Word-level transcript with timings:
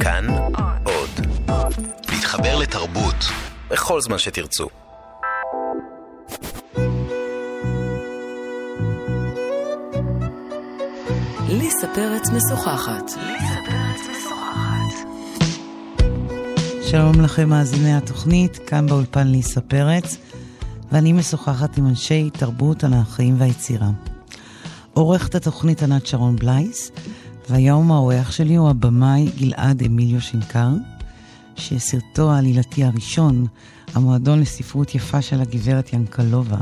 כאן 0.00 0.26
עוד. 0.84 1.26
להתחבר 2.08 2.58
לתרבות 2.58 3.14
בכל 3.70 4.00
זמן 4.00 4.18
שתרצו. 4.18 4.68
ליסה 11.48 11.86
פרץ 11.94 12.28
משוחחת. 12.30 13.10
שלום 16.82 17.20
לכם 17.20 17.48
מאזיני 17.48 17.96
התוכנית, 17.96 18.58
כאן 18.66 18.86
באולפן 18.86 19.28
ליסה 19.28 19.60
פרץ, 19.60 20.16
ואני 20.92 21.12
משוחחת 21.12 21.78
עם 21.78 21.86
אנשי 21.86 22.30
תרבות, 22.30 22.84
החיים 22.92 23.40
והיצירה. 23.40 23.88
עורכת 24.92 25.34
התוכנית 25.34 25.82
ענת 25.82 26.06
שרון 26.06 26.36
בלייס, 26.36 26.90
והיום 27.50 27.92
האורח 27.92 28.30
שלי 28.30 28.54
הוא 28.54 28.70
הבמאי 28.70 29.30
גלעד 29.38 29.82
אמיליו 29.82 30.20
שינקר, 30.20 30.68
שסרטו 31.56 32.32
העלילתי 32.32 32.84
הראשון, 32.84 33.46
המועדון 33.94 34.40
לספרות 34.40 34.94
יפה 34.94 35.22
של 35.22 35.40
הגברת 35.40 35.92
ינקלובה, 35.92 36.58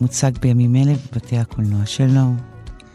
מוצג 0.00 0.32
בימים 0.40 0.76
אלה 0.76 0.92
בבתי 0.94 1.38
הקולנוע. 1.38 1.86
שלום, 1.86 2.36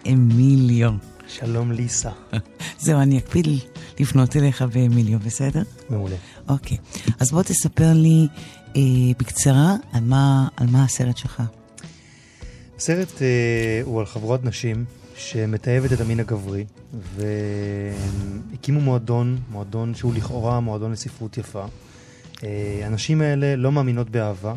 אמיליו. 0.08 0.92
שלום 1.28 1.72
ליסה. 1.72 2.10
זהו, 2.80 3.00
אני 3.00 3.18
אקפיד 3.18 3.48
לפנות 4.00 4.36
אליך 4.36 4.62
באמיליו, 4.62 5.20
בסדר? 5.20 5.62
מעולה. 5.90 6.16
אוקיי. 6.50 6.78
אז 7.20 7.32
בוא 7.32 7.44
תספר 7.44 7.94
לי 7.94 8.28
אה, 8.76 8.82
בקצרה 9.20 9.76
על 9.92 10.04
מה, 10.04 10.48
על 10.56 10.68
מה 10.72 10.84
הסרט 10.84 11.18
שלך. 11.18 11.44
הסרט 12.78 13.22
אה, 13.22 13.82
הוא 13.84 14.00
על 14.00 14.06
חבורת 14.06 14.46
נשים 14.46 14.86
שמתעבת 15.18 15.94
את 15.94 16.02
המין 16.02 16.20
הגברי, 16.20 16.66
והקימו 17.16 18.82
מועדון, 18.82 19.38
מועדון 19.52 19.96
שהוא 19.96 20.14
לכאורה 20.14 20.60
מועדון 20.60 20.92
לספרות 20.92 21.38
יפה. 21.38 21.66
אה, 22.44 22.82
הנשים 22.84 23.22
האלה 23.22 23.56
לא 23.56 23.72
מאמינות 23.72 24.10
באהבה, 24.10 24.56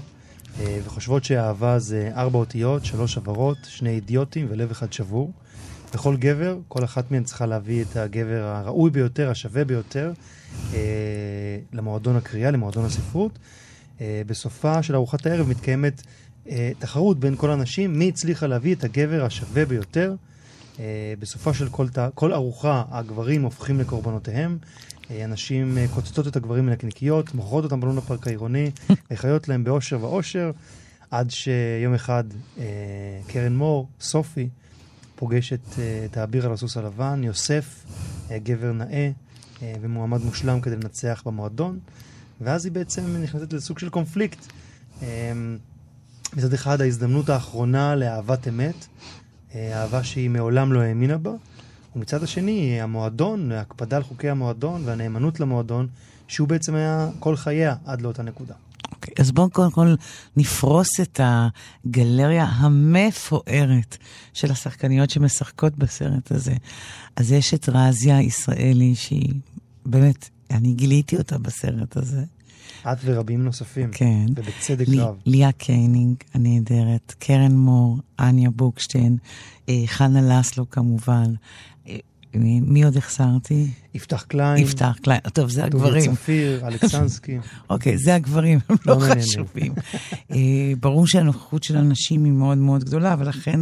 אה, 0.60 0.78
וחושבות 0.84 1.24
שאהבה 1.24 1.78
זה 1.78 2.10
ארבע 2.14 2.38
אותיות, 2.38 2.84
שלוש 2.84 3.16
עברות, 3.16 3.56
שני 3.68 3.90
אידיוטים 3.90 4.46
ולב 4.50 4.70
אחד 4.70 4.92
שבור. 4.92 5.32
לכל 5.94 6.16
גבר, 6.16 6.58
כל 6.68 6.84
אחת 6.84 7.10
מהן 7.10 7.24
צריכה 7.24 7.46
להביא 7.46 7.82
את 7.82 7.96
הגבר 7.96 8.42
הראוי 8.42 8.90
ביותר, 8.90 9.30
השווה 9.30 9.64
ביותר, 9.64 10.12
אה, 10.74 10.78
למועדון 11.72 12.16
הקריאה, 12.16 12.50
למועדון 12.50 12.84
הספרות. 12.84 13.38
בסופה 14.26 14.82
של 14.82 14.94
ארוחת 14.94 15.26
הערב 15.26 15.48
מתקיימת 15.48 16.02
תחרות 16.78 17.20
בין 17.20 17.36
כל 17.36 17.50
הנשים, 17.50 17.98
מי 17.98 18.08
הצליחה 18.08 18.46
להביא 18.46 18.74
את 18.74 18.84
הגבר 18.84 19.24
השווה 19.24 19.64
ביותר. 19.64 20.14
אה, 20.80 21.14
בסופה 21.18 21.54
של 21.54 21.68
כל, 21.68 21.86
כל 22.14 22.32
ארוחה, 22.32 22.84
הגברים 22.90 23.42
הופכים 23.42 23.80
לקורבנותיהם. 23.80 24.58
אה, 25.10 25.24
הנשים 25.24 25.78
אה, 25.78 25.86
קוצצות 25.94 26.26
את 26.26 26.36
הגברים 26.36 26.66
מנקניקיות, 26.66 27.34
מוכרות 27.34 27.64
אותם 27.64 27.80
בלון 27.80 27.98
הפארק 27.98 28.26
העירוני, 28.26 28.70
וחיות 29.10 29.48
להם 29.48 29.64
באושר 29.64 29.98
ואושר, 30.04 30.50
עד 31.10 31.30
שיום 31.30 31.94
אחד 31.94 32.24
קרן 33.26 33.56
מור, 33.56 33.88
סופי, 34.00 34.48
פוגשת 35.16 35.60
את 36.04 36.16
האביר 36.16 36.46
על 36.46 36.52
הסוס 36.52 36.76
הלבן, 36.76 37.20
יוסף, 37.24 37.84
גבר 38.42 38.72
נאה 38.72 39.10
אה, 39.62 39.74
ומועמד 39.80 40.24
מושלם 40.24 40.60
כדי 40.60 40.76
לנצח 40.76 41.22
במועדון, 41.26 41.78
ואז 42.40 42.64
היא 42.64 42.72
בעצם 42.72 43.16
נכנסת 43.22 43.52
לסוג 43.52 43.78
של 43.78 43.88
קונפליקט. 43.88 44.46
מצד 46.36 46.52
אחד 46.54 46.80
ההזדמנות 46.80 47.28
האחרונה 47.28 47.94
לאהבת 47.96 48.48
אמת, 48.48 48.86
אהבה 49.54 50.04
שהיא 50.04 50.30
מעולם 50.30 50.72
לא 50.72 50.80
האמינה 50.80 51.18
בה, 51.18 51.30
ומצד 51.96 52.22
השני 52.22 52.80
המועדון, 52.80 53.52
ההקפדה 53.52 53.96
על 53.96 54.02
חוקי 54.02 54.28
המועדון 54.28 54.82
והנאמנות 54.84 55.40
למועדון, 55.40 55.86
שהוא 56.28 56.48
בעצם 56.48 56.74
היה 56.74 57.08
כל 57.18 57.36
חייה 57.36 57.74
עד 57.84 58.00
לאותה 58.02 58.22
נקודה. 58.22 58.54
אוקיי, 58.92 59.14
אז 59.18 59.32
בואו 59.32 59.50
קודם 59.50 59.70
כל 59.70 59.94
נפרוס 60.36 61.00
את 61.00 61.20
הגלריה 61.22 62.44
המפוארת 62.44 63.96
של 64.32 64.50
השחקניות 64.50 65.10
שמשחקות 65.10 65.76
בסרט 65.76 66.32
הזה. 66.32 66.54
אז 67.16 67.32
יש 67.32 67.54
את 67.54 67.68
רזיה 67.68 68.20
ישראלי, 68.20 68.94
שהיא 68.94 69.34
באמת, 69.86 70.28
אני 70.50 70.72
גיליתי 70.72 71.16
אותה 71.16 71.38
בסרט 71.38 71.96
הזה. 71.96 72.24
את 72.86 72.98
ורבים 73.04 73.44
נוספים. 73.44 73.90
כן. 73.92 74.26
ובצדק 74.36 74.88
לי, 74.88 75.00
רב. 75.00 75.14
לאה 75.26 75.52
קניג 75.52 76.16
הנהדרת, 76.34 77.14
קרן 77.18 77.52
מור, 77.52 77.98
אניה 78.20 78.50
בוקשטיין, 78.50 79.16
אה, 79.68 79.82
חנה 79.86 80.20
לסלו 80.22 80.70
כמובן. 80.70 81.34
אה, 81.88 81.96
מי, 82.34 82.60
מי 82.60 82.84
עוד 82.84 82.96
החסרתי? 82.96 83.66
יפתח 83.94 84.24
קליין. 84.28 84.62
יפתח 84.62 84.96
קליין, 85.02 85.20
טוב, 85.20 85.50
זה 85.50 85.64
הגברים. 85.64 86.14
צפיר, 86.14 86.60
אלכס 86.66 86.99
אנסקי. 86.99 87.38
אוקיי, 87.70 87.98
זה 87.98 88.14
הגברים, 88.14 88.58
הם 88.68 88.76
לא 88.86 88.96
לא. 88.96 89.00
חשובים. 89.00 89.72
אה, 90.30 90.72
ברור 90.80 91.06
שהנוכחות 91.06 91.62
של 91.62 91.76
הנשים 91.76 92.24
היא 92.24 92.32
מאוד 92.32 92.58
מאוד 92.58 92.84
גדולה, 92.84 93.16
ולכן 93.18 93.60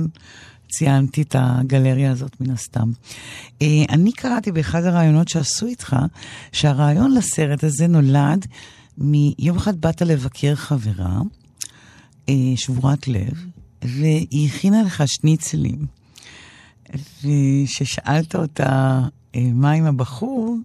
ציינתי 0.70 1.22
את 1.22 1.36
הגלריה 1.38 2.12
הזאת 2.12 2.40
מן 2.40 2.50
הסתם. 2.50 2.90
אני 3.88 4.12
קראתי 4.12 4.52
באחד 4.52 4.84
הראיונות 4.84 5.28
שעשו 5.28 5.66
איתך, 5.66 5.96
שהרעיון 6.52 7.14
לסרט 7.14 7.64
הזה 7.64 7.86
נולד 7.86 8.46
מיום 9.00 9.56
אחד 9.56 9.80
באת 9.80 10.02
לבקר 10.02 10.54
חברה, 10.54 11.20
אה, 12.28 12.34
שבורת 12.56 13.08
לב, 13.08 13.44
והיא 13.82 14.48
הכינה 14.48 14.82
לך 14.82 15.02
שניצלים. 15.06 15.86
וכששאלת 16.94 18.34
אותה 18.34 19.00
אה, 19.34 19.50
מה 19.52 19.70
עם 19.70 19.84
הבחור, 19.84 20.56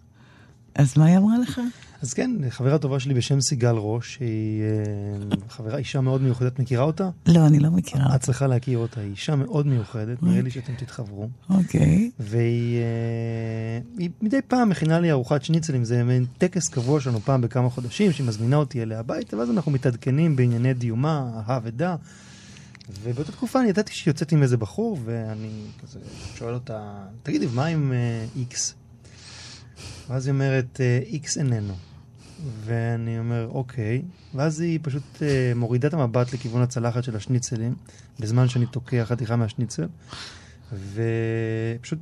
אז 0.76 0.98
מה 0.98 1.06
היא 1.06 1.18
אמרה 1.18 1.38
לך? 1.38 1.62
אז 2.04 2.14
כן, 2.14 2.32
חברה 2.50 2.78
טובה 2.78 3.00
שלי 3.00 3.14
בשם 3.14 3.42
סיגל 3.42 3.76
ראש, 3.76 4.18
היא 4.20 4.62
אה, 4.62 5.38
חברה, 5.50 5.78
אישה 5.78 6.02
מאוד 6.02 6.22
מיוחדת, 6.22 6.60
מכירה 6.60 6.84
אותה? 6.84 7.10
לא, 7.28 7.48
אני 7.48 7.60
לא 7.60 7.72
מכירה. 7.72 8.16
את 8.16 8.22
צריכה 8.22 8.48
להכיר 8.48 8.78
אותה, 8.78 9.02
היא 9.02 9.12
אישה 9.12 9.36
מאוד 9.36 9.68
מיוחדת, 9.68 10.24
נראה 10.24 10.42
לי 10.42 10.52
שאתם 10.52 10.74
תתחברו. 10.76 11.30
אוקיי. 11.50 12.12
והיא 12.20 12.80
אה, 14.00 14.08
מדי 14.22 14.42
פעם 14.48 14.70
מכינה 14.70 15.00
לי 15.00 15.12
ארוחת 15.12 15.44
שניצלים, 15.44 15.84
זה 15.84 16.04
מעין 16.04 16.26
טקס 16.38 16.70
קבוע 16.70 17.00
שלנו 17.00 17.20
פעם 17.20 17.42
בכמה 17.42 17.70
חודשים, 17.70 18.12
שהיא 18.12 18.28
מזמינה 18.28 18.56
אותי 18.56 18.82
אליה 18.82 19.00
הביתה, 19.00 19.38
ואז 19.38 19.50
אנחנו 19.52 19.72
מתעדכנים 19.72 20.36
בענייני 20.36 20.74
דיומה, 20.74 21.32
אהה 21.36 21.60
ודע. 21.64 21.96
ובאותה 23.04 23.32
תקופה 23.32 23.60
אני 23.60 23.70
ידעתי 23.70 23.94
שיוצאת 23.94 24.32
עם 24.32 24.44
איזה 24.44 24.58
בחור, 24.58 25.00
ואני 25.06 25.50
כזה 25.82 26.00
שואל 26.36 26.54
אותה, 26.54 26.94
תגידי, 27.24 27.48
מה 27.54 27.66
עם 27.66 27.94
איקס? 28.36 28.74
ואז 30.10 30.28
היא 30.28 30.34
אומרת, 30.34 30.82
איקס 31.12 31.38
איננו. 31.38 31.74
ואני 32.66 33.20
אומר, 33.20 33.48
אוקיי. 33.52 34.02
ואז 34.36 34.60
היא 34.60 34.80
פשוט 34.82 35.04
uh, 35.16 35.22
מורידה 35.56 35.88
את 35.88 35.94
המבט 35.94 36.34
לכיוון 36.34 36.62
הצלחת 36.62 37.04
של 37.04 37.16
השניצלים, 37.16 37.76
בזמן 38.20 38.48
שאני 38.48 38.66
תוקע 38.66 39.06
חתיכה 39.06 39.36
מהשניצל, 39.36 39.88
ופשוט 40.74 42.00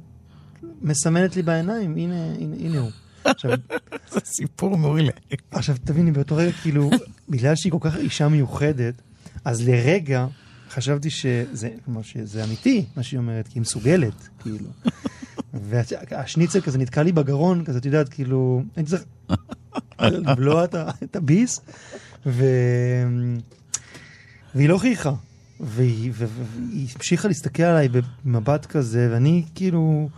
מסמנת 0.82 1.36
לי 1.36 1.42
בעיניים, 1.42 1.96
הנה, 1.98 2.34
הנה, 2.40 2.56
הנה 2.56 2.80
הוא. 2.80 2.92
עכשיו, 3.24 3.52
זה 4.14 4.20
סיפור 4.26 4.78
מעולה. 4.78 5.12
עכשיו 5.52 5.76
תביני, 5.84 6.12
באותו 6.12 6.36
רגע, 6.36 6.52
כאילו, 6.52 6.90
בגלל 7.30 7.56
שהיא 7.56 7.72
כל 7.72 7.78
כך 7.82 7.96
אישה 7.96 8.28
מיוחדת, 8.28 9.02
אז 9.46 9.68
לרגע 9.68 10.28
חשבתי 10.70 11.10
שזה, 11.10 11.70
כלומר, 11.86 12.02
שזה 12.02 12.44
אמיתי, 12.44 12.86
מה 12.96 13.04
שהיא 13.04 13.18
אומרת, 13.18 13.48
כי 13.48 13.54
היא 13.58 13.62
מסוגלת, 13.62 14.30
כאילו. 14.40 14.66
והשניצל 15.70 16.62
כזה 16.62 16.78
נתקע 16.78 17.04
לי 17.04 17.12
בגרון, 17.12 17.66
כזה, 17.66 17.78
את 17.78 17.86
יודעת, 17.86 18.10
כאילו, 18.10 18.64
הייתי 18.76 18.90
צריך 18.90 19.04
לבלוע 20.02 20.64
את, 21.04 21.16
הביס, 21.16 21.60
ו... 22.26 22.46
והיא 24.56 24.70
לא 24.70 24.78
חייכה. 24.78 25.14
והיא, 25.60 26.12
המשיכה 26.96 27.28
להסתכל 27.28 27.64
עליי 27.64 27.90
במבט 28.26 28.66
כזה, 28.66 29.10
ואני 29.12 29.44
כאילו, 29.56 30.10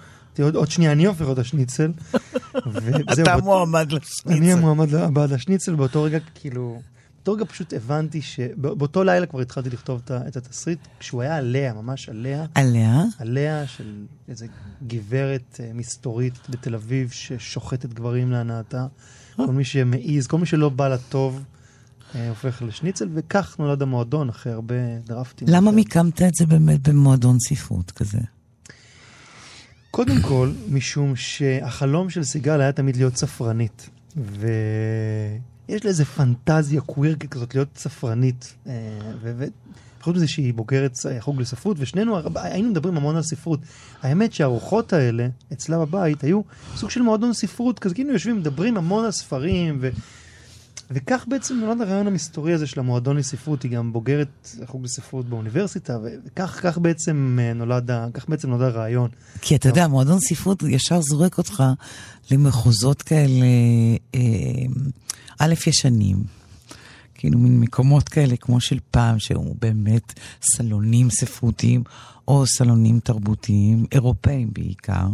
עוד, 0.41 0.55
עוד 0.55 0.71
שנייה 0.71 0.91
אני 0.91 1.05
הופך 1.05 1.25
אותה 1.25 1.43
שניצל. 1.43 1.91
אתה 3.13 3.37
מועמד 3.43 3.91
לשניצל. 3.91 4.31
אני 4.31 4.53
המועמד 4.53 4.93
הבא 4.95 5.25
לשניצל, 5.25 5.75
באותו 5.75 6.03
רגע 6.03 6.17
כאילו, 6.35 6.81
באותו 7.15 7.33
רגע 7.33 7.45
פשוט 7.45 7.73
הבנתי 7.73 8.21
ש... 8.21 8.39
בא- 8.55 8.73
באותו 8.73 9.03
לילה 9.03 9.25
כבר 9.25 9.39
התחלתי 9.39 9.69
לכתוב 9.69 10.01
את 10.11 10.37
התסריט, 10.37 10.79
כשהוא 10.99 11.21
היה 11.21 11.35
עליה, 11.37 11.73
ממש 11.73 12.09
עליה, 12.09 12.45
עליה? 12.55 13.03
עליה 13.19 13.67
של 13.67 14.05
איזה 14.29 14.45
גברת 14.87 15.59
אה, 15.59 15.71
מסתורית 15.73 16.33
בתל 16.49 16.75
אביב 16.75 17.11
ששוחטת 17.11 17.93
גברים 17.93 18.31
להנאתה. 18.31 18.85
כל 19.35 19.47
מי 19.47 19.63
שמעז, 19.63 20.27
כל 20.27 20.37
מי 20.37 20.45
שלא 20.45 20.69
בא 20.69 20.87
לטוב, 20.87 21.43
אה, 22.15 22.29
הופך 22.29 22.61
לשניצל, 22.61 23.09
וכך 23.13 23.55
נולד 23.59 23.81
המועדון 23.81 24.29
אחרי 24.29 24.53
הרבה 24.53 24.75
דרפטים. 25.05 25.47
למה 25.51 25.71
מיקמת 25.71 26.21
את 26.21 26.35
זה 26.35 26.45
באמת 26.45 26.87
במועדון 26.87 27.37
ספרות 27.39 27.91
כזה? 27.91 28.19
קודם 29.91 30.21
כל, 30.21 30.51
משום 30.69 31.15
שהחלום 31.15 32.09
של 32.09 32.23
סיגל 32.23 32.61
היה 32.61 32.71
תמיד 32.71 32.95
להיות 32.95 33.17
ספרנית. 33.17 33.89
יש 35.69 35.83
לה 35.85 35.89
איזה 35.89 36.05
פנטזיה 36.05 36.81
קווירקית 36.81 37.31
כזאת 37.31 37.55
להיות 37.55 37.77
ספרנית. 37.77 38.53
אה, 38.67 38.73
וחוץ 40.03 40.15
מזה 40.15 40.27
שהיא 40.27 40.53
בוגרת 40.53 40.97
חוג 41.19 41.41
לספרות, 41.41 41.77
ושנינו 41.79 42.17
היינו 42.35 42.69
מדברים 42.69 42.97
המון 42.97 43.15
על 43.15 43.23
ספרות. 43.23 43.59
האמת 44.01 44.33
שהארוחות 44.33 44.93
האלה, 44.93 45.27
אצלה 45.53 45.79
בבית, 45.79 46.23
היו 46.23 46.41
סוג 46.75 46.89
של 46.89 47.01
מועדון 47.01 47.33
ספרות, 47.33 47.79
כזה 47.79 47.95
כאילו 47.95 48.13
יושבים, 48.13 48.37
מדברים 48.37 48.77
המון 48.77 49.05
על 49.05 49.11
ספרים, 49.11 49.77
ו... 49.81 49.89
וכך 50.91 51.25
בעצם 51.27 51.55
נולד 51.55 51.81
הרעיון 51.81 52.07
המסתורי 52.07 52.53
הזה 52.53 52.67
של 52.67 52.79
המועדון 52.79 53.17
לספרות, 53.17 53.63
היא 53.63 53.71
גם 53.71 53.93
בוגרת 53.93 54.55
חוג 54.65 54.83
לספרות 54.83 55.29
באוניברסיטה, 55.29 55.97
וכך 56.01 56.59
כך 56.63 56.77
בעצם 56.77 57.39
אה, 57.41 57.53
נולד, 57.53 57.91
כך 58.13 58.29
בעצם 58.29 58.49
נולד 58.49 58.61
הרעיון. 58.61 59.09
כי 59.41 59.55
אתה 59.55 59.69
יודע, 59.69 59.87
מועדון 59.87 60.19
ספרות 60.19 60.63
ישר 60.63 61.01
זורק 61.01 61.37
אותך 61.37 61.63
למחוזות 62.31 63.01
כאלה, 63.01 63.45
אה, 64.15 64.19
א', 65.39 65.53
ישנים. 65.67 66.42
כאילו 67.23 67.39
מין 67.39 67.59
מקומות 67.59 68.09
כאלה 68.09 68.37
כמו 68.37 68.61
של 68.61 68.79
פעם, 68.91 69.19
שהוא 69.19 69.55
באמת 69.61 70.19
סלונים 70.55 71.09
ספרותיים 71.09 71.83
או 72.27 72.45
סלונים 72.47 72.99
תרבותיים, 72.99 73.85
אירופאים 73.91 74.49
בעיקר. 74.53 75.07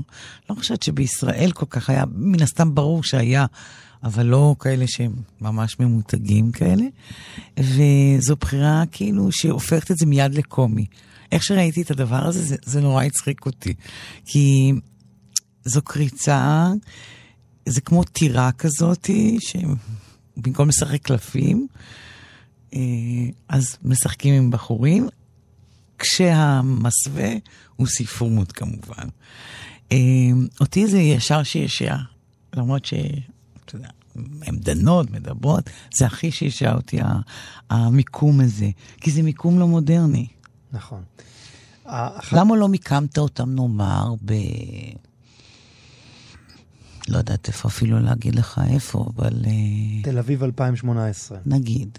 לא 0.50 0.56
חושבת 0.56 0.84
שבישראל 0.84 1.52
כל 1.52 1.66
כך 1.70 1.90
היה, 1.90 2.04
מן 2.16 2.42
הסתם 2.42 2.76
ברור 2.76 3.04
שהיה, 3.04 3.46
אבל 4.04 4.26
לא 4.26 4.56
כאלה 4.60 4.86
שהם 4.88 5.14
ממש 5.42 5.80
ממותגים 5.80 6.52
כאלה. 6.52 6.84
וזו 7.60 8.36
בחירה 8.36 8.84
כאילו 8.92 9.32
שהופכת 9.32 9.92
את 9.92 9.98
זה 9.98 10.06
מיד 10.06 10.34
לקומי. 10.34 10.86
איך 11.32 11.44
שראיתי 11.44 11.82
את 11.82 11.92
הדבר 11.92 12.26
הזה, 12.26 12.44
זה, 12.44 12.56
זה 12.66 12.82
נורא 12.82 13.04
הצחיק 13.04 13.46
אותי. 13.46 13.74
כי 14.26 14.74
זו 15.66 15.82
קריצה, 15.82 16.72
זה 17.66 17.82
כמו 17.82 18.04
טירה 18.04 18.52
כזאתי, 18.52 19.38
שבמקום 20.40 20.70
לשחק 20.70 21.02
קלפים, 21.02 21.68
אה, 22.74 22.80
אז 23.50 23.78
משחקים 23.84 24.34
עם 24.34 24.52
בחורים, 24.52 25.10
כשהמסווה 26.00 27.30
הוא 27.76 27.88
ספרות 27.88 28.52
כמובן. 28.52 29.08
אה, 29.92 29.98
אותי 30.60 30.88
זה 30.88 31.00
ישר 31.00 31.44
שישע, 31.44 31.96
למרות 32.56 32.86
ש... 32.86 32.94
אתה 33.66 33.76
יודע, 33.76 33.90
הן 34.16 34.60
דנות, 34.60 35.12
מדברות, 35.12 35.70
זה 35.96 36.06
הכי 36.06 36.32
שישע 36.32 36.74
אותי 36.74 37.00
המיקום 37.70 38.40
הזה, 38.40 38.70
כי 39.02 39.12
זה 39.12 39.22
מיקום 39.22 39.60
לא 39.60 39.68
מודרני. 39.68 40.28
נכון. 40.72 41.02
למה 42.32 42.56
לא 42.56 42.68
מיקמת 42.68 43.18
אותם, 43.18 43.56
נאמר, 43.56 44.14
ב... 44.26 44.34
לא 47.10 47.18
יודעת 47.18 47.48
איפה 47.48 47.70
אפילו 47.70 48.00
להגיד 48.00 48.36
לך 48.36 48.62
איפה, 48.74 49.06
אבל... 49.16 49.34
אה, 49.46 50.02
תל 50.04 50.18
אביב 50.18 50.44
2018. 50.44 51.38
נגיד. 51.46 51.98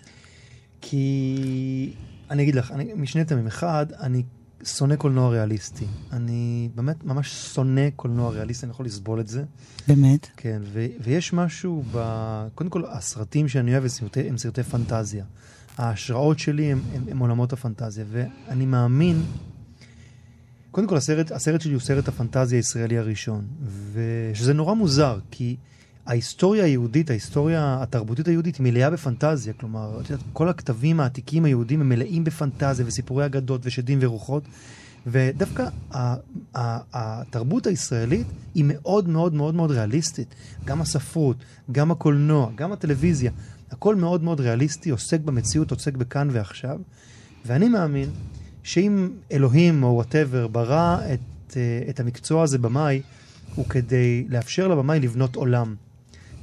כי 0.81 1.93
אני 2.31 2.43
אגיד 2.43 2.55
לך, 2.55 2.71
אני, 2.71 2.93
משני 2.97 3.25
טעמים. 3.25 3.47
אחד, 3.47 3.87
אני 4.01 4.23
שונא 4.65 4.97
קולנוע 4.97 5.29
ריאליסטי. 5.29 5.85
אני 6.13 6.69
באמת 6.75 7.05
ממש 7.05 7.51
שונא 7.55 7.91
קולנוע 7.97 8.31
ריאליסטי, 8.31 8.67
אני 8.67 8.71
יכול 8.71 8.87
לסבול 8.87 9.21
את 9.21 9.29
זה. 9.29 9.45
באמת? 9.89 10.27
כן, 10.37 10.63
ו- 10.65 10.87
ויש 11.03 11.33
משהו 11.33 11.83
ב... 11.95 11.99
קודם 12.55 12.71
כל, 12.71 12.83
הסרטים 12.89 13.49
שאני 13.49 13.73
אוהב 13.73 13.83
הם 13.83 13.89
סרטי, 13.89 14.29
הם 14.29 14.39
סרטי 14.39 14.63
פנטזיה. 14.63 15.25
ההשראות 15.79 16.39
שלי 16.39 16.73
הם, 16.73 16.81
הם, 16.95 17.05
הם 17.11 17.19
עולמות 17.19 17.53
הפנטזיה, 17.53 18.05
ואני 18.09 18.67
מאמין... 18.67 19.23
קודם 20.71 20.87
כל, 20.87 20.97
הסרט, 20.97 21.33
הסרט 21.33 21.61
שלי 21.61 21.73
הוא 21.73 21.81
סרט 21.81 22.09
הפנטזיה 22.09 22.59
הישראלי 22.59 22.99
הראשון, 22.99 23.45
ושזה 23.93 24.53
נורא 24.53 24.75
מוזר, 24.75 25.19
כי 25.31 25.57
ההיסטוריה 26.07 26.65
היהודית, 26.65 27.11
ההיסטוריה 27.11 27.79
התרבותית 27.81 28.29
היהודית 28.29 28.57
היא 28.57 28.65
מלאה 28.65 28.91
בפנטזיה. 28.91 29.53
כלומר, 29.53 30.01
את 30.01 30.11
יודעת, 30.11 30.27
כל 30.33 30.49
הכתבים 30.49 31.01
העתיקים 31.01 31.45
היהודים 31.45 31.81
הם 31.81 31.89
מלאים 31.89 32.25
בפנטזיה 32.25 32.87
וסיפורי 32.87 33.27
אגדות 33.27 33.61
ושדים 33.65 33.99
ורוחות. 34.03 34.43
ודווקא 35.07 35.69
התרבות 36.55 37.67
הישראלית 37.67 38.27
היא 38.55 38.65
מאוד 38.67 39.09
מאוד 39.09 39.35
מאוד 39.35 39.55
מאוד 39.55 39.71
ריאליסטית. 39.71 40.35
גם 40.65 40.81
הספרות, 40.81 41.37
גם 41.73 41.91
הקולנוע, 41.91 42.51
גם 42.55 42.73
הטלוויזיה, 42.73 43.31
הכל 43.71 43.97
מאוד 43.97 44.23
מאוד 44.23 44.41
ריאליסטי, 44.41 44.91
עוסק 44.91 45.21
במציאות, 45.21 45.71
עוסק 45.71 45.95
בכאן 45.95 46.29
ועכשיו. 46.33 46.79
ואני 47.47 47.69
מאמין 47.69 48.11
שאם 48.63 49.09
אלוהים 49.33 49.83
או 49.83 49.89
וואטאבר 49.89 50.47
ברא 50.47 50.99
את, 51.15 51.57
אה, 51.57 51.81
את 51.89 52.01
המקצוע 52.01 52.43
הזה 52.43 52.59
במאי, 52.59 53.03
הוא 53.55 53.69
כדי 53.69 54.25
לאפשר 54.29 54.69
לבמאי 54.69 55.01
לבנות 55.01 55.37
עולם. 55.37 55.75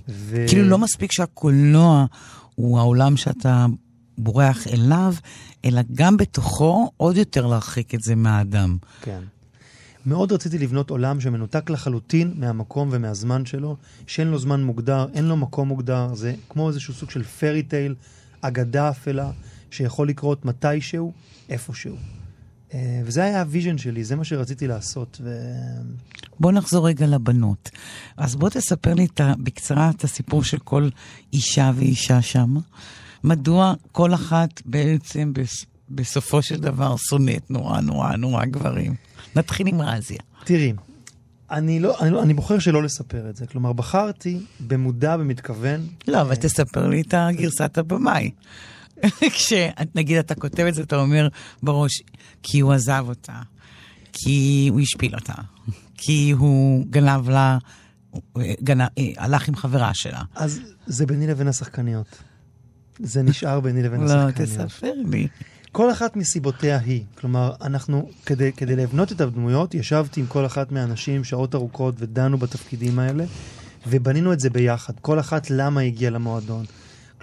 ו... 0.09 0.45
כאילו 0.47 0.63
לא 0.63 0.77
מספיק 0.77 1.11
שהקולנוע 1.11 2.05
הוא 2.55 2.79
העולם 2.79 3.17
שאתה 3.17 3.65
בורח 4.17 4.67
אליו, 4.67 5.13
אלא 5.65 5.81
גם 5.93 6.17
בתוכו 6.17 6.91
עוד 6.97 7.17
יותר 7.17 7.45
להרחיק 7.45 7.95
את 7.95 8.01
זה 8.01 8.15
מהאדם. 8.15 8.77
כן. 9.01 9.19
מאוד 10.05 10.31
רציתי 10.31 10.57
לבנות 10.57 10.89
עולם 10.89 11.21
שמנותק 11.21 11.69
לחלוטין 11.69 12.33
מהמקום 12.35 12.89
ומהזמן 12.91 13.45
שלו, 13.45 13.75
שאין 14.07 14.27
לו 14.27 14.39
זמן 14.39 14.63
מוגדר, 14.63 15.05
אין 15.13 15.25
לו 15.25 15.37
מקום 15.37 15.67
מוגדר, 15.67 16.13
זה 16.13 16.33
כמו 16.49 16.67
איזשהו 16.67 16.93
סוג 16.93 17.09
של 17.09 17.23
fairy 17.23 17.63
tale, 17.63 17.95
אגדה 18.41 18.89
אפלה, 18.89 19.31
שיכול 19.71 20.09
לקרות 20.09 20.45
מתישהו, 20.45 21.13
איפשהו. 21.49 21.95
אה, 22.73 23.01
וזה 23.05 23.23
היה 23.23 23.39
ה 23.39 23.45
vision 23.45 23.77
שלי, 23.77 24.03
זה 24.03 24.15
מה 24.15 24.23
שרציתי 24.23 24.67
לעשות. 24.67 25.21
ו... 25.23 25.37
בוא 26.39 26.51
נחזור 26.51 26.87
רגע 26.87 27.07
לבנות. 27.07 27.69
אז 28.17 28.35
בוא 28.35 28.49
תספר 28.49 28.93
לי 28.93 29.07
בקצרה 29.43 29.89
את 29.89 30.03
הסיפור 30.03 30.43
של 30.43 30.57
כל 30.57 30.89
אישה 31.33 31.71
ואישה 31.75 32.21
שם. 32.21 32.55
מדוע 33.23 33.73
כל 33.91 34.13
אחת 34.13 34.61
בעצם 34.65 35.33
בסופו 35.89 36.41
של 36.41 36.59
דבר 36.59 36.95
שונאת 36.97 37.51
נורא 37.51 37.81
נורא 37.81 38.15
נורא 38.15 38.45
גברים? 38.45 38.95
נתחיל 39.35 39.67
עם 39.67 39.81
רזיה. 39.81 40.19
תראי, 40.43 40.73
אני, 41.51 41.79
לא, 41.79 41.95
אני, 42.01 42.09
לא, 42.09 42.23
אני 42.23 42.33
בוחר 42.33 42.59
שלא 42.59 42.83
לספר 42.83 43.29
את 43.29 43.35
זה. 43.35 43.47
כלומר, 43.47 43.73
בחרתי 43.73 44.39
במודע, 44.59 45.17
במתכוון. 45.17 45.87
לא, 46.07 46.21
אבל 46.21 46.35
תספר 46.35 46.87
לי 46.87 47.01
את 47.01 47.13
הגרסת 47.13 47.77
הבמאי. 47.77 48.31
כשנגיד 49.35 50.17
אתה 50.17 50.35
כותב 50.35 50.63
את 50.63 50.75
זה, 50.75 50.81
אתה 50.81 50.95
אומר 50.95 51.27
בראש, 51.63 52.01
כי 52.43 52.59
הוא 52.59 52.73
עזב 52.73 53.05
אותה, 53.07 53.41
כי 54.13 54.67
הוא 54.71 54.79
השפיל 54.79 55.15
אותה, 55.15 55.33
כי 55.97 56.31
הוא 56.31 56.85
גנב 56.89 57.29
לה, 57.29 57.57
גנב, 58.63 58.87
אה, 58.97 59.03
הלך 59.17 59.47
עם 59.47 59.55
חברה 59.55 59.91
שלה. 59.93 60.21
אז 60.35 60.59
זה 60.87 61.05
ביני 61.05 61.27
לבין 61.27 61.47
השחקניות. 61.47 62.17
זה 62.99 63.23
נשאר 63.23 63.59
ביני 63.59 63.83
לבין 63.83 64.01
לא, 64.01 64.05
השחקניות. 64.05 64.57
לא, 64.59 64.65
תספר 64.65 64.93
לי. 65.05 65.27
כל 65.71 65.91
אחת 65.91 66.15
מסיבותיה 66.15 66.79
היא. 66.79 67.03
כלומר, 67.19 67.53
אנחנו, 67.61 68.09
כדי, 68.25 68.51
כדי 68.51 68.75
לבנות 68.75 69.11
את 69.11 69.21
הדמויות, 69.21 69.73
ישבתי 69.73 70.19
עם 70.19 70.27
כל 70.27 70.45
אחת 70.45 70.71
מהאנשים 70.71 71.23
שעות 71.23 71.55
ארוכות 71.55 71.95
ודנו 71.97 72.37
בתפקידים 72.37 72.99
האלה, 72.99 73.25
ובנינו 73.87 74.33
את 74.33 74.39
זה 74.39 74.49
ביחד. 74.49 74.93
כל 75.01 75.19
אחת 75.19 75.49
למה 75.49 75.81
הגיעה 75.81 76.11
למועדון. 76.11 76.65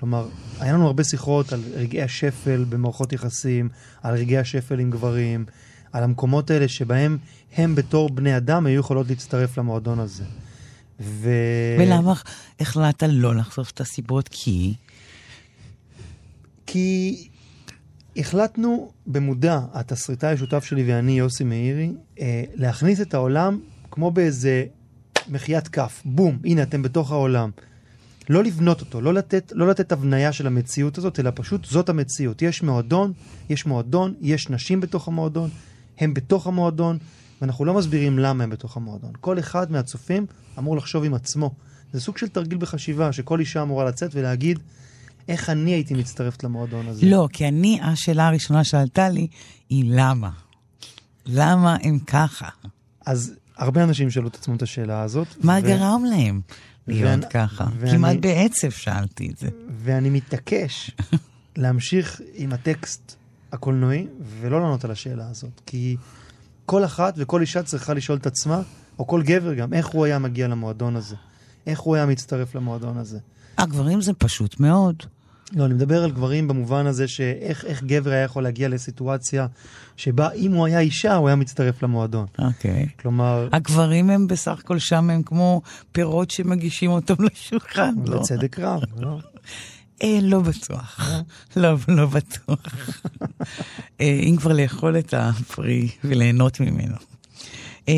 כלומר, 0.04 0.28
היה 0.60 0.72
לנו 0.72 0.86
הרבה 0.86 1.04
שיחות 1.04 1.52
על 1.52 1.60
רגעי 1.74 2.02
השפל 2.02 2.64
במערכות 2.68 3.12
יחסים, 3.12 3.68
על 4.02 4.14
רגעי 4.14 4.38
השפל 4.38 4.78
עם 4.78 4.90
גברים, 4.90 5.44
על 5.92 6.02
המקומות 6.02 6.50
האלה 6.50 6.68
שבהם 6.68 7.18
הם 7.56 7.74
בתור 7.74 8.10
בני 8.10 8.36
אדם 8.36 8.66
היו 8.66 8.80
יכולות 8.80 9.08
להצטרף 9.08 9.58
למועדון 9.58 9.98
הזה. 9.98 10.24
ו... 11.00 11.30
ולמה 11.78 12.14
החלטת 12.60 13.06
לא 13.10 13.36
לחשוף 13.36 13.70
את 13.70 13.80
הסיבות? 13.80 14.28
כי... 14.32 14.74
כי 16.66 17.28
החלטנו 18.16 18.90
במודע, 19.06 19.60
התסריטאי 19.72 20.32
השותף 20.32 20.64
שלי 20.64 20.92
ואני, 20.92 21.18
יוסי 21.18 21.44
מאירי, 21.44 21.92
אה, 22.20 22.44
להכניס 22.54 23.00
את 23.00 23.14
העולם 23.14 23.60
כמו 23.90 24.10
באיזה 24.10 24.64
מחיית 25.28 25.68
כף. 25.68 26.02
בום, 26.04 26.38
הנה 26.44 26.62
אתם 26.62 26.82
בתוך 26.82 27.12
העולם. 27.12 27.50
לא 28.28 28.44
לבנות 28.44 28.80
אותו, 28.80 29.00
לא 29.00 29.14
לתת, 29.14 29.52
לא 29.54 29.68
לתת 29.68 29.92
הבניה 29.92 30.32
של 30.32 30.46
המציאות 30.46 30.98
הזאת, 30.98 31.20
אלא 31.20 31.30
פשוט 31.34 31.64
זאת 31.64 31.88
המציאות. 31.88 32.42
יש 32.42 32.62
מועדון, 32.62 33.12
יש 33.48 33.66
מועדון, 33.66 34.14
יש 34.20 34.50
נשים 34.50 34.80
בתוך 34.80 35.08
המועדון, 35.08 35.50
הם 35.98 36.14
בתוך 36.14 36.46
המועדון, 36.46 36.98
ואנחנו 37.40 37.64
לא 37.64 37.74
מסבירים 37.74 38.18
למה 38.18 38.44
הם 38.44 38.50
בתוך 38.50 38.76
המועדון. 38.76 39.10
כל 39.20 39.38
אחד 39.38 39.72
מהצופים 39.72 40.26
אמור 40.58 40.76
לחשוב 40.76 41.04
עם 41.04 41.14
עצמו. 41.14 41.50
זה 41.92 42.00
סוג 42.00 42.18
של 42.18 42.28
תרגיל 42.28 42.58
בחשיבה, 42.58 43.12
שכל 43.12 43.40
אישה 43.40 43.62
אמורה 43.62 43.84
לצאת 43.84 44.10
ולהגיד, 44.14 44.58
איך 45.28 45.50
אני 45.50 45.70
הייתי 45.70 45.94
מצטרפת 45.94 46.44
למועדון 46.44 46.88
הזה. 46.88 47.06
לא, 47.06 47.28
כי 47.32 47.48
אני, 47.48 47.80
השאלה 47.82 48.28
הראשונה 48.28 48.64
שעלתה 48.64 49.08
לי, 49.08 49.26
היא 49.68 49.84
למה? 49.88 50.30
למה 51.26 51.76
הם 51.82 51.98
ככה? 51.98 52.48
אז 53.06 53.34
הרבה 53.56 53.84
אנשים 53.84 54.10
שאלו 54.10 54.28
את 54.28 54.34
עצמם 54.34 54.56
את 54.56 54.62
השאלה 54.62 55.02
הזאת. 55.02 55.26
מה 55.42 55.58
ו... 55.62 55.66
גרם 55.66 56.04
להם? 56.10 56.40
להיות 56.88 57.10
ואני, 57.10 57.26
ככה. 57.30 57.66
ואני, 57.78 57.90
כמעט 57.92 58.16
בעצב 58.20 58.70
שאלתי 58.70 59.30
את 59.30 59.38
זה. 59.38 59.48
ואני 59.78 60.10
מתעקש 60.10 60.90
להמשיך 61.56 62.20
עם 62.34 62.52
הטקסט 62.52 63.16
הקולנועי 63.52 64.06
ולא 64.40 64.60
לענות 64.60 64.84
על 64.84 64.90
השאלה 64.90 65.28
הזאת. 65.30 65.60
כי 65.66 65.96
כל 66.66 66.84
אחת 66.84 67.14
וכל 67.16 67.40
אישה 67.40 67.62
צריכה 67.62 67.94
לשאול 67.94 68.18
את 68.18 68.26
עצמה, 68.26 68.62
או 68.98 69.06
כל 69.06 69.22
גבר 69.22 69.54
גם, 69.54 69.72
איך 69.72 69.86
הוא 69.86 70.04
היה 70.04 70.18
מגיע 70.18 70.48
למועדון 70.48 70.96
הזה? 70.96 71.16
איך 71.66 71.80
הוא 71.80 71.94
היה 71.94 72.06
מצטרף 72.06 72.54
למועדון 72.54 72.98
הזה? 72.98 73.18
הגברים 73.58 74.00
זה 74.00 74.12
פשוט 74.12 74.60
מאוד. 74.60 75.02
לא, 75.52 75.64
אני 75.64 75.74
מדבר 75.74 76.04
על 76.04 76.10
גברים 76.10 76.48
במובן 76.48 76.86
הזה 76.86 77.08
שאיך 77.08 77.82
גבר 77.82 78.10
היה 78.10 78.22
יכול 78.22 78.42
להגיע 78.42 78.68
לסיטואציה 78.68 79.46
שבה 79.96 80.32
אם 80.32 80.52
הוא 80.52 80.66
היה 80.66 80.80
אישה, 80.80 81.14
הוא 81.14 81.28
היה 81.28 81.36
מצטרף 81.36 81.82
למועדון. 81.82 82.26
אוקיי. 82.38 82.86
כלומר... 83.00 83.48
הגברים 83.52 84.10
הם 84.10 84.26
בסך 84.26 84.58
הכל 84.58 84.78
שם, 84.78 85.10
הם 85.10 85.22
כמו 85.22 85.62
פירות 85.92 86.30
שמגישים 86.30 86.90
אותם 86.90 87.14
לשולחן, 87.32 87.94
לא? 88.06 88.18
בצדק 88.18 88.58
רב, 88.58 88.82
לא? 88.96 89.18
אה, 90.02 90.18
לא 90.22 90.40
בטוח. 90.40 91.10
לא, 91.56 91.74
לא 91.88 92.06
בטוח. 92.06 92.76
אה, 94.00 94.20
אם 94.22 94.36
כבר 94.38 94.52
לאכול 94.52 94.98
את 94.98 95.14
הפרי 95.16 95.88
וליהנות 96.04 96.60
ממנו. 96.60 96.96
אה, 97.88 97.94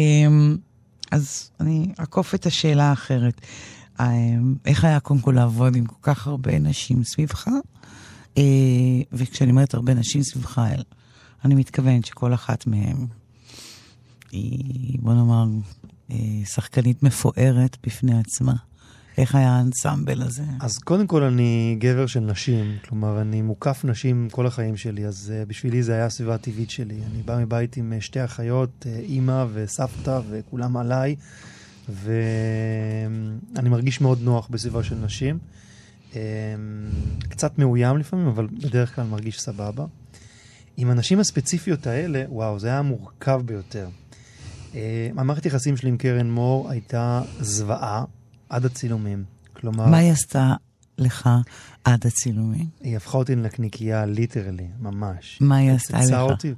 אז 1.10 1.50
אני 1.60 1.86
אעקוף 2.00 2.34
את 2.34 2.46
השאלה 2.46 2.84
האחרת. 2.84 3.40
אה, 4.00 4.06
איך 4.66 4.84
היה 4.84 5.00
קודם 5.00 5.20
כל 5.20 5.32
לעבוד 5.32 5.76
עם 5.76 5.86
כל 5.86 5.96
כך 6.02 6.26
הרבה 6.26 6.58
נשים 6.58 7.04
סביבך? 7.04 7.48
אה, 8.38 8.42
וכשאני 9.12 9.50
אומרת 9.50 9.74
הרבה 9.74 9.94
נשים 9.94 10.22
סביבך, 10.22 10.62
אני 11.44 11.54
מתכוונת 11.54 12.04
שכל 12.04 12.34
אחת 12.34 12.66
מהן 12.66 13.06
היא, 14.32 14.98
בוא 15.02 15.14
נאמר, 15.14 15.44
אה, 16.10 16.16
שחקנית 16.44 17.02
מפוארת 17.02 17.76
בפני 17.86 18.18
עצמה. 18.18 18.54
איך 19.18 19.34
היה 19.34 19.50
האנסמבל 19.50 20.22
הזה? 20.22 20.42
אז 20.60 20.78
קודם 20.78 21.06
כל 21.06 21.22
אני 21.22 21.76
גבר 21.80 22.06
של 22.06 22.20
נשים, 22.20 22.76
כלומר 22.88 23.20
אני 23.20 23.42
מוקף 23.42 23.80
נשים 23.84 24.28
כל 24.32 24.46
החיים 24.46 24.76
שלי, 24.76 25.06
אז 25.06 25.32
uh, 25.32 25.48
בשבילי 25.48 25.82
זה 25.82 25.92
היה 25.92 26.06
הסביבה 26.06 26.34
הטבעית 26.34 26.70
שלי. 26.70 26.94
אני 26.94 27.22
בא 27.22 27.38
מבית 27.38 27.76
עם 27.76 27.92
שתי 28.00 28.24
אחיות, 28.24 28.86
אימא 29.08 29.44
וסבתא 29.52 30.20
וכולם 30.30 30.76
עליי, 30.76 31.16
ואני 31.88 33.68
מרגיש 33.68 34.00
מאוד 34.00 34.22
נוח 34.22 34.48
בסביבה 34.50 34.84
של 34.84 34.94
נשים. 34.94 35.38
Um, 36.12 36.16
קצת 37.28 37.58
מאוים 37.58 37.96
לפעמים, 37.96 38.26
אבל 38.26 38.46
בדרך 38.46 38.94
כלל 38.94 39.04
מרגיש 39.04 39.40
סבבה. 39.40 39.84
עם 40.76 40.90
הנשים 40.90 41.20
הספציפיות 41.20 41.86
האלה, 41.86 42.24
וואו, 42.28 42.58
זה 42.58 42.68
היה 42.68 42.82
מורכב 42.82 43.40
ביותר. 43.44 43.88
Uh, 44.72 44.76
המערכת 45.16 45.46
יחסים 45.46 45.76
שלי 45.76 45.88
עם 45.88 45.96
קרן 45.96 46.30
מור 46.30 46.70
הייתה 46.70 47.22
זוועה. 47.40 48.04
עד 48.48 48.64
הצילומים. 48.64 49.24
כלומר... 49.52 49.86
מה 49.86 49.96
היא 49.96 50.12
עשתה 50.12 50.54
לך 50.98 51.28
עד 51.84 52.06
הצילומים? 52.06 52.66
היא 52.80 52.96
הפכה 52.96 53.18
אותי 53.18 53.34
לנקניקייה, 53.36 54.06
ליטרלי, 54.06 54.68
ממש. 54.80 55.38
מה 55.40 55.56
היא 55.56 55.70
עשתה 55.70 55.98
לך? 55.98 56.12
אותי. 56.12 56.54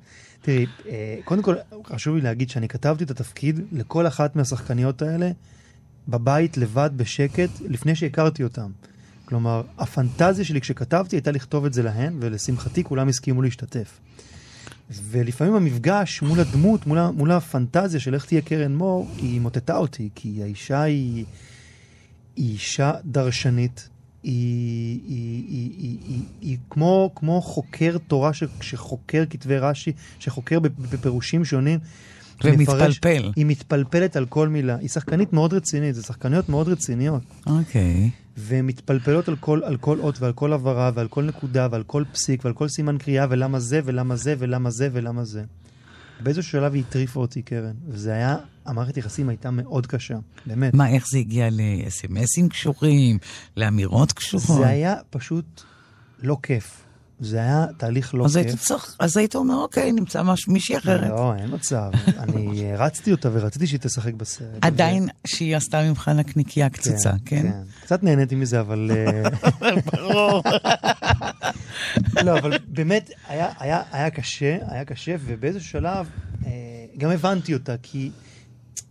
תראי, 0.48 0.66
אה, 0.88 1.18
קודם 1.24 1.42
כל, 1.42 1.54
חשוב 1.86 2.16
לי 2.16 2.20
להגיד 2.20 2.50
שאני 2.50 2.68
כתבתי 2.68 3.04
את 3.04 3.10
התפקיד 3.10 3.60
לכל 3.72 4.06
אחת 4.06 4.36
מהשחקניות 4.36 5.02
האלה 5.02 5.30
בבית, 6.08 6.56
לבד, 6.56 6.90
בשקט, 6.96 7.48
לפני 7.60 7.94
שהכרתי 7.94 8.44
אותן. 8.44 8.70
כלומר, 9.24 9.62
הפנטזיה 9.78 10.44
שלי 10.44 10.60
כשכתבתי 10.60 11.16
הייתה 11.16 11.30
לכתוב 11.30 11.64
את 11.64 11.72
זה 11.72 11.82
להן, 11.82 12.16
ולשמחתי 12.20 12.84
כולם 12.84 13.08
הסכימו 13.08 13.42
להשתתף. 13.42 14.00
ולפעמים 14.90 15.54
המפגש 15.54 16.22
מול 16.22 16.40
הדמות, 16.40 16.86
מול, 16.86 16.98
מול 17.10 17.30
הפנטזיה 17.30 18.00
של 18.00 18.14
איך 18.14 18.24
תהיה 18.24 18.40
קרן 18.40 18.74
מור, 18.74 19.08
היא 19.16 19.40
מוטטה 19.40 19.76
אותי, 19.76 20.08
כי 20.14 20.42
האישה 20.42 20.82
היא... 20.82 21.24
היא 22.36 22.52
אישה 22.52 22.92
דרשנית, 23.04 23.88
היא, 24.22 25.00
היא, 25.08 25.44
היא, 25.48 25.70
היא, 25.78 25.98
היא, 26.08 26.22
היא 26.40 26.58
כמו, 26.70 27.10
כמו 27.14 27.42
חוקר 27.42 27.96
תורה 28.06 28.32
ש, 28.32 28.44
שחוקר 28.60 29.24
כתבי 29.30 29.58
רש"י, 29.58 29.92
שחוקר 30.18 30.58
בפירושים 30.60 31.44
שונים. 31.44 31.78
ומתפלפל. 32.44 33.32
היא 33.36 33.46
מתפלפלת 33.46 34.16
על 34.16 34.26
כל 34.26 34.48
מילה. 34.48 34.76
היא 34.76 34.88
שחקנית 34.88 35.32
מאוד 35.32 35.54
רצינית, 35.54 35.94
זה 35.94 36.02
שחקניות 36.02 36.48
מאוד 36.48 36.68
רציניות. 36.68 37.22
אוקיי. 37.46 38.10
Okay. 38.14 38.28
והן 38.36 38.66
מתפלפלות 38.66 39.28
על 39.28 39.36
כל, 39.36 39.60
על 39.64 39.76
כל 39.76 40.00
אות 40.00 40.20
ועל 40.20 40.32
כל 40.32 40.52
הבהרה 40.52 40.90
ועל 40.94 41.08
כל 41.08 41.24
נקודה 41.24 41.68
ועל 41.70 41.82
כל 41.82 42.04
פסיק 42.12 42.44
ועל 42.44 42.54
כל 42.54 42.68
סימן 42.68 42.98
קריאה 42.98 43.26
ולמה 43.30 43.60
זה 43.60 43.80
ולמה 43.84 44.16
זה 44.16 44.34
ולמה 44.38 44.70
זה 44.70 44.88
ולמה 44.92 45.24
זה. 45.24 45.44
באיזשהו 46.20 46.50
שלב 46.50 46.74
היא 46.74 46.82
הטריפה 46.88 47.20
אותי, 47.20 47.42
קרן. 47.42 47.74
וזה 47.88 48.12
היה, 48.12 48.36
המערכת 48.66 48.96
יחסים 48.96 49.28
הייתה 49.28 49.50
מאוד 49.50 49.86
קשה, 49.86 50.14
באמת. 50.46 50.74
מה, 50.74 50.88
איך 50.88 51.06
זה 51.12 51.18
הגיע 51.18 51.48
ל-SMSים 51.50 52.48
קשורים, 52.50 53.18
לאמירות 53.56 54.12
קשורות? 54.12 54.58
זה 54.58 54.66
היה 54.66 54.94
פשוט 55.10 55.62
לא 56.22 56.36
כיף. 56.42 56.84
זה 57.20 57.38
היה 57.38 57.66
תהליך 57.76 58.14
לא 58.14 58.24
אז 58.24 58.36
כיף. 58.36 58.46
היית 58.46 58.58
צריך, 58.58 58.96
אז 58.98 59.16
היית 59.16 59.34
אומר, 59.34 59.54
אוקיי, 59.54 59.92
נמצא 59.92 60.22
מש, 60.22 60.48
מישהי 60.48 60.76
אחרת. 60.76 61.10
לא, 61.10 61.34
אין 61.34 61.54
מצב. 61.54 61.90
אני 62.22 62.72
רצתי 62.76 63.12
אותה 63.12 63.28
ורציתי 63.32 63.66
שהיא 63.66 63.80
תשחק 63.80 64.14
בסרט. 64.14 64.48
עדיין 64.60 65.02
ו... 65.02 65.28
שהיא 65.28 65.56
עשתה 65.56 65.82
ממך 65.82 66.08
נקניקייה 66.08 66.70
קצוצה, 66.70 67.10
כן? 67.10 67.42
כן, 67.42 67.42
כן. 67.42 67.62
קצת 67.82 68.02
נהניתי 68.02 68.34
מזה, 68.34 68.60
אבל... 68.60 68.90
אה, 69.62 69.70
ברור. 69.92 70.42
לא, 72.24 72.38
אבל 72.38 72.58
באמת, 72.68 73.10
היה, 73.28 73.52
היה, 73.58 73.82
היה 73.92 74.10
קשה, 74.10 74.58
היה 74.68 74.84
קשה, 74.84 75.16
ובאיזשהו 75.20 75.70
שלב 75.70 76.08
אה, 76.46 76.50
גם 76.98 77.10
הבנתי 77.10 77.54
אותה, 77.54 77.74
כי 77.82 78.10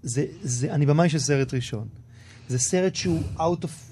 זה, 0.04 0.26
זה, 0.42 0.74
אני 0.74 0.86
במאי 0.86 1.10
של 1.10 1.20
סרט 1.20 1.54
ראשון. 1.54 1.88
זה 2.48 2.60
סרט 2.60 2.96
שהוא 2.96 3.22
out 3.38 3.64
of 3.64 3.88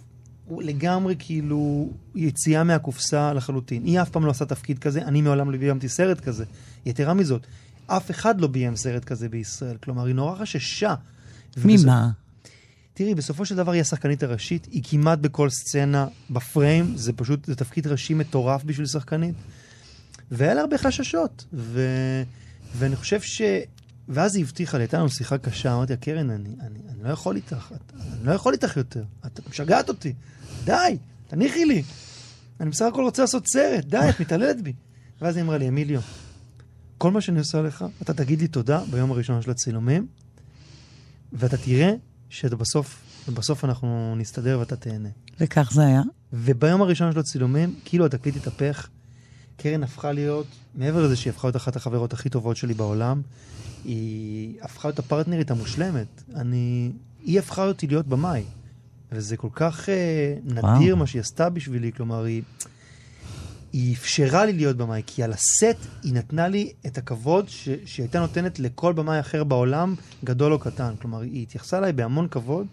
הוא 0.45 0.63
לגמרי 0.63 1.15
כאילו 1.19 1.89
יציאה 2.15 2.63
מהקופסה 2.63 3.34
לחלוטין. 3.34 3.84
היא 3.84 4.01
אף 4.01 4.10
פעם 4.10 4.25
לא 4.25 4.31
עשה 4.31 4.45
תפקיד 4.45 4.79
כזה, 4.79 5.01
אני 5.01 5.22
מעולם 5.22 5.51
לא 5.51 5.57
ביימתי 5.57 5.89
סרט 5.89 6.19
כזה. 6.19 6.45
יתרה 6.86 7.13
מזאת, 7.13 7.48
אף 7.88 8.12
אחד 8.12 8.41
לא 8.41 8.48
ביים 8.48 8.75
סרט 8.75 9.05
כזה 9.05 9.29
בישראל. 9.29 9.77
כלומר, 9.77 10.05
היא 10.05 10.15
נורא 10.15 10.36
חששה. 10.36 10.95
ממה? 11.65 12.10
תראי, 12.97 13.15
בסופו 13.15 13.45
של 13.45 13.55
דבר 13.55 13.71
היא 13.71 13.81
השחקנית 13.81 14.23
הראשית, 14.23 14.65
היא 14.71 14.81
כמעט 14.85 15.19
בכל 15.19 15.49
סצנה 15.49 16.07
בפריים, 16.29 16.97
זה 16.97 17.13
פשוט, 17.13 17.45
זה 17.45 17.55
תפקיד 17.55 17.87
ראשי 17.87 18.13
מטורף 18.13 18.63
בשביל 18.63 18.87
שחקנית. 18.87 19.35
והיה 20.31 20.53
לה 20.53 20.61
הרבה 20.61 20.77
חששות. 20.77 21.45
ו... 21.53 21.81
ואני 22.75 22.95
חושב 22.95 23.21
ש... 23.21 23.41
ואז 24.09 24.35
היא 24.35 24.43
הבטיחה 24.43 24.77
לי, 24.77 24.83
הייתה 24.83 24.97
לנו 24.97 25.09
שיחה 25.09 25.37
קשה, 25.37 25.73
אמרתי 25.73 25.93
לה, 25.93 25.97
קרן, 25.97 26.29
אני, 26.29 26.49
אני, 26.59 26.79
אני 26.89 27.03
לא 27.03 27.09
יכול 27.09 27.35
איתך, 27.35 27.71
את, 27.75 27.93
אני 27.95 28.25
לא 28.25 28.31
יכול 28.31 28.53
איתך 28.53 28.77
יותר, 28.77 29.03
את 29.25 29.39
משגעת 29.49 29.89
אותי, 29.89 30.13
די, 30.63 30.97
תניחי 31.27 31.65
לי. 31.65 31.83
אני 32.59 32.69
בסך 32.69 32.85
הכל 32.85 33.03
רוצה 33.03 33.21
לעשות 33.21 33.47
סרט, 33.47 33.85
די, 33.85 34.09
את 34.09 34.19
מתעללת 34.19 34.61
בי. 34.61 34.73
ואז 35.21 35.35
היא 35.35 35.43
אמרה 35.43 35.57
לי, 35.57 35.67
אמיליו, 35.67 36.01
כל 36.97 37.11
מה 37.11 37.21
שאני 37.21 37.39
עושה 37.39 37.61
לך, 37.61 37.85
אתה 38.01 38.13
תגיד 38.13 38.41
לי 38.41 38.47
תודה 38.47 38.83
ביום 38.91 39.11
הראשון 39.11 39.41
של 39.41 39.51
הצילומים, 39.51 40.07
ואתה 41.33 41.57
תראה 41.57 41.93
שבסוף, 42.36 43.01
ובסוף 43.27 43.65
אנחנו 43.65 44.15
נסתדר 44.18 44.60
ואתה 44.60 44.75
תהנה. 44.75 45.10
וכך 45.39 45.70
זה 45.74 45.86
היה? 45.86 46.01
וביום 46.34 46.82
הראשון 46.82 47.12
של 47.12 47.20
הצילומים, 47.20 47.75
כאילו 47.86 48.06
התקליט 48.06 48.36
התהפך, 48.36 48.88
קרן 49.58 49.84
הפכה 49.84 50.12
להיות, 50.12 50.48
מעבר 50.75 51.04
לזה 51.06 51.15
שהיא 51.15 51.32
הפכה 51.32 51.48
להיות 51.48 51.56
אחת 51.56 51.75
החברות 51.75 52.13
הכי 52.13 52.30
טובות 52.30 52.58
שלי 52.58 52.74
בעולם, 52.74 53.22
היא 53.84 54.58
הפכה 54.62 54.88
להיות 54.88 55.00
הפרטנרית 55.00 55.51
המושלמת. 55.51 56.24
אני, 56.36 56.92
היא 57.24 57.39
הפכה 57.39 57.68
אותי 57.68 57.88
להיות 57.88 58.08
במאי. 58.08 58.44
וזה 59.12 59.38
כל 59.38 59.50
כך 59.54 59.86
uh, 59.86 59.89
נדיר 60.44 60.65
וואו. 60.65 60.96
מה 60.96 61.08
שהיא 61.08 61.20
עשתה 61.20 61.50
בשבילי, 61.50 61.92
כלומר, 61.92 62.24
היא, 62.24 62.42
היא 63.75 63.94
אפשרה 63.94 64.46
לי 64.46 64.53
להיות 64.53 64.77
במאי, 64.77 65.01
כי 65.05 65.24
על 65.24 65.34
הסט 65.34 65.88
היא 66.03 66.13
נתנה 66.13 66.48
לי 66.48 66.74
את 66.86 66.98
הכבוד 66.98 67.50
ש, 67.50 67.70
שהיא 67.86 68.03
הייתה 68.03 68.20
נותנת 68.20 68.60
לכל 68.60 68.94
במאי 68.94 69.20
אחר 69.20 69.44
בעולם, 69.44 69.96
גדול 70.24 70.53
או 70.53 70.60
קטן. 70.60 70.94
כלומר, 71.01 71.22
היא 71.22 71.44
התייחסה 71.44 71.77
אליי 71.77 71.94
בהמון 71.94 72.27
כבוד, 72.27 72.67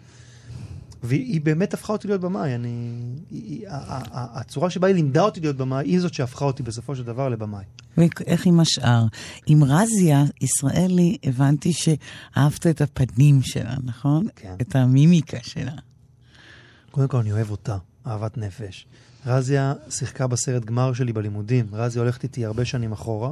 והיא 1.03 1.41
באמת 1.41 1.73
הפכה 1.73 1.93
אותי 1.93 2.07
להיות 2.07 2.21
במאי. 2.21 2.55
אני, 2.55 2.99
היא, 3.29 3.65
הצורה 4.11 4.69
שבה 4.69 4.87
היא 4.87 4.95
לימדה 4.95 5.21
אותי 5.21 5.39
להיות 5.39 5.55
במאי, 5.57 5.85
היא 5.85 5.99
זאת 5.99 6.13
שהפכה 6.13 6.45
אותי 6.45 6.63
בסופו 6.63 6.95
של 6.95 7.03
דבר 7.03 7.29
לבמאי. 7.29 7.63
ואיך 7.97 8.45
עם 8.45 8.59
השאר? 8.59 9.03
עם 9.47 9.63
רזיה 9.63 10.23
ישראלי, 10.41 11.17
הבנתי 11.23 11.73
שאהבת 11.73 12.67
את 12.67 12.81
הפנים 12.81 13.41
שלה, 13.41 13.75
נכון? 13.83 14.27
כן. 14.35 14.55
את 14.61 14.75
המימיקה 14.75 15.37
שלה. 15.41 15.75
קודם 16.91 17.07
כל, 17.07 17.17
אני 17.17 17.31
אוהב 17.31 17.51
אותה, 17.51 17.77
אהבת 18.07 18.37
נפש. 18.37 18.87
רזיה 19.25 19.73
שיחקה 19.89 20.27
בסרט 20.27 20.65
גמר 20.65 20.93
שלי 20.93 21.13
בלימודים. 21.13 21.65
רזיה 21.71 22.01
הולכת 22.01 22.23
איתי 22.23 22.45
הרבה 22.45 22.65
שנים 22.65 22.91
אחורה, 22.91 23.31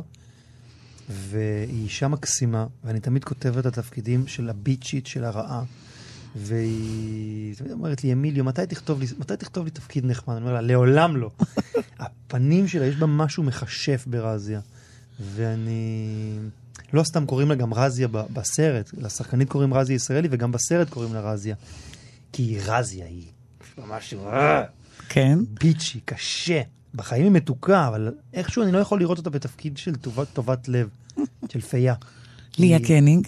והיא 1.10 1.84
אישה 1.84 2.08
מקסימה, 2.08 2.68
ואני 2.84 3.00
תמיד 3.00 3.24
כותב 3.24 3.58
את 3.58 3.66
התפקידים 3.66 4.28
של 4.28 4.50
הביצ'ית, 4.50 5.08
של 5.08 5.24
הרעה. 5.24 5.64
והיא 6.36 7.56
אומרת 7.72 8.04
לי, 8.04 8.14
אמיליו, 8.14 8.44
מתי 8.44 8.66
תכתוב 8.66 9.00
לי, 9.00 9.06
מתי 9.20 9.38
תכתוב 9.38 9.66
לי 9.66 9.72
תפקיד 9.72 10.06
נחמד? 10.06 10.36
אני 10.36 10.44
אומר 10.44 10.54
לה, 10.54 10.62
לעולם 10.62 11.18
לא. 11.18 11.32
הפנים 12.00 12.68
שלה, 12.68 12.86
יש 12.86 12.96
בה 12.96 13.06
משהו 13.06 13.44
מכשף 13.44 14.04
ברזיה. 14.08 14.60
ואני... 15.20 16.38
לא 16.94 17.04
סתם 17.04 17.26
קוראים 17.26 17.50
לה 17.50 17.56
גם 17.56 17.74
רזיה 17.74 18.08
בסרט, 18.08 18.92
לשחקנית 18.98 19.50
קוראים 19.50 19.74
רזיה 19.74 19.96
ישראלי, 19.96 20.28
וגם 20.32 20.52
בסרט 20.52 20.90
קוראים 20.90 21.14
לה 21.14 21.22
רזיה. 21.22 21.56
כי 22.34 22.44
היא 22.44 22.60
רזיה, 22.66 23.06
היא 23.06 23.26
ממש... 23.78 24.14
כן. 25.14 25.40
ביצ'י, 25.60 26.00
קשה. 26.06 26.62
בחיים 26.96 27.24
היא 27.24 27.32
מתוקה, 27.32 27.88
אבל 27.88 28.14
איכשהו 28.34 28.64
אני 28.64 28.72
לא 28.72 28.78
יכול 28.78 29.00
לראות 29.00 29.18
אותה 29.18 29.30
בתפקיד 29.30 29.78
של 29.78 29.96
טובת, 29.96 30.28
טובת 30.34 30.68
לב, 30.68 30.90
של 31.50 31.62
פייה. 31.62 31.96
ליה 32.58 32.80
קנינג. 32.80 33.28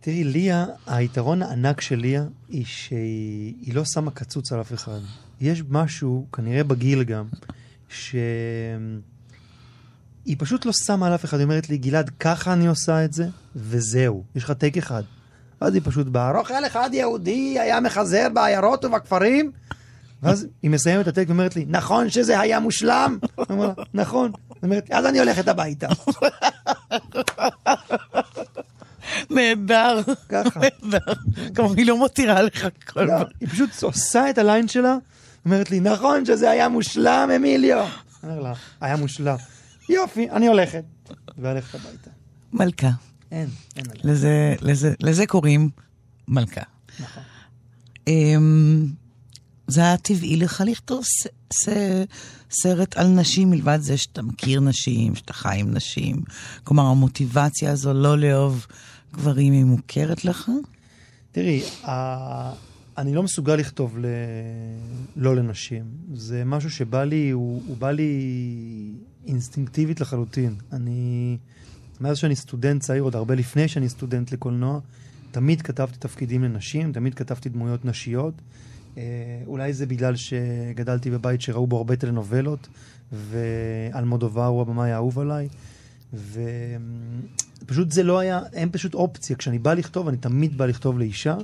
תראי, 0.00 0.24
ליה, 0.24 0.66
היתרון 0.86 1.42
הענק 1.42 1.80
של 1.80 1.96
ליה, 1.96 2.24
היא 2.48 2.64
שהיא 2.64 3.74
לא 3.74 3.82
שמה 3.84 4.10
קצוץ 4.10 4.52
על 4.52 4.60
אף 4.60 4.72
אחד. 4.72 5.00
יש 5.40 5.62
משהו, 5.68 6.26
כנראה 6.32 6.64
בגיל 6.64 7.02
גם, 7.02 7.24
שהיא 7.88 8.36
פשוט 10.38 10.66
לא 10.66 10.72
שמה 10.86 11.06
על 11.06 11.14
אף 11.14 11.24
אחד. 11.24 11.36
היא 11.36 11.44
אומרת 11.44 11.68
לי, 11.68 11.78
גלעד, 11.78 12.10
ככה 12.20 12.52
אני 12.52 12.66
עושה 12.66 13.04
את 13.04 13.12
זה, 13.12 13.28
וזהו. 13.56 14.24
יש 14.34 14.44
לך 14.44 14.50
טייק 14.50 14.76
אחד. 14.76 15.02
אז 15.64 15.74
היא 15.74 15.82
פשוט 15.84 16.06
באה, 16.06 16.38
רוכל 16.38 16.66
אחד 16.66 16.90
יהודי 16.92 17.58
היה 17.60 17.80
מחזר 17.80 18.28
בעיירות 18.32 18.84
ובכפרים, 18.84 19.50
ואז 20.22 20.46
היא 20.62 20.70
מסיימת 20.70 21.02
את 21.02 21.08
הטייק 21.08 21.28
ואומרת 21.28 21.56
לי, 21.56 21.64
נכון 21.68 22.10
שזה 22.10 22.40
היה 22.40 22.60
מושלם? 22.60 23.18
אני 23.38 23.46
אומר 23.50 23.66
לה, 23.66 23.84
נכון. 23.94 24.32
היא 24.50 24.56
אומרת, 24.62 24.90
אז 24.90 25.06
אני 25.06 25.18
הולכת 25.18 25.48
הביתה. 25.48 25.88
נהדר. 29.30 30.00
ככה. 30.28 30.60
נהדר. 30.82 31.12
כלומר, 31.56 31.74
היא 31.76 31.86
לא 31.86 31.98
מותירה 31.98 32.42
לך 32.42 32.66
כל 32.92 33.02
לא, 33.02 33.08
פעם. 33.08 33.26
היא 33.40 33.48
פשוט 33.48 33.82
עושה 33.82 34.30
את 34.30 34.38
הליין 34.38 34.68
שלה, 34.68 34.96
אומרת 35.44 35.70
לי, 35.70 35.80
נכון 35.80 36.24
שזה 36.24 36.50
היה 36.50 36.68
מושלם, 36.68 37.30
אמיליו. 37.36 37.86
אני 38.24 38.32
אומר 38.32 38.42
לה, 38.42 38.52
היה 38.80 38.96
מושלם. 38.96 39.36
יופי, 39.88 40.30
אני 40.30 40.46
הולכת. 40.46 40.84
והלכת 41.38 41.74
הביתה. 41.74 42.10
מלכה. 42.52 42.90
אין, 43.30 43.48
אין. 43.76 43.84
לזה, 44.04 44.54
לזה, 44.60 44.94
לזה 45.00 45.26
קוראים 45.26 45.70
מלכה. 46.28 46.60
נכון. 47.00 47.22
אמ, 48.06 48.86
זה 49.66 49.80
היה 49.80 49.96
טבעי 49.96 50.36
לך 50.36 50.62
לכתוב 50.66 51.04
ס, 51.04 51.26
ס, 51.52 51.68
סרט 52.50 52.96
על 52.96 53.08
נשים, 53.08 53.50
מלבד 53.50 53.78
זה 53.80 53.96
שאתה 53.96 54.22
מכיר 54.22 54.60
נשים, 54.60 55.14
שאתה 55.14 55.32
חי 55.32 55.56
עם 55.60 55.70
נשים. 55.74 56.22
כלומר, 56.64 56.82
המוטיבציה 56.82 57.70
הזו 57.72 57.92
לא 57.92 58.18
לאהוב 58.18 58.66
גברים 59.12 59.52
היא 59.52 59.64
מוכרת 59.64 60.24
לך? 60.24 60.50
תראי, 61.32 61.62
ה- 61.84 62.52
אני 62.98 63.14
לא 63.14 63.22
מסוגל 63.22 63.54
לכתוב 63.56 63.98
ל... 63.98 64.06
לא 65.16 65.36
לנשים. 65.36 65.84
זה 66.14 66.42
משהו 66.44 66.70
שבא 66.70 67.04
לי, 67.04 67.30
הוא, 67.30 67.62
הוא 67.66 67.76
בא 67.76 67.90
לי 67.90 68.12
אינסטינקטיבית 69.26 70.00
לחלוטין. 70.00 70.54
אני, 70.72 71.36
מאז 72.04 72.18
שאני 72.18 72.36
סטודנט 72.36 72.82
צעיר, 72.82 73.02
עוד 73.02 73.16
הרבה 73.16 73.34
לפני 73.34 73.68
שאני 73.68 73.88
סטודנט 73.88 74.32
לקולנוע, 74.32 74.80
תמיד 75.30 75.62
כתבתי 75.62 75.98
תפקידים 75.98 76.44
לנשים, 76.44 76.92
תמיד 76.92 77.14
כתבתי 77.14 77.48
דמויות 77.48 77.84
נשיות. 77.84 78.34
אה, 78.98 79.02
אולי 79.46 79.72
זה 79.72 79.86
בגלל 79.86 80.16
שגדלתי 80.16 81.10
בבית 81.10 81.40
שראו 81.40 81.66
בו 81.66 81.76
הרבה 81.76 81.96
טלנובלות, 81.96 82.68
ואלמודובר 83.12 84.44
הוא 84.44 84.62
הבמאי 84.62 84.90
האהוב 84.90 85.18
עליי. 85.18 85.48
ופשוט 87.62 87.92
זה 87.92 88.02
לא 88.02 88.18
היה, 88.18 88.40
אין 88.52 88.68
פשוט 88.72 88.94
אופציה. 88.94 89.36
כשאני 89.36 89.58
בא 89.58 89.74
לכתוב, 89.74 90.08
אני 90.08 90.16
תמיד 90.16 90.58
בא 90.58 90.66
לכתוב 90.66 90.98
לאישה, 90.98 91.36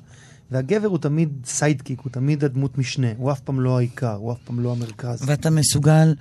והגבר 0.50 0.88
הוא 0.88 0.98
תמיד 0.98 1.28
סיידקיק, 1.44 2.00
הוא 2.00 2.12
תמיד 2.12 2.44
הדמות 2.44 2.78
משנה, 2.78 3.08
הוא 3.16 3.32
אף 3.32 3.40
פעם 3.40 3.60
לא 3.60 3.78
העיקר, 3.78 4.14
הוא 4.14 4.32
אף 4.32 4.38
פעם 4.44 4.60
לא 4.60 4.72
המרכז. 4.72 5.22
ואתה 5.26 5.50
מסוגל, 5.50 6.14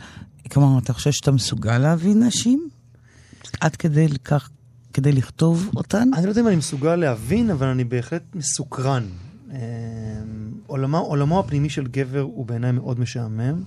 כלומר, 0.52 0.80
אתה 0.80 0.94
חושב 0.94 1.12
שאתה 1.12 1.32
מסוגל 1.32 1.78
להביא 1.78 2.16
נשים? 2.16 2.70
עד 3.62 3.76
כדי 3.76 4.08
כך, 4.24 4.50
כדי 4.94 5.12
לכתוב 5.12 5.70
אותן? 5.76 6.10
אני 6.14 6.26
לא 6.26 6.30
יודע 6.30 6.42
אם 6.42 6.48
אני 6.48 6.56
מסוגל 6.56 6.96
להבין, 6.96 7.50
אבל 7.50 7.68
אני 7.68 7.84
בהחלט 7.84 8.24
מסוקרן. 8.36 9.04
אה, 9.52 9.58
עולמו, 10.68 10.98
עולמו 10.98 11.40
הפנימי 11.40 11.70
של 11.70 11.88
גבר 11.88 12.22
הוא 12.22 12.46
בעיניי 12.46 12.72
מאוד 12.72 13.00
משעמם. 13.00 13.64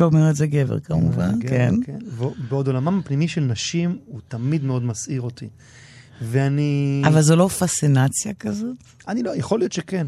לא 0.00 0.06
אומר 0.06 0.30
את 0.30 0.36
זה 0.36 0.46
גבר 0.46 0.80
כמובן, 0.80 1.38
גבר, 1.38 1.48
כן. 1.48 1.74
כן. 1.84 1.98
בעוד 2.48 2.66
עולמם 2.66 2.98
הפנימי 2.98 3.28
של 3.28 3.40
נשים 3.40 3.98
הוא 4.06 4.20
תמיד 4.28 4.64
מאוד 4.64 4.82
מסעיר 4.82 5.20
אותי. 5.20 5.48
ואני... 6.22 7.02
אבל 7.06 7.22
זו 7.22 7.36
לא 7.36 7.48
פסינציה 7.48 8.34
כזאת? 8.34 8.76
אני 9.08 9.22
לא, 9.22 9.36
יכול 9.36 9.58
להיות 9.58 9.72
שכן. 9.72 10.06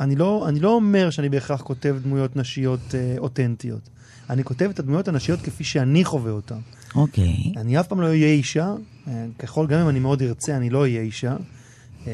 אני 0.00 0.16
לא, 0.16 0.48
אני 0.48 0.60
לא 0.60 0.74
אומר 0.74 1.10
שאני 1.10 1.28
בהכרח 1.28 1.62
כותב 1.62 1.96
דמויות 2.02 2.36
נשיות 2.36 2.94
אה, 2.94 3.14
אותנטיות. 3.18 3.88
אני 4.30 4.44
כותב 4.44 4.70
את 4.70 4.78
הדמויות 4.78 5.08
הנשיות 5.08 5.40
כפי 5.40 5.64
שאני 5.64 6.04
חווה 6.04 6.30
אותן. 6.32 6.58
אוקיי. 6.96 7.52
אני 7.56 7.80
אף 7.80 7.86
פעם 7.86 8.00
לא 8.00 8.06
אהיה 8.06 8.28
אישה, 8.28 8.74
אה, 9.08 9.26
ככל, 9.38 9.66
גם 9.66 9.80
אם 9.80 9.88
אני 9.88 9.98
מאוד 9.98 10.22
ארצה, 10.22 10.56
אני 10.56 10.70
לא 10.70 10.80
אהיה 10.80 11.00
אישה. 11.00 11.36
אה, 12.06 12.12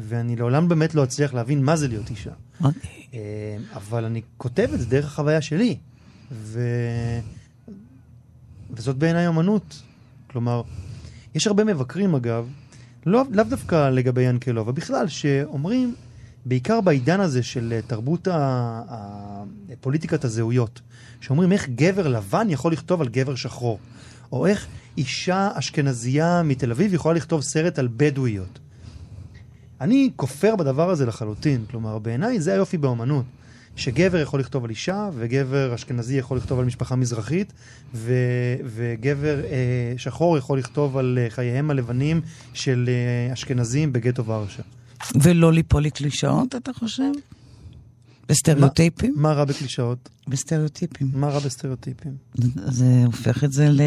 ואני 0.00 0.36
לעולם 0.36 0.68
באמת 0.68 0.94
לא 0.94 1.04
אצליח 1.04 1.34
להבין 1.34 1.64
מה 1.64 1.76
זה 1.76 1.88
להיות 1.88 2.10
אישה. 2.10 2.30
אוקיי. 2.64 2.90
אה, 3.14 3.56
אבל 3.74 4.04
אני 4.04 4.22
כותב 4.36 4.68
את 4.74 4.80
זה 4.80 4.86
דרך 4.86 5.04
החוויה 5.04 5.40
שלי. 5.40 5.76
ו... 6.32 6.60
וזאת 8.70 8.96
בעיניי 8.96 9.28
אמנות. 9.28 9.82
כלומר, 10.30 10.62
יש 11.34 11.46
הרבה 11.46 11.64
מבקרים 11.64 12.14
אגב, 12.14 12.48
לא, 13.06 13.22
לאו 13.30 13.44
דווקא 13.44 13.90
לגבי 13.90 14.22
ינקלו, 14.22 14.60
אבל 14.60 14.72
בכלל, 14.72 15.08
שאומרים, 15.08 15.94
בעיקר 16.46 16.80
בעידן 16.80 17.20
הזה 17.20 17.42
של 17.42 17.80
תרבות 17.86 18.28
ה... 18.28 18.34
ה... 18.88 19.42
פוליטיקת 19.80 20.24
הזהויות, 20.24 20.80
שאומרים 21.20 21.52
איך 21.52 21.68
גבר 21.68 22.08
לבן 22.08 22.46
יכול 22.50 22.72
לכתוב 22.72 23.00
על 23.00 23.08
גבר 23.08 23.34
שחור, 23.34 23.78
או 24.32 24.46
איך 24.46 24.66
אישה 24.98 25.50
אשכנזייה 25.54 26.42
מתל 26.44 26.70
אביב 26.70 26.94
יכולה 26.94 27.14
לכתוב 27.14 27.42
סרט 27.42 27.78
על 27.78 27.88
בדואיות. 27.96 28.58
אני 29.80 30.10
כופר 30.16 30.56
בדבר 30.56 30.90
הזה 30.90 31.06
לחלוטין, 31.06 31.64
כלומר 31.70 31.98
בעיניי 31.98 32.40
זה 32.40 32.52
היופי 32.52 32.78
באומנות, 32.78 33.24
שגבר 33.76 34.18
יכול 34.18 34.40
לכתוב 34.40 34.64
על 34.64 34.70
אישה, 34.70 35.08
וגבר 35.14 35.74
אשכנזי 35.74 36.14
יכול 36.14 36.36
לכתוב 36.36 36.58
על 36.58 36.64
משפחה 36.64 36.96
מזרחית, 36.96 37.52
ו, 37.94 38.12
וגבר 38.64 39.44
אה, 39.44 39.94
שחור 39.96 40.38
יכול 40.38 40.58
לכתוב 40.58 40.96
על 40.96 41.18
אה, 41.22 41.30
חייהם 41.30 41.70
הלבנים 41.70 42.20
של 42.54 42.88
אה, 42.88 43.32
אשכנזים 43.32 43.92
בגטו 43.92 44.24
ורשה. 44.24 44.62
ולא 45.14 45.52
ליפול 45.52 45.82
לקלישאות, 45.82 46.54
אתה 46.54 46.72
חושב? 46.72 47.10
בסטריאוטיפים? 48.28 49.14
מה 49.16 49.32
רע 49.32 49.44
בקלישאות? 49.44 50.08
בסטריאוטיפים. 50.28 51.10
מה 51.12 51.28
רע 51.28 51.38
בסטריאוטיפים? 51.38 52.12
זה 52.54 53.02
הופך 53.06 53.44
את 53.44 53.52
זה 53.52 53.68
ל... 53.68 53.80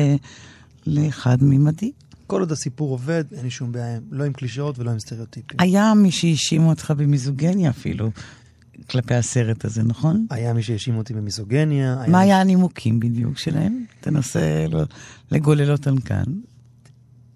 לאחד 0.87 1.37
ממדי. 1.41 1.91
כל 2.27 2.39
עוד 2.39 2.51
הסיפור 2.51 2.91
עובד, 2.91 3.23
אין 3.31 3.43
לי 3.43 3.49
שום 3.49 3.71
בעיה, 3.71 3.99
לא 4.11 4.23
עם 4.23 4.33
קלישאות 4.33 4.79
ולא 4.79 4.91
עם 4.91 4.99
סטריאוטיפים. 4.99 5.59
היה 5.59 5.93
מי 5.93 6.11
שהאשים 6.11 6.67
אותך 6.67 6.93
במיזוגניה 6.97 7.69
אפילו, 7.69 8.11
כלפי 8.89 9.15
הסרט 9.15 9.65
הזה, 9.65 9.83
נכון? 9.83 10.25
היה 10.29 10.53
מי 10.53 10.63
שהאשים 10.63 10.97
אותי 10.97 11.13
במיזוגניה. 11.13 11.95
מה 11.95 12.07
מי... 12.07 12.17
היה 12.17 12.41
הנימוקים 12.41 12.99
בדיוק 12.99 13.37
שלהם? 13.37 13.85
תנסה 14.01 14.65
לא- 14.69 14.83
לגולל 15.31 15.71
אותם 15.71 15.99
כאן. 15.99 16.23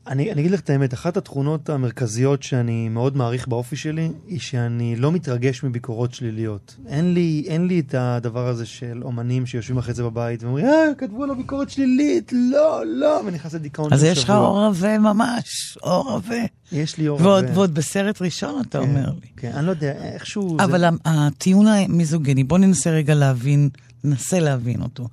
אני, 0.07 0.31
אני 0.31 0.41
אגיד 0.41 0.51
לך 0.51 0.59
את 0.59 0.69
האמת, 0.69 0.93
אחת 0.93 1.17
התכונות 1.17 1.69
המרכזיות 1.69 2.43
שאני 2.43 2.89
מאוד 2.89 3.17
מעריך 3.17 3.47
באופי 3.47 3.75
שלי, 3.75 4.11
היא 4.27 4.39
שאני 4.39 4.95
לא 4.95 5.11
מתרגש 5.11 5.63
מביקורות 5.63 6.13
שליליות. 6.13 6.75
אין 6.87 7.13
לי, 7.13 7.43
אין 7.47 7.67
לי 7.67 7.79
את 7.79 7.95
הדבר 7.97 8.47
הזה 8.47 8.65
של 8.65 9.01
אומנים 9.03 9.45
שיושבים 9.45 9.77
אחרי 9.77 9.93
זה 9.93 10.03
בבית 10.03 10.43
ואומרים, 10.43 10.65
אה, 10.65 10.87
כתבו 10.97 11.25
לו 11.25 11.35
ביקורת 11.35 11.69
שלילית, 11.69 12.31
לא, 12.35 12.83
לא, 12.85 13.21
ונכנס 13.25 13.53
לדיכאון 13.53 13.93
אז 13.93 14.01
של 14.01 14.05
יש 14.05 14.17
לך 14.17 14.23
שבוע. 14.23 14.37
אור 14.37 14.65
עבה 14.65 14.97
ממש, 14.99 15.77
אור 15.83 16.11
עבה. 16.11 16.45
יש 16.71 16.97
לי 16.97 17.07
אור 17.07 17.21
ועוד, 17.21 17.43
עבה. 17.43 17.53
ועוד 17.53 17.73
בסרט 17.73 18.21
ראשון 18.21 18.61
אתה 18.69 18.79
כן, 18.79 18.83
אומר 18.83 19.09
לי. 19.09 19.27
כן, 19.37 19.51
אני 19.55 19.65
לא 19.65 19.71
יודע, 19.71 19.91
איכשהו... 19.91 20.57
אבל 20.59 20.79
זה... 20.79 20.87
הטיעון 21.05 21.67
המיזוגני, 21.67 22.43
בוא 22.43 22.57
ננסה 22.57 22.89
רגע 22.89 23.15
להבין, 23.15 23.69
ננסה 24.03 24.39
להבין 24.39 24.81
אותו. 24.81 25.07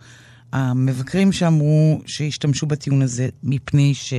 המבקרים 0.53 1.33
שאמרו 1.33 2.01
שהשתמשו 2.07 2.67
בטיעון 2.67 3.03
הזה 3.03 3.29
מפני 3.43 3.95
ש... 3.95 4.15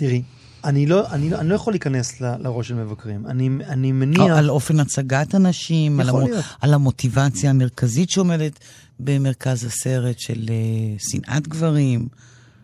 תראי, 0.00 0.22
אני 0.64 0.86
לא, 0.86 1.10
אני, 1.12 1.30
לא, 1.30 1.38
אני 1.38 1.48
לא 1.48 1.54
יכול 1.54 1.72
להיכנס 1.72 2.20
ל, 2.20 2.36
לראש 2.38 2.68
של 2.68 2.74
מבקרים. 2.74 3.26
אני, 3.26 3.50
אני 3.68 3.92
מניח... 3.92 4.20
על 4.20 4.50
אופן 4.50 4.80
הצגת 4.80 5.34
הנשים, 5.34 6.00
על, 6.00 6.08
המו... 6.08 6.26
על 6.60 6.74
המוטיבציה 6.74 7.50
המרכזית 7.50 8.10
שעומדת 8.10 8.58
במרכז 9.00 9.64
הסרט 9.64 10.18
של 10.18 10.44
uh, 10.46 11.10
שנאת 11.10 11.48
גברים. 11.48 12.08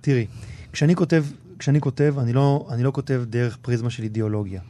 תראי, 0.00 0.26
כשאני 0.72 0.94
כותב, 0.94 1.24
כשאני 1.58 1.80
כותב, 1.80 2.14
אני 2.18 2.32
לא, 2.32 2.68
אני 2.70 2.82
לא 2.82 2.90
כותב 2.90 3.24
דרך 3.30 3.56
פריזמה 3.56 3.90
של 3.90 4.02
אידיאולוגיה. 4.02 4.60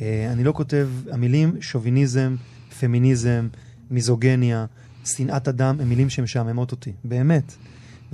אה, 0.00 0.28
אני 0.32 0.44
לא 0.44 0.52
כותב, 0.52 0.88
המילים 1.10 1.56
שוביניזם, 1.60 2.36
פמיניזם, 2.80 3.48
מיזוגניה, 3.90 4.66
שנאת 5.04 5.48
אדם, 5.48 5.80
הם 5.80 5.88
מילים 5.88 6.10
שמשעממות 6.10 6.72
אותי, 6.72 6.92
באמת. 7.04 7.56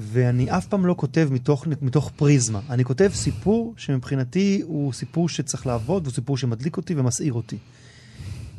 ואני 0.03 0.51
אף 0.51 0.67
פעם 0.67 0.87
לא 0.87 0.95
כותב 0.99 1.29
מתוך, 1.33 1.67
מתוך 1.83 2.11
פריזמה. 2.17 2.61
אני 2.71 2.85
כותב 2.85 3.11
סיפור 3.15 3.75
שמבחינתי 3.77 4.63
הוא 4.65 4.93
סיפור 4.93 5.29
שצריך 5.29 5.67
לעבוד, 5.67 6.03
והוא 6.03 6.15
סיפור 6.15 6.37
שמדליק 6.37 6.77
אותי 6.77 6.95
ומסעיר 6.97 7.33
אותי. 7.33 7.57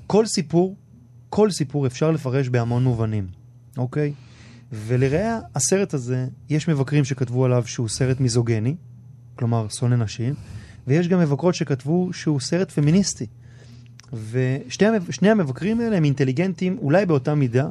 כל 0.07 0.25
סיפור, 0.25 0.75
כל 1.29 1.51
סיפור 1.51 1.87
אפשר 1.87 2.11
לפרש 2.11 2.49
בהמון 2.49 2.83
מובנים, 2.83 3.27
אוקיי? 3.77 4.13
ולראה 4.71 5.39
הסרט 5.55 5.93
הזה, 5.93 6.27
יש 6.49 6.67
מבקרים 6.67 7.05
שכתבו 7.05 7.45
עליו 7.45 7.63
שהוא 7.65 7.89
סרט 7.89 8.19
מיזוגני, 8.19 8.75
כלומר 9.35 9.67
שונא 9.69 9.95
נשים, 9.95 10.33
ויש 10.87 11.07
גם 11.07 11.19
מבקרות 11.19 11.55
שכתבו 11.55 12.13
שהוא 12.13 12.39
סרט 12.39 12.71
פמיניסטי. 12.71 13.25
ושני 14.31 14.87
המב- 14.87 15.11
שני 15.11 15.29
המבקרים 15.29 15.79
האלה 15.79 15.97
הם 15.97 16.03
אינטליגנטים 16.03 16.77
אולי 16.81 17.05
באותה 17.05 17.35
מידה, 17.35 17.67